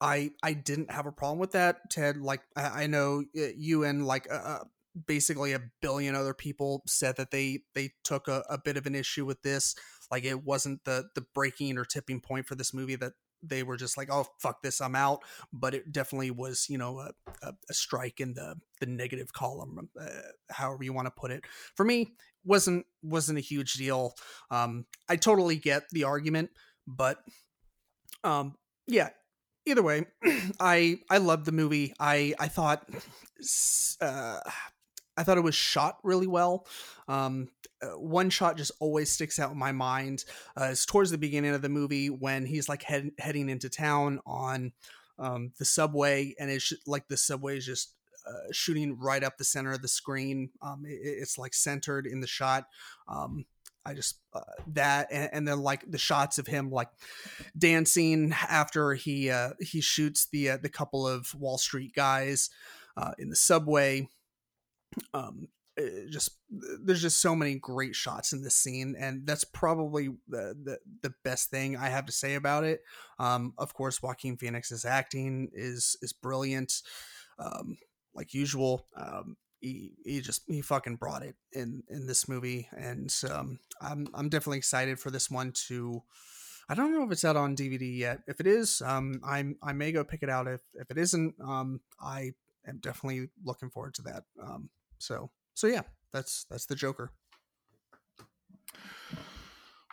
I 0.00 0.30
I 0.42 0.52
didn't 0.52 0.90
have 0.90 1.06
a 1.06 1.12
problem 1.12 1.38
with 1.38 1.52
that. 1.52 1.90
Ted, 1.90 2.16
like 2.18 2.42
I, 2.56 2.84
I 2.84 2.86
know 2.86 3.24
uh, 3.36 3.46
you 3.56 3.84
and 3.84 4.06
like 4.06 4.26
uh, 4.30 4.60
basically 5.06 5.52
a 5.52 5.62
billion 5.80 6.14
other 6.14 6.34
people 6.34 6.82
said 6.86 7.16
that 7.16 7.30
they 7.30 7.60
they 7.74 7.92
took 8.02 8.28
a, 8.28 8.44
a 8.48 8.58
bit 8.58 8.76
of 8.76 8.86
an 8.86 8.94
issue 8.94 9.24
with 9.24 9.42
this. 9.42 9.74
Like 10.10 10.24
it 10.24 10.44
wasn't 10.44 10.84
the 10.84 11.08
the 11.14 11.24
breaking 11.34 11.78
or 11.78 11.84
tipping 11.84 12.20
point 12.20 12.46
for 12.46 12.54
this 12.54 12.74
movie 12.74 12.96
that 12.96 13.12
they 13.42 13.62
were 13.62 13.76
just 13.76 13.96
like, 13.96 14.08
"Oh 14.10 14.26
fuck 14.40 14.62
this, 14.62 14.80
I'm 14.80 14.94
out." 14.94 15.20
But 15.52 15.74
it 15.74 15.92
definitely 15.92 16.30
was, 16.30 16.66
you 16.68 16.78
know, 16.78 16.98
a, 16.98 17.10
a, 17.42 17.52
a 17.68 17.74
strike 17.74 18.20
in 18.20 18.34
the 18.34 18.56
the 18.80 18.86
negative 18.86 19.32
column, 19.32 19.88
uh, 20.00 20.06
however 20.50 20.84
you 20.84 20.92
want 20.92 21.06
to 21.06 21.12
put 21.16 21.30
it. 21.30 21.44
For 21.76 21.84
me, 21.84 22.14
wasn't 22.44 22.86
wasn't 23.02 23.38
a 23.38 23.42
huge 23.42 23.74
deal. 23.74 24.14
Um, 24.50 24.86
I 25.08 25.16
totally 25.16 25.56
get 25.56 25.84
the 25.90 26.04
argument, 26.04 26.50
but 26.86 27.18
um, 28.22 28.54
yeah. 28.86 29.10
Either 29.66 29.82
way, 29.82 30.06
I 30.60 30.98
I 31.10 31.18
loved 31.18 31.46
the 31.46 31.52
movie. 31.52 31.94
I 31.98 32.34
I 32.38 32.48
thought 32.48 32.88
uh, 34.00 34.40
I 35.16 35.22
thought 35.22 35.38
it 35.38 35.44
was 35.44 35.54
shot 35.54 35.98
really 36.02 36.26
well. 36.26 36.66
Um, 37.08 37.48
uh, 37.82 37.98
one 37.98 38.30
shot 38.30 38.56
just 38.56 38.72
always 38.80 39.10
sticks 39.10 39.38
out 39.38 39.52
in 39.52 39.58
my 39.58 39.72
mind. 39.72 40.24
Uh, 40.58 40.68
it's 40.70 40.86
towards 40.86 41.10
the 41.10 41.18
beginning 41.18 41.54
of 41.54 41.62
the 41.62 41.68
movie 41.68 42.08
when 42.08 42.46
he's 42.46 42.68
like 42.68 42.82
head, 42.82 43.10
heading 43.18 43.48
into 43.48 43.68
town 43.68 44.20
on 44.26 44.72
um, 45.18 45.52
the 45.58 45.64
subway, 45.64 46.34
and 46.38 46.50
it's 46.50 46.72
like 46.86 47.08
the 47.08 47.16
subway 47.16 47.56
is 47.58 47.66
just 47.66 47.94
uh, 48.26 48.52
shooting 48.52 48.98
right 48.98 49.22
up 49.22 49.36
the 49.36 49.44
center 49.44 49.72
of 49.72 49.82
the 49.82 49.88
screen. 49.88 50.50
Um, 50.62 50.84
it, 50.86 50.98
it's 51.02 51.38
like 51.38 51.54
centered 51.54 52.06
in 52.06 52.20
the 52.20 52.26
shot. 52.26 52.66
Um, 53.08 53.44
I 53.86 53.94
just 53.94 54.18
uh, 54.32 54.40
that 54.68 55.08
and, 55.10 55.30
and, 55.32 55.48
then 55.48 55.60
like 55.60 55.90
the 55.90 55.98
shots 55.98 56.38
of 56.38 56.46
him 56.46 56.70
like 56.70 56.88
dancing 57.56 58.32
after 58.32 58.94
he 58.94 59.30
uh, 59.30 59.50
he 59.60 59.80
shoots 59.80 60.26
the 60.32 60.50
uh, 60.50 60.56
the 60.56 60.68
couple 60.68 61.06
of 61.06 61.34
Wall 61.34 61.58
Street 61.58 61.92
guys 61.94 62.50
uh, 62.96 63.12
in 63.18 63.28
the 63.28 63.36
subway. 63.36 64.08
Um, 65.12 65.48
just 66.08 66.38
there's 66.84 67.02
just 67.02 67.20
so 67.20 67.34
many 67.34 67.56
great 67.56 67.96
shots 67.96 68.32
in 68.32 68.42
this 68.42 68.54
scene 68.54 68.94
and 68.98 69.26
that's 69.26 69.44
probably 69.44 70.08
the, 70.28 70.54
the, 70.62 70.78
the 71.02 71.12
best 71.24 71.50
thing 71.50 71.76
i 71.76 71.88
have 71.88 72.06
to 72.06 72.12
say 72.12 72.34
about 72.34 72.62
it 72.62 72.80
um 73.18 73.52
of 73.58 73.74
course 73.74 74.00
joaquin 74.00 74.36
phoenix's 74.36 74.84
acting 74.84 75.50
is 75.52 75.96
is 76.00 76.12
brilliant 76.12 76.82
um 77.40 77.76
like 78.14 78.34
usual 78.34 78.86
um 78.96 79.36
he, 79.64 79.92
he 80.04 80.20
just 80.20 80.42
he 80.46 80.60
fucking 80.60 80.96
brought 80.96 81.22
it 81.22 81.34
in 81.52 81.82
in 81.88 82.06
this 82.06 82.28
movie 82.28 82.68
and 82.76 83.14
um 83.30 83.58
i'm 83.80 84.06
i'm 84.14 84.28
definitely 84.28 84.58
excited 84.58 84.98
for 84.98 85.10
this 85.10 85.30
one 85.30 85.52
to 85.52 86.02
I 86.66 86.74
don't 86.74 86.92
know 86.92 87.04
if 87.04 87.12
it's 87.12 87.26
out 87.26 87.36
on 87.36 87.54
DVD 87.54 87.98
yet. 87.98 88.20
If 88.26 88.40
it 88.40 88.46
is, 88.46 88.80
um, 88.80 89.20
I'm 89.22 89.56
I 89.62 89.74
may 89.74 89.92
go 89.92 90.02
pick 90.02 90.22
it 90.22 90.30
out. 90.30 90.48
If 90.48 90.62
if 90.72 90.90
it 90.90 90.96
isn't, 90.96 91.34
um, 91.38 91.80
I 92.00 92.30
am 92.66 92.78
definitely 92.80 93.28
looking 93.44 93.68
forward 93.68 93.92
to 93.96 94.02
that. 94.04 94.22
Um, 94.42 94.70
so 94.98 95.30
so 95.52 95.66
yeah, 95.66 95.82
that's 96.10 96.46
that's 96.48 96.64
the 96.64 96.74
Joker. 96.74 97.12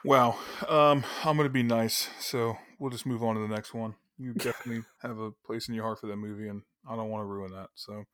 Wow. 0.05 0.37
Um, 0.67 1.03
I'm 1.25 1.37
gonna 1.37 1.49
be 1.49 1.61
nice, 1.61 2.09
so 2.19 2.57
we'll 2.79 2.89
just 2.89 3.05
move 3.05 3.21
on 3.21 3.35
to 3.35 3.41
the 3.41 3.53
next 3.53 3.73
one. 3.73 3.95
You 4.17 4.33
definitely 4.33 4.83
have 5.01 5.19
a 5.19 5.31
place 5.45 5.67
in 5.67 5.75
your 5.75 5.83
heart 5.83 5.99
for 5.99 6.07
that 6.07 6.15
movie, 6.15 6.47
and 6.47 6.61
I 6.89 6.95
don't 6.95 7.09
want 7.09 7.21
to 7.21 7.25
ruin 7.25 7.51
that. 7.51 7.69
So, 7.75 8.05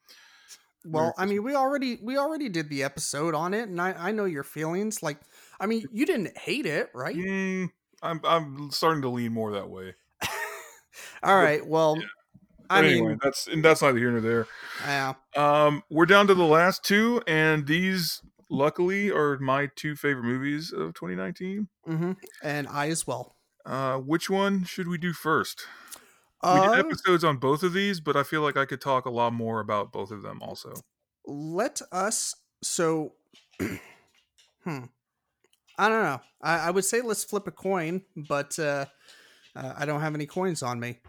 well, 0.86 1.14
I 1.18 1.26
mean, 1.26 1.44
we 1.44 1.56
already 1.56 2.00
we 2.02 2.18
already 2.18 2.50
did 2.50 2.70
the 2.70 2.84
episode 2.84 3.36
on 3.36 3.54
it, 3.54 3.68
and 3.68 3.82
I 3.82 3.94
I 3.94 4.12
know 4.12 4.26
your 4.26 4.44
feelings. 4.44 5.04
Like, 5.04 5.20
I 5.60 5.66
mean, 5.66 5.84
you 5.92 6.06
didn't 6.06 6.38
hate 6.38 6.66
it, 6.66 6.90
right? 6.94 7.16
Mm, 7.16 7.70
I'm 8.02 8.22
I'm 8.24 8.72
starting 8.72 9.02
to 9.02 9.10
lean 9.10 9.34
more 9.34 9.52
that 9.54 9.70
way. 9.70 9.96
All 11.24 11.36
right. 11.36 11.66
Well, 11.68 11.98
yeah. 11.98 12.06
I 12.70 12.80
anyway, 12.80 13.10
mean, 13.10 13.20
that's 13.24 13.48
and 13.48 13.64
that's 13.64 13.82
neither 13.82 13.98
here 13.98 14.12
nor 14.12 14.22
there. 14.22 14.48
Yeah. 14.86 15.14
Um, 15.36 15.84
we're 15.90 16.06
down 16.06 16.28
to 16.28 16.34
the 16.34 16.44
last 16.44 16.84
two, 16.84 17.22
and 17.26 17.66
these 17.66 18.22
luckily 18.50 19.12
are 19.12 19.38
my 19.40 19.70
two 19.76 19.96
favorite 19.96 20.24
movies 20.24 20.72
of 20.72 20.94
2019. 20.94 21.68
Mm-hmm. 21.88 22.12
And 22.44 22.68
I 22.68 22.90
as 22.90 23.08
well. 23.08 23.36
Uh, 23.66 23.98
which 23.98 24.30
one 24.30 24.64
should 24.64 24.88
we 24.88 24.98
do 24.98 25.14
first? 25.14 25.68
We 26.44 26.50
did 26.50 26.70
uh, 26.70 26.74
episodes 26.74 27.24
on 27.24 27.38
both 27.38 27.64
of 27.64 27.74
these, 27.74 28.00
but 28.00 28.16
I 28.16 28.24
feel 28.24 28.42
like 28.42 28.58
I 28.58 28.66
could 28.66 28.82
talk 28.82 29.06
a 29.06 29.10
lot 29.10 29.34
more 29.34 29.60
about 29.60 29.92
both 29.92 30.12
of 30.12 30.22
them 30.22 30.42
also. 30.42 30.74
Let 31.26 31.82
us. 31.92 32.36
So, 32.64 33.14
hmm. 33.62 34.84
I 35.80 35.90
don't 35.90 36.04
know. 36.04 36.22
I, 36.42 36.60
I, 36.60 36.72
would 36.72 36.86
say 36.86 37.02
let's 37.02 37.24
flip 37.24 37.48
a 37.48 37.52
coin, 37.52 38.02
but 38.16 38.58
uh, 38.58 38.86
uh, 39.56 39.74
I 39.78 39.86
don't 39.86 40.02
have 40.02 40.16
any 40.16 40.26
coins 40.26 40.64
on 40.64 40.80
me. 40.80 41.00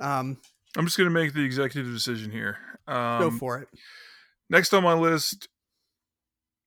Um, 0.00 0.38
I'm 0.76 0.84
just 0.84 0.98
going 0.98 1.08
to 1.08 1.14
make 1.14 1.32
the 1.32 1.44
executive 1.44 1.92
decision 1.92 2.30
here. 2.30 2.58
Um, 2.86 3.20
Go 3.20 3.30
for 3.30 3.58
it. 3.58 3.68
Next 4.50 4.72
on 4.72 4.82
my 4.82 4.94
list, 4.94 5.48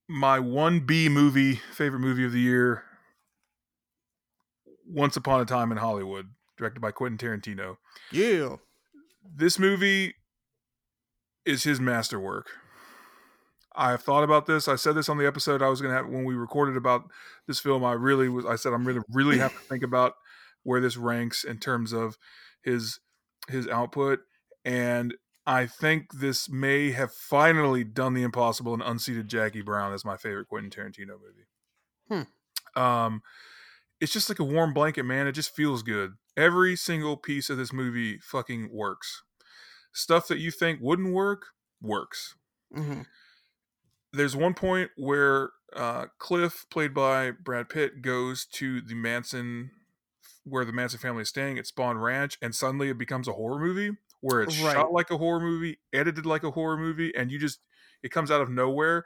my 0.08 0.38
1B 0.38 1.10
movie, 1.10 1.54
favorite 1.72 2.00
movie 2.00 2.24
of 2.24 2.32
the 2.32 2.40
year, 2.40 2.84
Once 4.86 5.16
Upon 5.16 5.40
a 5.40 5.44
Time 5.44 5.70
in 5.70 5.78
Hollywood, 5.78 6.28
directed 6.60 6.80
by 6.80 6.92
Quentin 6.92 7.18
Tarantino. 7.18 7.78
Yeah. 8.12 8.56
This 9.24 9.58
movie 9.58 10.14
is 11.44 11.64
his 11.64 11.80
masterwork. 11.80 12.48
I've 13.74 14.02
thought 14.02 14.24
about 14.24 14.46
this. 14.46 14.68
I 14.68 14.76
said 14.76 14.94
this 14.94 15.08
on 15.08 15.16
the 15.16 15.26
episode 15.26 15.62
I 15.62 15.68
was 15.68 15.80
going 15.80 15.92
to 15.92 15.96
have 15.96 16.06
when 16.06 16.24
we 16.24 16.34
recorded 16.34 16.76
about 16.76 17.04
this 17.46 17.60
film. 17.60 17.84
I 17.84 17.92
really 17.92 18.28
was, 18.28 18.44
I 18.44 18.56
said, 18.56 18.72
I'm 18.72 18.84
going 18.84 18.96
to 18.96 19.04
really 19.12 19.38
have 19.38 19.52
to 19.52 19.58
think 19.60 19.82
about 19.82 20.14
where 20.62 20.80
this 20.80 20.96
ranks 20.96 21.44
in 21.44 21.58
terms 21.58 21.92
of 21.92 22.18
his 22.62 23.00
his 23.48 23.66
output, 23.66 24.20
and 24.64 25.14
I 25.46 25.66
think 25.66 26.12
this 26.12 26.48
may 26.48 26.92
have 26.92 27.12
finally 27.12 27.82
done 27.82 28.12
the 28.12 28.22
impossible 28.22 28.74
and 28.74 28.82
unseated 28.82 29.28
Jackie 29.28 29.62
Brown 29.62 29.94
as 29.94 30.04
my 30.04 30.16
favorite 30.16 30.48
Quentin 30.48 30.70
Tarantino 30.70 31.16
movie. 31.18 32.26
Hmm. 32.76 32.80
Um, 32.80 33.22
it's 34.00 34.12
just 34.12 34.28
like 34.28 34.38
a 34.38 34.44
warm 34.44 34.74
blanket, 34.74 35.04
man. 35.04 35.26
It 35.26 35.32
just 35.32 35.54
feels 35.54 35.82
good. 35.82 36.12
Every 36.40 36.74
single 36.74 37.18
piece 37.18 37.50
of 37.50 37.58
this 37.58 37.70
movie 37.70 38.18
fucking 38.18 38.70
works. 38.72 39.22
Stuff 39.92 40.26
that 40.28 40.38
you 40.38 40.50
think 40.50 40.80
wouldn't 40.80 41.12
work 41.12 41.48
works. 41.82 42.34
Mm-hmm. 42.74 43.02
There's 44.14 44.34
one 44.34 44.54
point 44.54 44.90
where 44.96 45.50
uh, 45.76 46.06
Cliff, 46.18 46.64
played 46.70 46.94
by 46.94 47.32
Brad 47.32 47.68
Pitt, 47.68 48.00
goes 48.00 48.46
to 48.52 48.80
the 48.80 48.94
Manson 48.94 49.70
where 50.44 50.64
the 50.64 50.72
Manson 50.72 50.98
family 50.98 51.22
is 51.22 51.28
staying 51.28 51.58
at 51.58 51.66
Spahn 51.66 52.00
Ranch, 52.00 52.38
and 52.40 52.54
suddenly 52.54 52.88
it 52.88 52.96
becomes 52.96 53.28
a 53.28 53.32
horror 53.32 53.60
movie 53.60 53.96
where 54.22 54.40
it's 54.40 54.58
right. 54.60 54.72
shot 54.72 54.92
like 54.92 55.10
a 55.10 55.18
horror 55.18 55.40
movie, 55.40 55.78
edited 55.92 56.24
like 56.24 56.42
a 56.42 56.52
horror 56.52 56.78
movie, 56.78 57.14
and 57.14 57.30
you 57.30 57.38
just 57.38 57.60
it 58.02 58.10
comes 58.10 58.30
out 58.30 58.40
of 58.40 58.48
nowhere. 58.48 59.04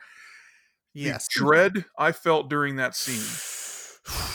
Yes, 0.93 1.27
the 1.27 1.41
dread 1.41 1.85
I 1.99 2.13
felt 2.13 2.49
during 2.49 2.77
that 2.77 2.95
scene, 2.95 3.25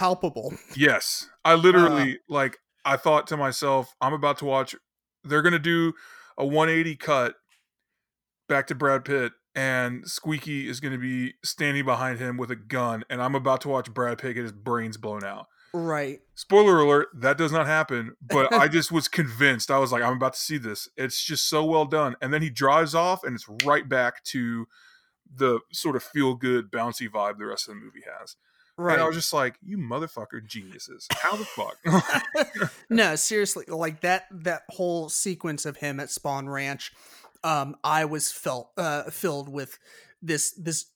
palpable. 0.00 0.54
Yes, 0.76 1.28
I 1.44 1.54
literally 1.54 2.14
uh, 2.14 2.18
like 2.28 2.58
I 2.84 2.96
thought 2.96 3.26
to 3.28 3.36
myself, 3.36 3.94
I'm 4.00 4.12
about 4.12 4.38
to 4.38 4.44
watch. 4.46 4.74
They're 5.24 5.42
gonna 5.42 5.58
do 5.58 5.92
a 6.38 6.46
180 6.46 6.96
cut 6.96 7.34
back 8.48 8.66
to 8.68 8.74
Brad 8.74 9.04
Pitt 9.04 9.32
and 9.54 10.08
Squeaky 10.08 10.68
is 10.68 10.80
going 10.80 10.92
to 10.92 10.98
be 10.98 11.34
standing 11.44 11.84
behind 11.84 12.18
him 12.18 12.36
with 12.36 12.50
a 12.50 12.56
gun, 12.56 13.04
and 13.10 13.20
I'm 13.20 13.34
about 13.34 13.60
to 13.62 13.68
watch 13.68 13.92
Brad 13.92 14.18
Pitt 14.18 14.36
get 14.36 14.42
his 14.42 14.52
brains 14.52 14.96
blown 14.96 15.24
out. 15.24 15.46
Right. 15.72 16.20
Spoiler 16.34 16.80
alert, 16.80 17.08
that 17.14 17.36
does 17.36 17.52
not 17.52 17.66
happen, 17.66 18.16
but 18.20 18.52
I 18.52 18.68
just 18.68 18.90
was 18.90 19.08
convinced. 19.08 19.70
I 19.70 19.78
was 19.78 19.92
like, 19.92 20.02
I'm 20.02 20.14
about 20.16 20.34
to 20.34 20.40
see 20.40 20.58
this. 20.58 20.88
It's 20.96 21.22
just 21.22 21.48
so 21.48 21.64
well 21.64 21.84
done. 21.84 22.16
And 22.20 22.32
then 22.32 22.42
he 22.42 22.50
drives 22.50 22.94
off 22.94 23.22
and 23.22 23.34
it's 23.34 23.46
right 23.64 23.88
back 23.88 24.24
to 24.24 24.66
the 25.32 25.60
sort 25.72 25.94
of 25.94 26.02
feel 26.02 26.34
good, 26.34 26.70
bouncy 26.72 27.08
vibe 27.08 27.38
the 27.38 27.46
rest 27.46 27.68
of 27.68 27.74
the 27.74 27.80
movie 27.80 28.02
has. 28.18 28.36
Right. 28.80 28.94
And 28.94 29.02
I 29.02 29.06
was 29.06 29.16
just 29.16 29.34
like, 29.34 29.56
you 29.62 29.76
motherfucker 29.76 30.44
geniuses. 30.46 31.06
How 31.12 31.36
the 31.36 31.44
fuck? 31.44 32.72
no, 32.90 33.14
seriously, 33.14 33.66
like 33.68 34.00
that 34.00 34.24
that 34.30 34.62
whole 34.70 35.10
sequence 35.10 35.66
of 35.66 35.76
him 35.76 36.00
at 36.00 36.08
Spahn 36.08 36.50
Ranch, 36.50 36.90
um, 37.44 37.76
I 37.84 38.06
was 38.06 38.32
felt 38.32 38.70
uh 38.78 39.10
filled 39.10 39.50
with 39.50 39.78
this 40.22 40.52
this 40.52 40.86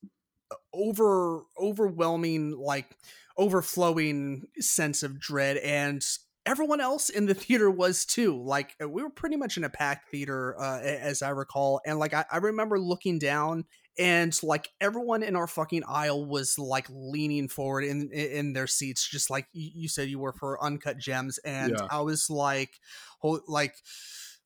over 0.72 1.42
overwhelming 1.60 2.56
like 2.58 2.96
overflowing 3.36 4.46
sense 4.60 5.02
of 5.02 5.20
dread 5.20 5.58
and 5.58 6.02
everyone 6.46 6.80
else 6.80 7.10
in 7.10 7.26
the 7.26 7.34
theater 7.34 7.70
was 7.70 8.04
too 8.04 8.40
like 8.42 8.74
we 8.80 9.02
were 9.02 9.10
pretty 9.10 9.36
much 9.36 9.56
in 9.56 9.64
a 9.64 9.70
packed 9.70 10.10
theater 10.10 10.54
uh, 10.60 10.80
as 10.80 11.22
i 11.22 11.30
recall 11.30 11.80
and 11.86 11.98
like 11.98 12.14
I, 12.14 12.24
I 12.30 12.36
remember 12.36 12.78
looking 12.78 13.18
down 13.18 13.64
and 13.98 14.38
like 14.42 14.68
everyone 14.80 15.22
in 15.22 15.36
our 15.36 15.46
fucking 15.46 15.82
aisle 15.88 16.24
was 16.26 16.58
like 16.58 16.86
leaning 16.90 17.48
forward 17.48 17.84
in 17.84 18.10
in 18.12 18.52
their 18.52 18.66
seats 18.66 19.08
just 19.08 19.30
like 19.30 19.46
you 19.52 19.88
said 19.88 20.08
you 20.08 20.18
were 20.18 20.32
for 20.32 20.62
uncut 20.62 20.98
gems 20.98 21.38
and 21.38 21.72
Yeah. 21.78 21.86
i 21.90 22.00
was 22.00 22.28
like 22.28 22.80
oh, 23.22 23.40
like 23.46 23.74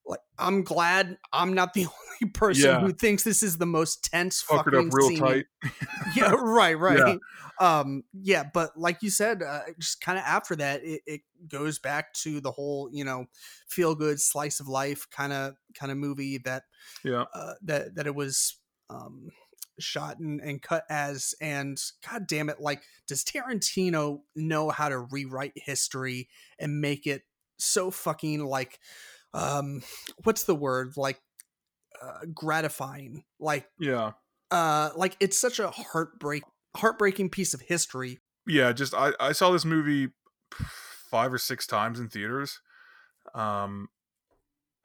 like 0.07 0.21
i'm 0.39 0.63
glad 0.65 1.17
i'm 1.33 1.55
not 1.55 1.75
the 1.75 1.87
only 2.21 2.33
person 2.33 2.65
Yeah. 2.71 2.81
who 2.81 2.93
thinks 2.93 3.23
this 3.25 3.43
is 3.43 3.59
the 3.59 3.67
most 3.67 4.05
tense 4.05 4.43
Puckered 4.43 4.75
fucking 4.75 4.89
up 4.89 4.95
real 4.95 5.09
scene. 5.09 5.19
tight. 5.19 5.47
yeah 6.17 6.33
right 6.33 6.75
right 6.79 7.19
um 7.61 8.05
yeah 8.13 8.45
but 8.55 8.71
like 8.77 8.99
you 9.03 9.11
said 9.11 9.43
uh, 9.43 9.61
just 9.81 10.01
kind 10.01 10.17
of 10.19 10.25
after 10.25 10.55
that 10.57 10.83
it, 10.85 11.01
it 11.07 11.21
goes 11.49 11.79
back 11.79 12.13
to 12.15 12.41
the 12.41 12.53
whole 12.53 12.89
you 12.93 13.05
know 13.05 13.27
feel 13.69 13.95
good 13.95 14.21
slice 14.21 14.61
of 14.61 14.69
life 14.69 15.07
kind 15.11 15.33
of 15.33 15.55
kind 15.75 15.91
of 15.91 15.99
movie 15.99 16.39
that 16.39 16.63
Yeah. 17.05 17.25
uh, 17.35 17.55
that 17.63 17.95
that 17.97 18.07
it 18.07 18.15
was 18.15 18.57
um 18.91 19.29
shot 19.81 20.19
and, 20.19 20.41
and 20.41 20.61
cut 20.61 20.85
as 20.91 21.35
and 21.41 21.81
god 22.09 22.27
damn 22.27 22.49
it 22.49 22.61
like 22.61 22.83
does 23.07 23.23
tarantino 23.23 24.21
know 24.35 24.71
how 24.71 24.89
to 24.89 24.99
rewrite 24.99 25.53
history 25.55 26.29
and 26.59 26.81
make 26.81 27.07
it 27.07 27.23
so 27.59 27.91
fucking 27.91 28.45
like 28.45 28.81
um 29.35 29.83
what's 30.25 30.45
the 30.45 30.55
word 30.55 30.95
like 30.97 31.21
uh, 32.01 32.27
gratifying? 32.33 33.25
Like 33.41 33.69
Yeah. 33.79 34.13
uh 34.51 34.91
like 34.97 35.17
it's 35.21 35.37
such 35.39 35.59
a 35.59 35.69
heartbreak 35.69 36.45
heartbreaking 36.77 37.31
piece 37.31 37.55
of 37.55 37.61
history. 37.63 38.21
Yeah 38.47 38.73
just 38.73 38.95
i 38.95 39.13
i 39.21 39.33
saw 39.33 39.51
this 39.51 39.65
movie 39.65 40.13
five 41.11 41.33
or 41.33 41.39
six 41.39 41.67
times 41.67 41.99
in 41.99 42.09
theaters. 42.09 42.61
Um 43.35 43.89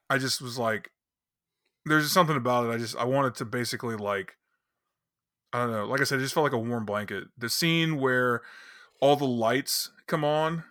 i 0.09 0.17
just 0.17 0.41
was 0.41 0.57
like 0.57 0.89
there's 1.85 2.03
just 2.03 2.13
something 2.13 2.37
about 2.37 2.65
it 2.65 2.73
i 2.73 2.77
just 2.77 2.95
i 2.97 3.03
wanted 3.03 3.35
to 3.35 3.45
basically 3.45 3.95
like 3.95 4.37
i 5.51 5.59
don't 5.59 5.71
know 5.71 5.85
like 5.85 6.01
i 6.01 6.03
said 6.03 6.19
it 6.19 6.23
just 6.23 6.33
felt 6.33 6.43
like 6.43 6.53
a 6.53 6.57
warm 6.57 6.85
blanket 6.85 7.25
the 7.37 7.49
scene 7.49 7.97
where 7.99 8.41
all 9.01 9.15
the 9.15 9.25
lights 9.27 9.91
come 10.07 10.23
on 10.25 10.63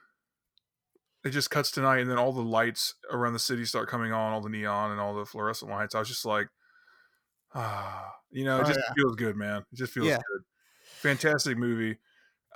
it 1.25 1.31
just 1.31 1.51
cuts 1.51 1.71
to 1.73 1.81
night 1.81 2.01
and 2.01 2.11
then 2.11 2.19
all 2.19 2.33
the 2.33 2.43
lights 2.43 2.95
around 3.11 3.33
the 3.33 3.39
city 3.39 3.65
start 3.65 3.89
coming 3.89 4.13
on 4.13 4.33
all 4.33 4.41
the 4.41 4.49
neon 4.49 4.91
and 4.91 5.01
all 5.01 5.15
the 5.15 5.25
fluorescent 5.27 5.71
lights 5.71 5.95
i 5.95 5.99
was 5.99 6.09
just 6.09 6.25
like 6.25 6.49
ah 7.55 8.15
you 8.31 8.45
know 8.45 8.61
it 8.61 8.65
Oh, 8.65 8.67
just 8.67 8.81
yeah. 8.81 8.95
feels 8.97 9.17
good 9.17 9.37
man 9.37 9.63
it 9.73 9.77
just 9.77 9.93
feels 9.93 10.11
Yeah. 10.11 10.19
good 10.19 10.43
fantastic 11.03 11.59
movie 11.59 11.99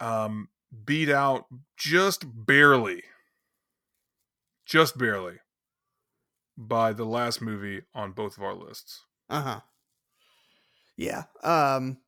um 0.00 0.48
beat 0.84 1.10
out 1.10 1.46
just 1.76 2.24
barely 2.46 3.02
just 4.66 4.98
barely 4.98 5.38
by 6.56 6.92
the 6.92 7.04
last 7.04 7.40
movie 7.42 7.82
on 7.94 8.12
both 8.12 8.36
of 8.36 8.42
our 8.42 8.54
lists. 8.54 9.04
Uh-huh. 9.28 9.60
Yeah 10.96 11.24
um 11.42 11.98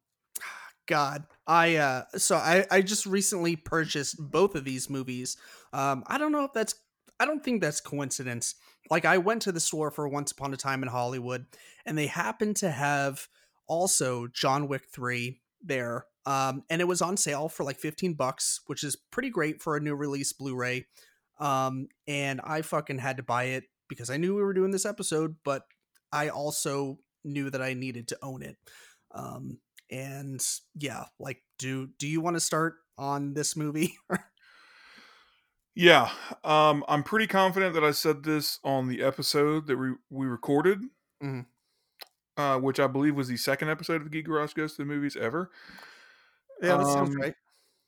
god 0.87 1.25
i 1.47 1.77
uh 1.77 2.05
so 2.17 2.37
i 2.37 2.65
i 2.71 2.81
just 2.81 3.05
recently 3.05 3.55
purchased 3.55 4.17
both 4.19 4.55
of 4.55 4.65
these 4.65 4.89
movies. 4.89 5.37
Um 5.73 6.05
i 6.07 6.17
don't 6.17 6.33
know 6.33 6.45
if 6.45 6.53
that's 6.53 6.75
i 7.21 7.27
don't 7.27 7.45
think 7.45 7.61
that's 7.61 7.81
coincidence. 7.81 8.55
Like 8.91 9.05
i 9.05 9.19
went 9.19 9.43
to 9.43 9.53
the 9.53 9.61
store 9.61 9.91
for 9.91 10.09
once 10.09 10.33
upon 10.33 10.55
a 10.55 10.57
time 10.57 10.83
in 10.83 10.89
hollywood 10.89 11.47
and 11.85 11.99
they 11.99 12.07
happened 12.07 12.57
to 12.57 12.71
have 12.71 13.29
also 13.67 14.27
john 14.29 14.69
wick 14.69 14.85
3 14.91 15.39
there. 15.63 16.07
Um 16.25 16.63
and 16.71 16.81
it 16.81 16.87
was 16.87 17.03
on 17.03 17.19
sale 17.19 17.51
for 17.51 17.65
like 17.65 17.77
15 17.77 18.15
bucks 18.15 18.61
which 18.67 18.83
is 18.83 18.97
pretty 18.97 19.29
great 19.29 19.61
for 19.61 19.77
a 19.77 19.81
new 19.81 19.95
release 19.95 20.33
blu-ray. 20.33 20.87
Um 21.39 21.89
and 22.07 22.41
i 22.43 22.63
fucking 22.63 22.99
had 22.99 23.19
to 23.19 23.23
buy 23.23 23.45
it 23.45 23.65
because 23.89 24.11
i 24.11 24.17
knew 24.17 24.35
we 24.35 24.43
were 24.43 24.53
doing 24.55 24.71
this 24.71 24.87
episode 24.87 25.37
but 25.45 25.63
i 26.13 26.29
also 26.29 26.99
knew 27.25 27.51
that 27.51 27.63
i 27.63 27.75
needed 27.75 28.09
to 28.09 28.19
own 28.23 28.43
it. 28.43 28.57
Um 29.13 29.59
and 29.91 30.45
yeah 30.75 31.05
like 31.19 31.43
do 31.59 31.89
do 31.99 32.07
you 32.07 32.21
want 32.21 32.37
to 32.37 32.41
start 32.41 32.75
on 32.99 33.35
this 33.35 33.57
movie? 33.57 33.95
Yeah 35.75 36.11
um 36.45 36.85
i'm 36.89 37.03
pretty 37.05 37.27
confident 37.29 37.75
that 37.75 37.85
i 37.85 37.93
said 37.93 38.25
this 38.25 38.59
on 38.65 38.89
the 38.89 39.03
episode 39.03 39.67
that 39.69 39.77
we 39.77 39.93
we 40.11 40.27
recorded 40.27 40.81
Mhm. 41.23 41.47
uh 42.37 42.59
which 42.59 42.81
i 42.81 42.87
believe 42.89 43.15
was 43.15 43.29
the 43.29 43.37
second 43.37 43.69
episode 43.69 43.97
of 43.97 44.05
the 44.05 44.11
geek 44.11 44.27
garage 44.27 44.55
goes 44.55 44.73
to 44.73 44.79
the 44.83 44.87
movies 44.87 45.17
ever. 45.17 45.51
Yeah 46.61 46.77
that 46.79 46.87
sounds 46.87 47.15
Um, 47.15 47.21
right. 47.21 47.35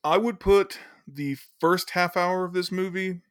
I 0.04 0.16
would 0.18 0.38
put 0.38 0.78
the 1.06 1.36
first 1.60 1.90
half 1.90 2.16
hour 2.16 2.44
of 2.44 2.52
this 2.52 2.70
movie 2.70 3.22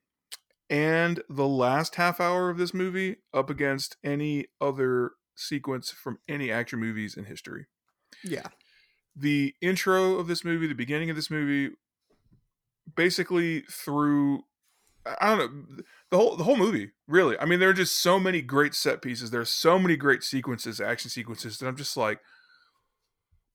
and 0.69 1.23
the 1.29 1.47
last 1.47 1.95
half 1.95 2.19
hour 2.19 2.49
of 2.49 2.57
this 2.57 2.73
movie 2.73 3.17
up 3.33 3.49
against 3.49 3.97
any 4.03 4.45
other 4.61 5.11
sequence 5.35 5.91
from 5.91 6.19
any 6.27 6.51
action 6.51 6.79
movies 6.79 7.15
in 7.15 7.25
history. 7.25 7.65
yeah 8.23 8.47
The 9.15 9.55
intro 9.61 10.15
of 10.15 10.27
this 10.27 10.43
movie, 10.45 10.67
the 10.67 10.73
beginning 10.73 11.09
of 11.09 11.15
this 11.15 11.31
movie, 11.31 11.75
basically 12.95 13.61
through 13.61 14.43
I 15.19 15.29
don't 15.29 15.39
know 15.39 15.83
the 16.11 16.17
whole 16.17 16.35
the 16.35 16.43
whole 16.43 16.57
movie. 16.57 16.91
Really, 17.07 17.37
I 17.39 17.45
mean, 17.45 17.59
there 17.59 17.69
are 17.69 17.73
just 17.73 17.97
so 17.99 18.19
many 18.19 18.41
great 18.41 18.75
set 18.75 19.01
pieces. 19.01 19.31
There 19.31 19.41
are 19.41 19.45
so 19.45 19.79
many 19.79 19.95
great 19.95 20.23
sequences, 20.23 20.81
action 20.81 21.09
sequences 21.09 21.57
that 21.57 21.67
I'm 21.67 21.77
just 21.77 21.95
like. 21.97 22.19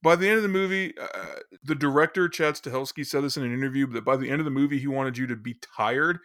By 0.03 0.17
the 0.17 0.29
end 0.29 0.37
of 0.37 0.43
the 0.43 0.51
movie, 0.51 0.93
uh, 0.99 1.37
the 1.62 1.75
director 1.75 2.29
Chad 2.29 2.55
Stahelski 2.55 3.07
said 3.07 3.25
this 3.25 3.39
in 3.39 3.43
an 3.43 3.55
interview 3.55 3.87
that 3.89 4.05
by 4.05 4.17
the 4.17 4.29
end 4.29 4.41
of 4.41 4.45
the 4.45 4.51
movie, 4.51 4.79
he 4.79 4.87
wanted 4.87 5.17
you 5.17 5.27
to 5.27 5.37
be 5.37 5.57
tired. 5.77 6.19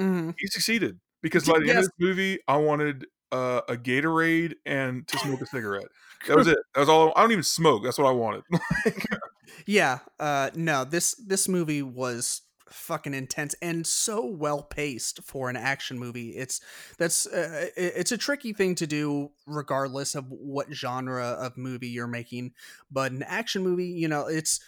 Mhm. 0.00 0.34
He 0.38 0.46
succeeded 0.48 0.98
because 1.22 1.44
by 1.46 1.58
the 1.58 1.70
end 1.70 1.70
of 1.70 1.76
Yes. 1.76 1.84
this 1.86 1.90
movie, 1.98 2.38
I 2.48 2.56
wanted 2.56 3.06
uh, 3.30 3.62
a 3.68 3.76
Gatorade 3.76 4.54
and 4.66 5.06
to 5.08 5.18
smoke 5.18 5.40
a 5.40 5.46
cigarette. 5.46 5.88
That 6.28 6.36
was 6.36 6.46
it. 6.46 6.58
That 6.74 6.80
was 6.80 6.88
all. 6.88 7.12
I 7.16 7.22
don't 7.22 7.32
even 7.32 7.42
smoke. 7.42 7.82
That's 7.82 7.98
what 7.98 8.06
I 8.06 8.12
wanted. 8.12 8.44
yeah 9.66 9.98
uh 10.20 10.50
no 10.54 10.84
this 10.84 11.14
this 11.26 11.48
movie 11.48 11.82
was 11.82 12.42
fucking 12.70 13.12
intense 13.12 13.54
and 13.60 13.86
so 13.86 14.24
well 14.24 14.62
paced 14.62 15.22
for 15.24 15.50
an 15.50 15.56
action 15.56 15.98
movie 15.98 16.30
it's 16.30 16.60
that's 16.96 17.26
uh, 17.26 17.66
it's 17.76 18.12
a 18.12 18.16
tricky 18.16 18.52
thing 18.54 18.74
to 18.74 18.86
do 18.86 19.30
regardless 19.46 20.14
of 20.14 20.24
what 20.30 20.72
genre 20.72 21.26
of 21.38 21.56
movie 21.58 21.88
you're 21.88 22.06
making 22.06 22.52
but 22.90 23.12
an 23.12 23.22
action 23.24 23.62
movie 23.62 23.86
you 23.88 24.08
know 24.08 24.26
it's 24.26 24.58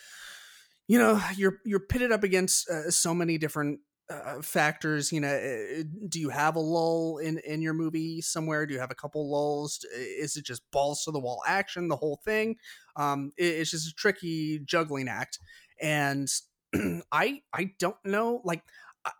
you 0.87 0.99
know 0.99 1.19
you're 1.37 1.61
you're 1.65 1.81
pitted 1.81 2.13
up 2.13 2.23
against 2.25 2.69
uh, 2.69 2.91
so 2.91 3.15
many 3.15 3.39
different 3.39 3.81
uh, 4.11 4.43
factors 4.43 5.11
you 5.13 5.21
know 5.21 5.35
uh, 5.35 5.83
do 6.09 6.21
you 6.21 6.29
have 6.29 6.57
a 6.57 6.61
lull 6.61 7.19
in 7.19 7.39
in 7.39 7.63
your 7.63 7.75
movie 7.75 8.21
somewhere? 8.21 8.67
Do 8.67 8.75
you 8.75 8.81
have 8.81 8.91
a 8.91 8.95
couple 8.95 9.31
lulls? 9.31 9.85
Is 9.97 10.37
it 10.37 10.45
just 10.45 10.63
balls 10.71 11.05
to 11.05 11.11
the 11.11 11.21
wall 11.21 11.43
action 11.47 11.89
the 11.89 11.97
whole 11.97 12.21
thing? 12.25 12.57
Um 12.97 13.33
it- 13.37 13.45
it's 13.61 13.71
just 13.71 13.89
a 13.89 13.95
tricky 13.95 14.61
juggling 14.61 15.09
act 15.09 15.39
and 15.81 16.29
i 17.13 17.41
i 17.53 17.71
don't 17.79 17.97
know 18.05 18.41
like 18.45 18.63
I, 19.05 19.13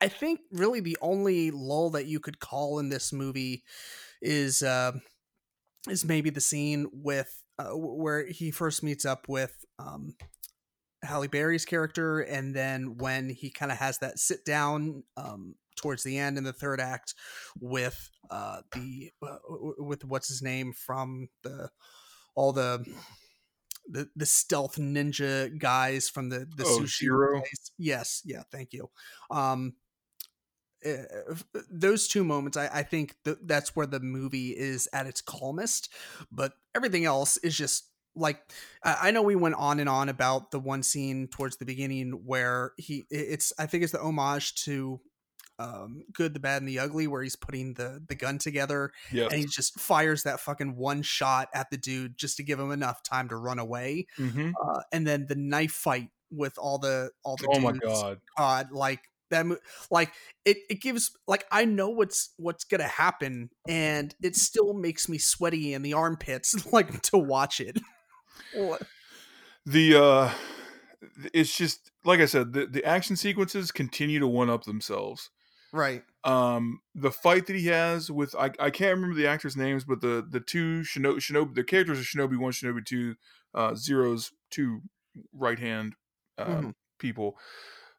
I 0.00 0.08
think 0.08 0.40
really 0.52 0.80
the 0.80 0.98
only 1.02 1.50
lull 1.50 1.90
that 1.90 2.06
you 2.06 2.20
could 2.20 2.40
call 2.40 2.78
in 2.78 2.88
this 2.88 3.12
movie 3.12 3.64
is 4.22 4.62
uh 4.62 4.92
is 5.88 6.04
maybe 6.04 6.30
the 6.30 6.40
scene 6.40 6.88
with 6.92 7.42
uh, 7.58 7.70
where 7.76 8.26
he 8.26 8.50
first 8.50 8.82
meets 8.82 9.04
up 9.04 9.28
with 9.28 9.64
um 9.78 10.14
Halle 11.02 11.28
Berry's 11.28 11.64
character, 11.64 12.20
and 12.20 12.54
then 12.54 12.96
when 12.98 13.28
he 13.30 13.50
kind 13.50 13.72
of 13.72 13.78
has 13.78 13.98
that 13.98 14.18
sit 14.18 14.44
down 14.44 15.04
um, 15.16 15.54
towards 15.76 16.02
the 16.02 16.18
end 16.18 16.38
in 16.38 16.44
the 16.44 16.52
third 16.52 16.80
act 16.80 17.14
with 17.58 18.10
uh, 18.30 18.60
the 18.74 19.10
uh, 19.22 19.38
with 19.78 20.04
what's 20.04 20.28
his 20.28 20.42
name 20.42 20.72
from 20.72 21.28
the 21.42 21.70
all 22.34 22.52
the 22.52 22.84
the, 23.88 24.08
the 24.14 24.26
stealth 24.26 24.76
ninja 24.76 25.56
guys 25.58 26.08
from 26.08 26.28
the 26.28 26.46
the 26.56 26.64
Oh, 26.64 26.80
sushi 26.80 27.08
place. 27.32 27.72
Yes, 27.78 28.22
yeah, 28.24 28.42
thank 28.52 28.72
you. 28.72 28.90
Um, 29.30 29.74
uh, 30.84 31.34
those 31.70 32.08
two 32.08 32.24
moments, 32.24 32.56
I, 32.56 32.68
I 32.72 32.82
think 32.82 33.16
th- 33.24 33.36
that's 33.44 33.76
where 33.76 33.86
the 33.86 34.00
movie 34.00 34.56
is 34.56 34.88
at 34.92 35.06
its 35.06 35.20
calmest. 35.20 35.92
But 36.32 36.54
everything 36.74 37.04
else 37.04 37.36
is 37.38 37.56
just 37.56 37.89
like 38.20 38.40
I 38.82 39.10
know 39.10 39.22
we 39.22 39.36
went 39.36 39.56
on 39.56 39.80
and 39.80 39.88
on 39.88 40.08
about 40.08 40.50
the 40.50 40.60
one 40.60 40.82
scene 40.82 41.28
towards 41.28 41.56
the 41.56 41.64
beginning 41.64 42.22
where 42.24 42.72
he 42.76 43.04
it's 43.10 43.52
I 43.58 43.66
think 43.66 43.82
it's 43.82 43.92
the 43.92 44.00
homage 44.00 44.54
to 44.64 45.00
um 45.58 46.02
good 46.12 46.32
the 46.32 46.40
bad 46.40 46.62
and 46.62 46.68
the 46.68 46.78
ugly 46.78 47.06
where 47.06 47.22
he's 47.22 47.36
putting 47.36 47.74
the 47.74 48.02
the 48.08 48.14
gun 48.14 48.38
together 48.38 48.92
yes. 49.12 49.30
and 49.30 49.40
he 49.40 49.46
just 49.46 49.78
fires 49.78 50.22
that 50.22 50.40
fucking 50.40 50.74
one 50.74 51.02
shot 51.02 51.48
at 51.54 51.70
the 51.70 51.76
dude 51.76 52.16
just 52.16 52.38
to 52.38 52.42
give 52.42 52.58
him 52.58 52.72
enough 52.72 53.02
time 53.02 53.28
to 53.28 53.36
run 53.36 53.58
away 53.58 54.06
hmm 54.16 54.50
uh, 54.62 54.80
and 54.92 55.06
then 55.06 55.26
the 55.26 55.34
knife 55.34 55.72
fight 55.72 56.08
with 56.30 56.56
all 56.58 56.78
the 56.78 57.10
all 57.24 57.36
the 57.36 57.46
Oh 57.52 57.60
my 57.60 57.72
dudes 57.72 57.84
god. 57.84 58.20
god 58.38 58.72
like 58.72 59.00
that 59.30 59.46
like 59.90 60.12
it, 60.44 60.58
it 60.68 60.80
gives 60.80 61.16
like 61.26 61.46
i 61.52 61.64
know 61.64 61.90
what's 61.90 62.30
what's 62.36 62.64
gonna 62.64 62.84
happen 62.84 63.50
and 63.68 64.14
it 64.22 64.36
still 64.36 64.74
makes 64.74 65.08
me 65.08 65.18
sweaty 65.18 65.74
in 65.74 65.82
the 65.82 65.92
armpits 65.92 66.66
like 66.72 67.02
to 67.02 67.18
watch 67.18 67.60
it 67.60 67.78
What? 68.54 68.82
the 69.66 69.96
uh 69.96 70.32
it's 71.34 71.56
just 71.56 71.90
like 72.04 72.20
I 72.20 72.26
said, 72.26 72.52
the, 72.52 72.66
the 72.66 72.84
action 72.84 73.16
sequences 73.16 73.72
continue 73.72 74.18
to 74.20 74.26
one 74.28 74.50
up 74.50 74.64
themselves. 74.64 75.30
Right. 75.72 76.02
Um, 76.24 76.80
the 76.94 77.10
fight 77.10 77.46
that 77.46 77.56
he 77.56 77.66
has 77.66 78.10
with 78.10 78.34
I, 78.34 78.50
I 78.58 78.70
can't 78.70 78.96
remember 78.96 79.14
the 79.14 79.26
actors' 79.26 79.56
names, 79.56 79.84
but 79.84 80.00
the 80.00 80.26
the 80.28 80.40
two 80.40 80.80
Shinobi, 80.80 81.16
Shinobi 81.18 81.54
the 81.54 81.64
characters 81.64 81.98
are 81.98 82.02
Shinobi 82.02 82.38
one, 82.38 82.52
Shinobi 82.52 82.84
two, 82.84 83.16
uh, 83.54 83.74
Zero's 83.74 84.32
two 84.50 84.82
right 85.32 85.58
hand 85.58 85.94
uh, 86.38 86.46
Mhm. 86.46 86.74
people. 86.98 87.38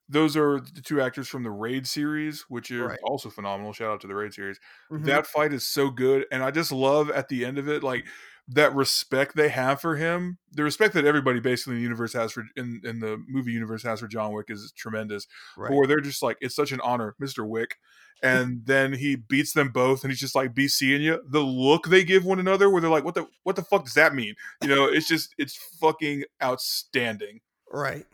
Those 0.10 0.36
are 0.36 0.60
the 0.60 0.82
two 0.82 1.00
actors 1.02 1.30
from 1.30 1.44
the 1.44 1.52
Raid 1.52 1.88
series, 1.88 2.42
which 2.50 2.70
are 2.72 2.90
Right. 2.90 3.00
also 3.04 3.30
phenomenal. 3.30 3.72
Shout 3.74 3.92
out 3.94 4.02
to 4.02 4.08
the 4.08 4.16
Raid 4.16 4.34
series. 4.34 4.60
Mhm. 4.92 5.06
That 5.06 5.26
fight 5.26 5.54
is 5.54 5.66
so 5.68 5.90
good, 5.90 6.26
and 6.32 6.44
I 6.44 6.52
just 6.52 6.72
love 6.72 7.10
at 7.10 7.30
the 7.30 7.46
end 7.46 7.58
of 7.58 7.70
it, 7.70 7.82
like 7.82 8.06
that 8.54 8.76
respect 8.76 9.36
they 9.36 9.50
have 9.50 9.80
for 9.80 9.96
him. 9.96 10.38
The 10.52 10.64
respect 10.64 10.94
that 10.96 11.06
everybody 11.06 11.40
basically 11.40 11.74
in 11.74 11.78
the 11.80 11.84
universe 11.84 12.14
has 12.14 12.34
for 12.34 12.44
in, 12.56 12.82
in 12.84 13.00
the 13.00 13.24
movie 13.28 13.52
universe 13.52 13.84
has 13.84 14.02
for 14.02 14.08
John 14.08 14.34
Wick 14.34 14.48
is 14.50 14.72
tremendous. 14.76 15.26
right. 15.58 15.72
Where 15.72 15.88
they're 15.88 16.02
just 16.02 16.22
like, 16.22 16.38
it's 16.42 16.56
such 16.56 16.72
an 16.72 16.82
honor, 16.82 17.16
Mister 17.20 17.46
Wick, 17.46 17.78
and 18.22 18.62
then 18.66 18.94
he 18.94 19.16
beats 19.16 19.54
them 19.54 19.70
both, 19.70 20.04
and 20.04 20.12
he's 20.12 20.20
just 20.20 20.36
like, 20.36 20.54
"Be 20.54 20.68
seeing 20.68 21.02
you." 21.02 21.22
The 21.30 21.40
look 21.40 21.88
they 21.88 22.04
give 22.04 22.26
one 22.26 22.40
another, 22.40 22.70
where 22.70 22.82
they're 22.82 22.90
like, 22.90 23.06
"What 23.06 23.16
the 23.16 23.28
what 23.44 23.56
the 23.56 23.64
fuck 23.64 23.86
does 23.86 23.96
that 23.96 24.14
mean?" 24.14 24.36
You 24.62 24.70
know, 24.70 24.86
it's 24.86 25.08
just 25.08 25.34
it's 25.38 25.56
fucking 25.80 26.26
outstanding 26.44 27.40
right. 27.72 28.06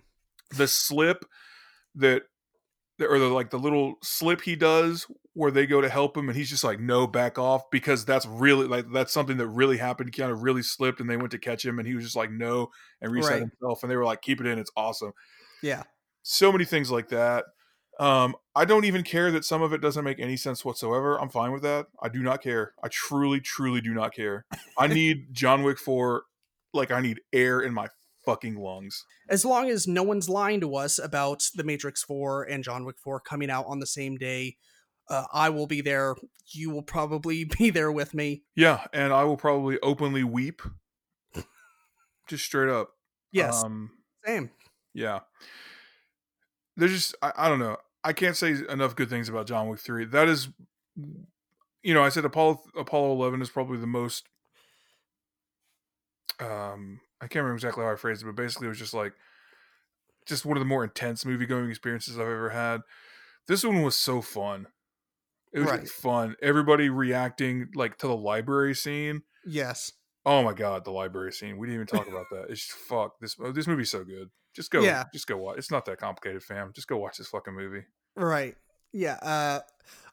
the 0.56 0.68
slip 0.68 1.26
that 1.96 2.24
or 3.00 3.20
the 3.20 3.28
like 3.28 3.50
the 3.50 3.60
little 3.60 3.96
slip 4.02 4.42
he 4.42 4.56
does 4.56 5.08
where 5.38 5.52
they 5.52 5.68
go 5.68 5.80
to 5.82 5.88
help 5.90 6.18
him 6.18 6.28
and 6.30 6.38
he's 6.38 6.50
just 6.50 6.64
like 6.64 6.80
no 6.80 7.06
back 7.06 7.38
off 7.38 7.70
because 7.72 8.04
that's 8.06 8.26
really 8.26 8.66
like 8.68 8.86
that's 8.92 9.14
something 9.14 9.38
that 9.38 9.48
really 9.48 9.78
happened 9.78 10.12
kind 10.18 10.32
of 10.32 10.42
really 10.42 10.64
slipped 10.64 11.00
and 11.00 11.08
they 11.10 11.16
went 11.16 11.30
to 11.30 11.38
catch 11.38 11.64
him 11.64 11.78
and 11.78 11.88
he 11.88 11.94
was 11.94 12.04
just 12.04 12.16
like 12.16 12.32
no 12.32 12.70
and 13.02 13.12
reset 13.12 13.32
Right. 13.34 13.40
himself 13.42 13.84
and 13.84 13.92
they 13.92 13.96
were 13.96 14.04
like 14.04 14.22
keep 14.24 14.42
it 14.42 14.48
in 14.48 14.58
it's 14.58 14.72
awesome 14.76 15.12
Yeah. 15.62 15.84
so 16.24 16.52
many 16.52 16.66
things 16.66 16.90
like 16.90 17.10
that 17.10 17.46
um 18.00 18.36
i 18.56 18.66
don't 18.66 18.86
even 18.86 19.04
care 19.04 19.32
that 19.32 19.46
some 19.46 19.62
of 19.62 19.74
it 19.74 19.82
doesn't 19.82 20.04
make 20.04 20.20
any 20.20 20.38
sense 20.38 20.66
whatsoever 20.66 21.20
i'm 21.22 21.30
fine 21.30 21.52
with 21.52 21.62
that 21.64 21.86
i 22.02 22.10
do 22.10 22.24
not 22.24 22.42
care 22.42 22.74
i 22.84 22.88
truly 22.88 23.40
truly 23.40 23.80
do 23.82 23.94
not 23.94 24.14
care 24.16 24.46
i 24.78 24.88
need 25.00 25.28
john 25.34 25.62
wick 25.64 25.78
4 25.78 26.24
like 26.74 26.90
i 26.92 27.00
need 27.00 27.20
air 27.32 27.60
in 27.62 27.74
my 27.74 27.88
fucking 28.26 28.56
lungs 28.58 29.06
As 29.30 29.46
long 29.46 29.70
as 29.70 29.88
no 29.88 30.04
one's 30.04 30.28
lying 30.28 30.60
to 30.62 30.76
us 30.76 31.00
about 31.00 31.44
The 31.56 31.64
Matrix 31.64 32.04
4 32.04 32.44
and 32.44 32.62
John 32.62 32.84
Wick 32.84 32.98
4 33.02 33.22
coming 33.22 33.50
out 33.50 33.64
on 33.70 33.80
the 33.80 33.88
same 33.88 34.18
day, 34.18 34.58
uh, 35.10 35.26
I 35.32 35.50
will 35.50 35.68
be 35.68 35.82
there. 35.82 36.16
You 36.48 36.70
will 36.70 36.82
probably 36.82 37.44
be 37.58 37.70
there 37.70 37.92
with 37.92 38.14
me. 38.14 38.44
Yeah, 38.56 38.86
and 38.94 39.14
I 39.14 39.24
will 39.24 39.38
probably 39.38 39.80
openly 39.82 40.24
weep. 40.24 40.62
Just 42.28 42.44
straight 42.44 42.70
up. 42.70 42.90
Yes. 43.32 43.64
Um, 43.64 43.92
same. 44.26 44.50
yeah. 44.94 45.20
There's 46.76 46.92
just 46.92 47.16
I, 47.22 47.32
I 47.38 47.50
don't 47.50 47.60
know. 47.60 47.78
I 48.04 48.14
can't 48.14 48.36
say 48.36 48.56
enough 48.70 48.96
good 48.96 49.10
things 49.10 49.30
about 49.30 49.48
John 49.48 49.68
Wick 49.70 49.80
3. 49.80 50.06
That 50.06 50.28
is 50.28 50.50
you 51.84 51.94
know, 51.94 52.04
I 52.04 52.10
said 52.10 52.26
Apollo 52.26 52.62
Apollo 52.78 53.14
11 53.14 53.42
is 53.42 53.50
probably 53.50 53.78
the 53.78 53.88
most 53.88 54.28
um 56.40 57.00
I 57.20 57.28
can't 57.28 57.44
remember 57.44 57.56
exactly 57.56 57.84
how 57.84 57.92
I 57.92 57.96
phrased 57.96 58.24
it, 58.24 58.26
but 58.26 58.36
basically 58.36 58.66
it 58.68 58.70
was 58.70 58.80
just 58.80 58.94
like 58.94 59.14
just 60.26 60.46
one 60.46 60.58
of 60.58 60.62
the 60.62 60.66
more 60.66 60.84
intense 60.84 61.26
movie 61.26 61.46
going 61.46 61.70
experiences 61.70 62.20
I've 62.20 62.28
ever 62.28 62.50
had. 62.50 62.82
This 63.48 63.64
one 63.64 63.82
was 63.82 63.96
so 63.96 64.22
fun. 64.22 64.68
It 65.54 65.60
was 65.62 65.70
Right. 65.70 65.90
fun. 65.90 66.36
Everybody 66.42 66.90
reacting 66.90 67.70
like 67.76 67.98
to 68.00 68.08
the 68.08 68.16
library 68.16 68.76
scene. 68.76 69.24
Yes. 69.46 69.92
Oh 70.26 70.44
my 70.44 70.54
god, 70.54 70.84
the 70.84 70.92
library 70.92 71.32
scene. 71.32 71.58
We 71.58 71.68
didn't 71.68 71.84
even 71.84 71.88
talk 71.88 72.08
about 72.08 72.26
that. 72.32 72.48
It's 72.50 72.66
fuck 72.66 73.20
this. 73.22 73.36
This 73.54 73.66
movie's 73.68 73.90
so 73.90 74.04
good. 74.04 74.30
Just 74.54 74.72
go. 74.72 74.82
Yeah. 74.82 75.06
Just 75.14 75.28
go 75.28 75.38
watch. 75.38 75.58
It's 75.58 75.72
not 75.72 75.86
that 75.86 76.00
complicated, 76.00 76.44
fam. 76.44 76.72
Just 76.76 76.88
go 76.88 76.98
watch 76.98 77.18
this 77.18 77.28
fucking 77.28 77.54
movie. 77.54 77.86
Right. 78.16 78.56
Yeah. 78.92 79.14
Uh, 79.22 79.60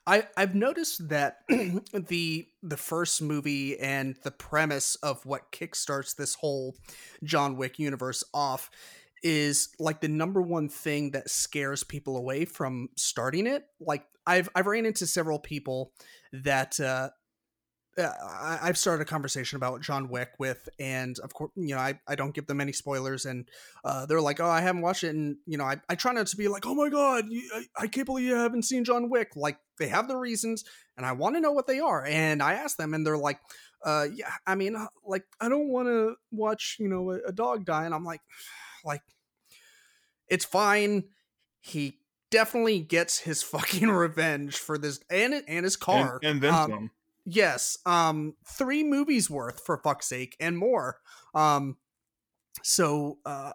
I 0.06 0.28
I've 0.36 0.54
noticed 0.54 1.08
that 1.08 1.38
the 1.48 2.46
the 2.62 2.76
first 2.76 3.22
movie 3.22 3.78
and 3.80 4.16
the 4.22 4.30
premise 4.30 4.94
of 4.96 5.24
what 5.26 5.50
kickstarts 5.50 6.14
this 6.14 6.34
whole 6.34 6.76
John 7.24 7.56
Wick 7.56 7.78
universe 7.78 8.22
off 8.34 8.70
is 9.22 9.70
like 9.78 10.00
the 10.00 10.08
number 10.08 10.42
one 10.42 10.68
thing 10.68 11.12
that 11.12 11.30
scares 11.30 11.84
people 11.84 12.16
away 12.16 12.44
from 12.44 12.88
starting 12.96 13.46
it. 13.46 13.64
Like 13.80 14.04
I've 14.26 14.48
I've 14.54 14.66
ran 14.66 14.86
into 14.86 15.06
several 15.06 15.38
people 15.38 15.92
that 16.32 16.78
uh, 16.80 17.10
uh, 17.96 18.58
I've 18.62 18.76
started 18.76 19.02
a 19.02 19.06
conversation 19.06 19.56
about 19.56 19.80
John 19.80 20.08
Wick 20.08 20.30
with, 20.38 20.68
and 20.78 21.18
of 21.20 21.32
course, 21.32 21.52
you 21.54 21.74
know, 21.74 21.80
I, 21.80 21.98
I 22.08 22.14
don't 22.14 22.34
give 22.34 22.46
them 22.46 22.60
any 22.60 22.72
spoilers, 22.72 23.24
and 23.24 23.48
uh, 23.84 24.06
they're 24.06 24.20
like, 24.20 24.40
"Oh, 24.40 24.48
I 24.48 24.60
haven't 24.60 24.82
watched 24.82 25.04
it," 25.04 25.14
and 25.14 25.36
you 25.46 25.58
know, 25.58 25.64
I, 25.64 25.76
I 25.88 25.94
try 25.94 26.12
not 26.12 26.26
to 26.28 26.36
be 26.36 26.48
like, 26.48 26.66
"Oh 26.66 26.74
my 26.74 26.88
god, 26.88 27.26
you, 27.28 27.48
I, 27.54 27.84
I 27.84 27.86
can't 27.86 28.06
believe 28.06 28.26
you 28.26 28.34
haven't 28.34 28.64
seen 28.64 28.84
John 28.84 29.10
Wick." 29.10 29.32
Like 29.36 29.58
they 29.78 29.88
have 29.88 30.08
their 30.08 30.18
reasons, 30.18 30.64
and 30.96 31.06
I 31.06 31.12
want 31.12 31.36
to 31.36 31.40
know 31.40 31.52
what 31.52 31.66
they 31.66 31.78
are, 31.78 32.04
and 32.04 32.42
I 32.42 32.54
ask 32.54 32.76
them, 32.76 32.94
and 32.94 33.06
they're 33.06 33.18
like, 33.18 33.38
"Uh, 33.84 34.06
yeah, 34.12 34.32
I 34.46 34.54
mean, 34.54 34.74
uh, 34.74 34.86
like 35.04 35.24
I 35.40 35.48
don't 35.48 35.68
want 35.68 35.88
to 35.88 36.16
watch, 36.32 36.76
you 36.80 36.88
know, 36.88 37.12
a, 37.12 37.28
a 37.28 37.32
dog 37.32 37.64
die," 37.64 37.84
and 37.84 37.94
I'm 37.94 38.04
like, 38.04 38.20
like, 38.84 39.02
it's 40.28 40.44
fine. 40.44 41.04
He 41.60 42.00
definitely 42.30 42.80
gets 42.80 43.18
his 43.18 43.42
fucking 43.42 43.88
revenge 43.88 44.56
for 44.58 44.78
this 44.78 45.00
and 45.10 45.34
and 45.46 45.64
his 45.64 45.76
And, 45.90 46.10
car 46.10 46.20
and 46.22 46.42
then 46.42 46.52
Um, 46.52 46.70
some. 46.70 46.90
Yes, 47.26 47.78
um, 47.86 48.36
three 48.46 48.84
movies 48.84 49.30
worth 49.30 49.64
for 49.64 49.78
fuck's 49.78 50.06
sake, 50.06 50.36
and 50.40 50.58
more. 50.58 51.00
Um, 51.34 51.78
so 52.62 53.18
uh, 53.26 53.52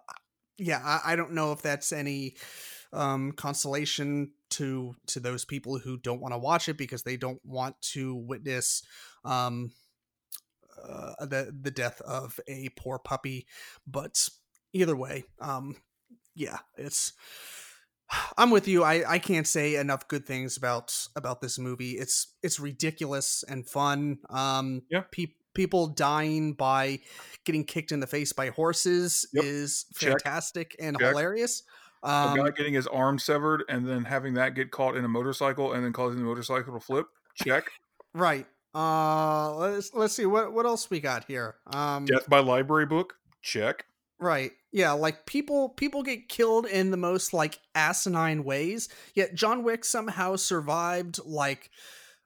yeah, 0.58 0.80
I, 0.84 1.12
I 1.12 1.16
don't 1.16 1.32
know 1.32 1.52
if 1.52 1.62
that's 1.62 1.92
any 1.92 2.36
um 2.92 3.32
consolation 3.32 4.32
to 4.50 4.96
to 5.06 5.20
those 5.20 5.44
people 5.44 5.78
who 5.78 5.98
don't 5.98 6.20
want 6.20 6.34
to 6.34 6.38
watch 6.38 6.68
it 6.68 6.78
because 6.78 7.04
they 7.04 7.16
don't 7.16 7.44
want 7.44 7.80
to 7.82 8.16
witness 8.16 8.82
um 9.24 9.72
uh, 10.82 11.26
the 11.26 11.54
the 11.60 11.70
death 11.70 12.00
of 12.02 12.40
a 12.48 12.68
poor 12.70 12.98
puppy. 12.98 13.46
But 13.86 14.28
either 14.72 14.96
way, 14.96 15.24
um, 15.40 15.76
yeah, 16.34 16.58
it's. 16.76 17.12
I'm 18.36 18.50
with 18.50 18.66
you. 18.66 18.82
I, 18.82 19.08
I 19.08 19.18
can't 19.20 19.46
say 19.46 19.76
enough 19.76 20.08
good 20.08 20.26
things 20.26 20.56
about 20.56 20.92
about 21.14 21.40
this 21.40 21.58
movie. 21.60 21.92
It's 21.92 22.34
it's 22.42 22.58
ridiculous 22.58 23.44
and 23.48 23.64
fun. 23.68 24.18
Um, 24.28 24.82
Yeah. 24.90 25.02
pe- 25.12 25.34
people 25.54 25.86
dying 25.86 26.54
by 26.54 26.98
getting 27.44 27.62
kicked 27.64 27.92
in 27.92 28.00
the 28.00 28.08
face 28.08 28.32
by 28.32 28.48
horses 28.48 29.28
Yep. 29.32 29.44
is 29.44 29.84
Check. 29.96 30.10
fantastic 30.10 30.74
and 30.80 30.98
Check. 30.98 31.10
hilarious. 31.10 31.62
A 32.02 32.08
Um, 32.10 32.36
guy 32.38 32.50
getting 32.50 32.74
his 32.74 32.88
arm 32.88 33.18
severed 33.20 33.62
and 33.68 33.86
then 33.86 34.04
having 34.04 34.34
that 34.34 34.54
get 34.56 34.72
caught 34.72 34.96
in 34.96 35.04
a 35.04 35.08
motorcycle 35.08 35.72
and 35.74 35.84
then 35.84 35.92
causing 35.92 36.18
the 36.18 36.24
motorcycle 36.24 36.72
to 36.74 36.80
flip. 36.80 37.06
Check. 37.36 37.70
right. 38.14 38.46
Uh, 38.74 39.54
let's 39.56 39.94
let's 39.94 40.14
see 40.14 40.26
what 40.26 40.52
what 40.52 40.66
else 40.66 40.90
we 40.90 40.98
got 40.98 41.26
here. 41.26 41.56
Um, 41.72 42.06
Death 42.06 42.28
by 42.28 42.40
library 42.40 42.86
book. 42.86 43.14
Check. 43.42 43.84
Right. 44.20 44.52
Yeah, 44.70 44.92
like 44.92 45.24
people 45.24 45.70
people 45.70 46.02
get 46.02 46.28
killed 46.28 46.66
in 46.66 46.90
the 46.90 46.96
most 46.98 47.32
like 47.32 47.58
asinine 47.74 48.44
ways. 48.44 48.88
Yet 49.14 49.34
John 49.34 49.64
Wick 49.64 49.84
somehow 49.84 50.36
survived 50.36 51.18
like 51.24 51.70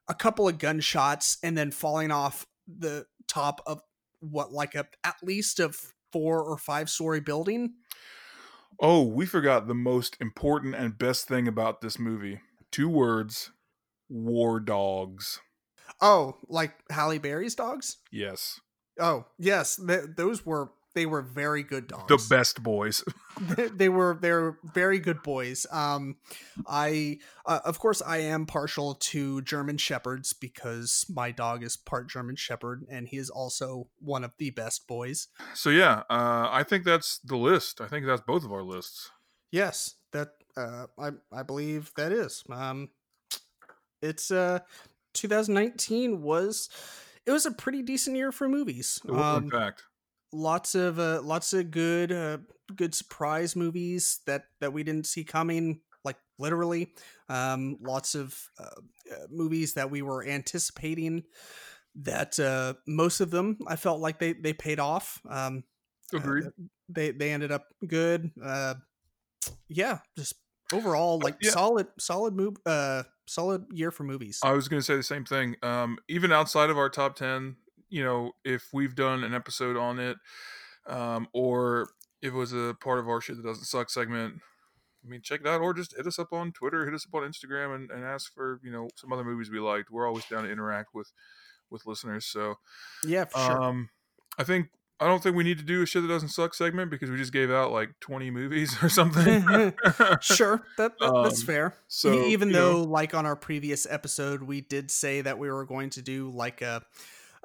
a 0.09 0.13
couple 0.13 0.47
of 0.47 0.59
gunshots 0.59 1.37
and 1.41 1.57
then 1.57 1.71
falling 1.71 2.11
off 2.11 2.45
the 2.67 3.05
top 3.27 3.61
of 3.65 3.81
what 4.19 4.51
like 4.51 4.75
a 4.75 4.85
at 5.03 5.15
least 5.23 5.59
a 5.59 5.71
four 6.11 6.43
or 6.43 6.57
five 6.57 6.89
story 6.89 7.21
building. 7.21 7.75
Oh, 8.79 9.03
we 9.03 9.25
forgot 9.25 9.67
the 9.67 9.73
most 9.73 10.17
important 10.19 10.75
and 10.75 10.97
best 10.97 11.29
thing 11.29 11.47
about 11.47 11.79
this 11.79 11.97
movie. 11.97 12.41
Two 12.71 12.89
words. 12.89 13.51
War 14.09 14.59
dogs. 14.59 15.39
Oh, 16.01 16.35
like 16.49 16.73
Halle 16.91 17.19
Berry's 17.19 17.55
dogs? 17.55 17.97
Yes. 18.11 18.59
Oh, 18.99 19.25
yes, 19.37 19.77
th- 19.77 20.09
those 20.15 20.45
were 20.45 20.71
they 20.95 21.05
were 21.05 21.21
very 21.21 21.61
good 21.61 21.87
dogs. 21.87 22.07
The 22.07 22.35
best 22.35 22.63
boys. 22.63 23.03
they 23.73 23.89
were 23.89 24.17
they're 24.19 24.57
very 24.63 24.97
good 24.97 25.21
boys. 25.21 25.67
Um, 25.71 26.15
I 26.67 27.19
uh, 27.45 27.59
of 27.63 27.77
course 27.79 28.01
I 28.01 28.17
am 28.17 28.45
partial 28.45 28.95
to 28.95 29.41
German 29.41 29.77
shepherds 29.77 30.33
because 30.33 31.05
my 31.09 31.31
dog 31.31 31.63
is 31.63 31.77
part 31.77 32.09
German 32.09 32.35
shepherd 32.37 32.85
and 32.89 33.07
he 33.07 33.17
is 33.17 33.29
also 33.29 33.89
one 33.99 34.23
of 34.23 34.31
the 34.37 34.49
best 34.49 34.87
boys. 34.87 35.27
So 35.53 35.69
yeah, 35.69 36.03
uh, 36.09 36.47
I 36.49 36.63
think 36.63 36.85
that's 36.85 37.19
the 37.19 37.37
list. 37.37 37.81
I 37.81 37.87
think 37.87 38.05
that's 38.05 38.21
both 38.21 38.43
of 38.43 38.51
our 38.51 38.63
lists. 38.63 39.11
Yes, 39.51 39.95
that 40.13 40.29
uh, 40.57 40.87
I 40.97 41.11
I 41.31 41.43
believe 41.43 41.91
that 41.97 42.11
is. 42.11 42.43
Um, 42.49 42.89
it's 44.01 44.31
uh 44.31 44.59
2019 45.13 46.21
was 46.21 46.69
it 47.25 47.31
was 47.31 47.45
a 47.45 47.51
pretty 47.51 47.81
decent 47.81 48.15
year 48.15 48.31
for 48.31 48.47
movies. 48.47 48.99
It 49.05 49.11
was, 49.11 49.21
Um, 49.21 49.43
in 49.45 49.51
fact. 49.51 49.83
Lots 50.35 50.75
of 50.75 50.99
uh, 50.99 51.21
lots 51.21 51.53
of 51.53 51.71
good 51.71 52.11
uh, 52.11 52.37
good 52.75 52.93
surprise 52.93 53.55
movies 53.55 54.19
that 54.25 54.45
that 54.61 54.73
we 54.73 54.83
didn't 54.83 55.05
see 55.05 55.23
coming 55.23 55.81
like 56.03 56.17
literally 56.37 56.93
um 57.29 57.77
lots 57.81 58.15
of 58.15 58.37
uh, 58.59 58.65
uh, 59.11 59.27
movies 59.29 59.73
that 59.73 59.89
we 59.89 60.01
were 60.01 60.25
anticipating 60.25 61.23
that 61.95 62.37
uh 62.39 62.73
most 62.85 63.21
of 63.21 63.31
them 63.31 63.57
i 63.67 63.75
felt 63.75 63.99
like 63.99 64.19
they 64.19 64.33
they 64.33 64.53
paid 64.53 64.79
off 64.79 65.21
um 65.29 65.63
Agreed. 66.13 66.45
Uh, 66.45 66.49
they 66.89 67.11
they 67.11 67.31
ended 67.31 67.51
up 67.51 67.65
good. 67.85 68.31
Uh, 68.43 68.75
yeah, 69.67 69.99
just 70.17 70.35
overall 70.73 71.19
like 71.19 71.37
yeah. 71.41 71.51
solid 71.51 71.87
solid 71.99 72.35
move. 72.35 72.57
Uh, 72.65 73.03
solid 73.27 73.65
year 73.71 73.91
for 73.91 74.03
movies. 74.03 74.39
I 74.43 74.51
was 74.51 74.67
going 74.67 74.79
to 74.79 74.85
say 74.85 74.95
the 74.95 75.03
same 75.03 75.25
thing. 75.25 75.55
Um, 75.63 75.97
even 76.07 76.31
outside 76.31 76.69
of 76.69 76.77
our 76.77 76.89
top 76.89 77.15
ten, 77.15 77.55
you 77.89 78.03
know, 78.03 78.31
if 78.43 78.67
we've 78.73 78.95
done 78.95 79.23
an 79.23 79.33
episode 79.33 79.77
on 79.77 79.99
it, 79.99 80.17
um, 80.87 81.27
or 81.33 81.89
if 82.21 82.29
it 82.33 82.35
was 82.35 82.53
a 82.53 82.75
part 82.81 82.99
of 82.99 83.07
our 83.07 83.21
shit 83.21 83.37
that 83.37 83.45
doesn't 83.45 83.65
suck 83.65 83.89
segment, 83.89 84.35
I 85.03 85.07
mean, 85.07 85.21
check 85.23 85.41
it 85.41 85.47
out, 85.47 85.61
or 85.61 85.73
just 85.73 85.95
hit 85.95 86.07
us 86.07 86.17
up 86.17 86.33
on 86.33 86.51
Twitter, 86.51 86.85
hit 86.85 86.93
us 86.95 87.05
up 87.07 87.13
on 87.21 87.29
Instagram, 87.29 87.75
and, 87.75 87.91
and 87.91 88.03
ask 88.03 88.33
for 88.33 88.59
you 88.63 88.71
know 88.71 88.89
some 88.95 89.13
other 89.13 89.23
movies 89.23 89.51
we 89.51 89.59
liked. 89.59 89.91
We're 89.91 90.07
always 90.07 90.25
down 90.25 90.43
to 90.43 90.51
interact 90.51 90.95
with 90.95 91.11
with 91.69 91.85
listeners. 91.85 92.25
So 92.25 92.55
yeah, 93.05 93.25
for 93.25 93.37
sure. 93.39 93.63
um, 93.63 93.89
I 94.39 94.43
think 94.43 94.67
I 94.99 95.05
don't 95.07 95.21
think 95.21 95.35
we 95.35 95.43
need 95.43 95.57
to 95.59 95.63
do 95.63 95.83
a 95.83 95.85
shit 95.85 96.01
that 96.03 96.07
doesn't 96.07 96.29
suck 96.29 96.53
segment 96.55 96.89
because 96.89 97.11
we 97.11 97.17
just 97.17 97.33
gave 97.33 97.51
out 97.51 97.71
like 97.71 97.89
twenty 97.99 98.31
movies 98.31 98.75
or 98.83 98.89
something. 98.89 99.43
sure, 100.21 100.63
that, 100.77 100.93
that 100.99 101.21
that's 101.23 101.41
Um, 101.41 101.45
fair. 101.45 101.75
so, 101.87 102.11
even 102.25 102.51
though, 102.51 102.77
know- 102.77 102.83
like 102.83 103.13
on 103.13 103.25
our 103.27 103.35
previous 103.35 103.85
episode, 103.89 104.41
we 104.43 104.61
did 104.61 104.89
say 104.89 105.21
that 105.21 105.37
we 105.37 105.51
were 105.51 105.65
going 105.65 105.91
to 105.91 106.01
do 106.01 106.29
like 106.31 106.61
a 106.63 106.81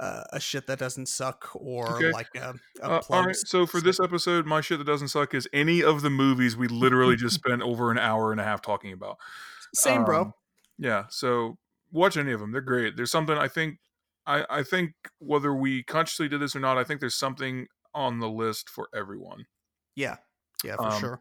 uh, 0.00 0.24
a 0.32 0.40
shit 0.40 0.66
that 0.66 0.78
doesn't 0.78 1.06
suck 1.06 1.50
or 1.54 1.96
Okay. 1.96 2.10
like 2.10 2.28
a, 2.34 2.54
a 2.82 2.90
Uh, 2.90 3.00
all 3.10 3.26
right. 3.26 3.36
So 3.36 3.66
for 3.66 3.80
this 3.80 4.00
episode, 4.00 4.46
my 4.46 4.62
shit 4.62 4.78
that 4.78 4.84
doesn't 4.86 5.08
suck 5.08 5.34
is 5.34 5.46
any 5.52 5.82
of 5.82 6.00
the 6.00 6.10
movies 6.10 6.56
we 6.56 6.68
literally 6.68 7.16
just 7.16 7.34
spent 7.44 7.60
over 7.62 7.90
an 7.90 7.98
hour 7.98 8.32
and 8.32 8.40
a 8.40 8.44
half 8.44 8.62
talking 8.62 8.92
about. 8.92 9.18
Same, 9.74 10.04
bro. 10.04 10.22
Um, 10.22 10.34
Yeah. 10.78 11.04
So 11.10 11.58
watch 11.92 12.16
any 12.16 12.32
of 12.32 12.40
them. 12.40 12.50
They're 12.50 12.60
great. 12.62 12.96
There's 12.96 13.10
something 13.10 13.36
I 13.36 13.48
think. 13.48 13.78
I 14.26 14.44
I 14.50 14.62
think 14.62 14.92
whether 15.18 15.54
we 15.54 15.82
consciously 15.82 16.28
did 16.28 16.40
this 16.40 16.56
or 16.56 16.60
not, 16.60 16.78
I 16.78 16.84
think 16.84 17.00
there's 17.00 17.14
something 17.18 17.66
on 17.94 18.20
the 18.20 18.28
list 18.28 18.68
for 18.68 18.88
everyone. 18.94 19.44
Yeah, 19.96 20.16
yeah, 20.64 20.76
for 20.76 20.88
um, 20.88 21.00
sure. 21.00 21.20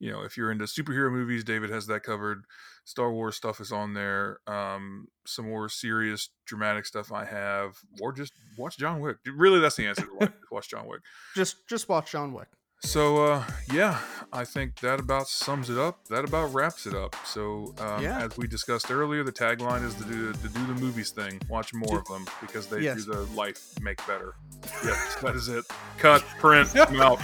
You 0.00 0.10
know, 0.12 0.22
if 0.22 0.36
you're 0.36 0.50
into 0.50 0.64
superhero 0.64 1.10
movies, 1.10 1.44
David 1.44 1.70
has 1.70 1.86
that 1.86 2.02
covered. 2.02 2.44
Star 2.84 3.10
Wars 3.12 3.36
stuff 3.36 3.60
is 3.60 3.72
on 3.72 3.94
there. 3.94 4.38
Um, 4.46 5.06
some 5.26 5.46
more 5.48 5.68
serious, 5.68 6.28
dramatic 6.46 6.84
stuff 6.84 7.10
I 7.12 7.24
have, 7.24 7.76
or 8.00 8.12
just 8.12 8.32
watch 8.58 8.76
John 8.76 9.00
Wick. 9.00 9.16
Really, 9.26 9.60
that's 9.60 9.76
the 9.76 9.86
answer. 9.86 10.02
to 10.04 10.14
watch, 10.20 10.32
watch 10.50 10.68
John 10.68 10.86
Wick. 10.86 11.00
Just 11.34 11.66
just 11.68 11.88
watch 11.88 12.10
John 12.12 12.32
Wick. 12.32 12.48
So 12.80 13.24
uh, 13.24 13.44
yeah, 13.72 13.98
I 14.30 14.44
think 14.44 14.80
that 14.80 15.00
about 15.00 15.26
sums 15.28 15.70
it 15.70 15.78
up. 15.78 16.06
That 16.08 16.24
about 16.26 16.52
wraps 16.52 16.86
it 16.86 16.94
up. 16.94 17.16
So 17.24 17.72
um, 17.78 18.02
Yeah. 18.02 18.22
as 18.26 18.36
we 18.36 18.46
discussed 18.46 18.90
earlier, 18.90 19.22
the 19.22 19.32
tagline 19.32 19.82
is 19.86 19.94
to 19.94 20.04
do 20.04 20.32
to 20.34 20.48
do 20.48 20.66
the 20.66 20.74
movies 20.74 21.10
thing. 21.10 21.40
Watch 21.48 21.72
more 21.72 22.00
of 22.00 22.06
them 22.08 22.26
because 22.42 22.66
they 22.66 22.80
Yes. 22.80 23.04
do 23.06 23.12
the 23.14 23.20
life 23.34 23.80
make 23.80 24.04
better. 24.06 24.34
Yes, 24.84 25.14
that 25.22 25.34
is 25.34 25.48
it. 25.48 25.64
Cut, 25.98 26.22
print, 26.40 26.74
out. 26.76 27.20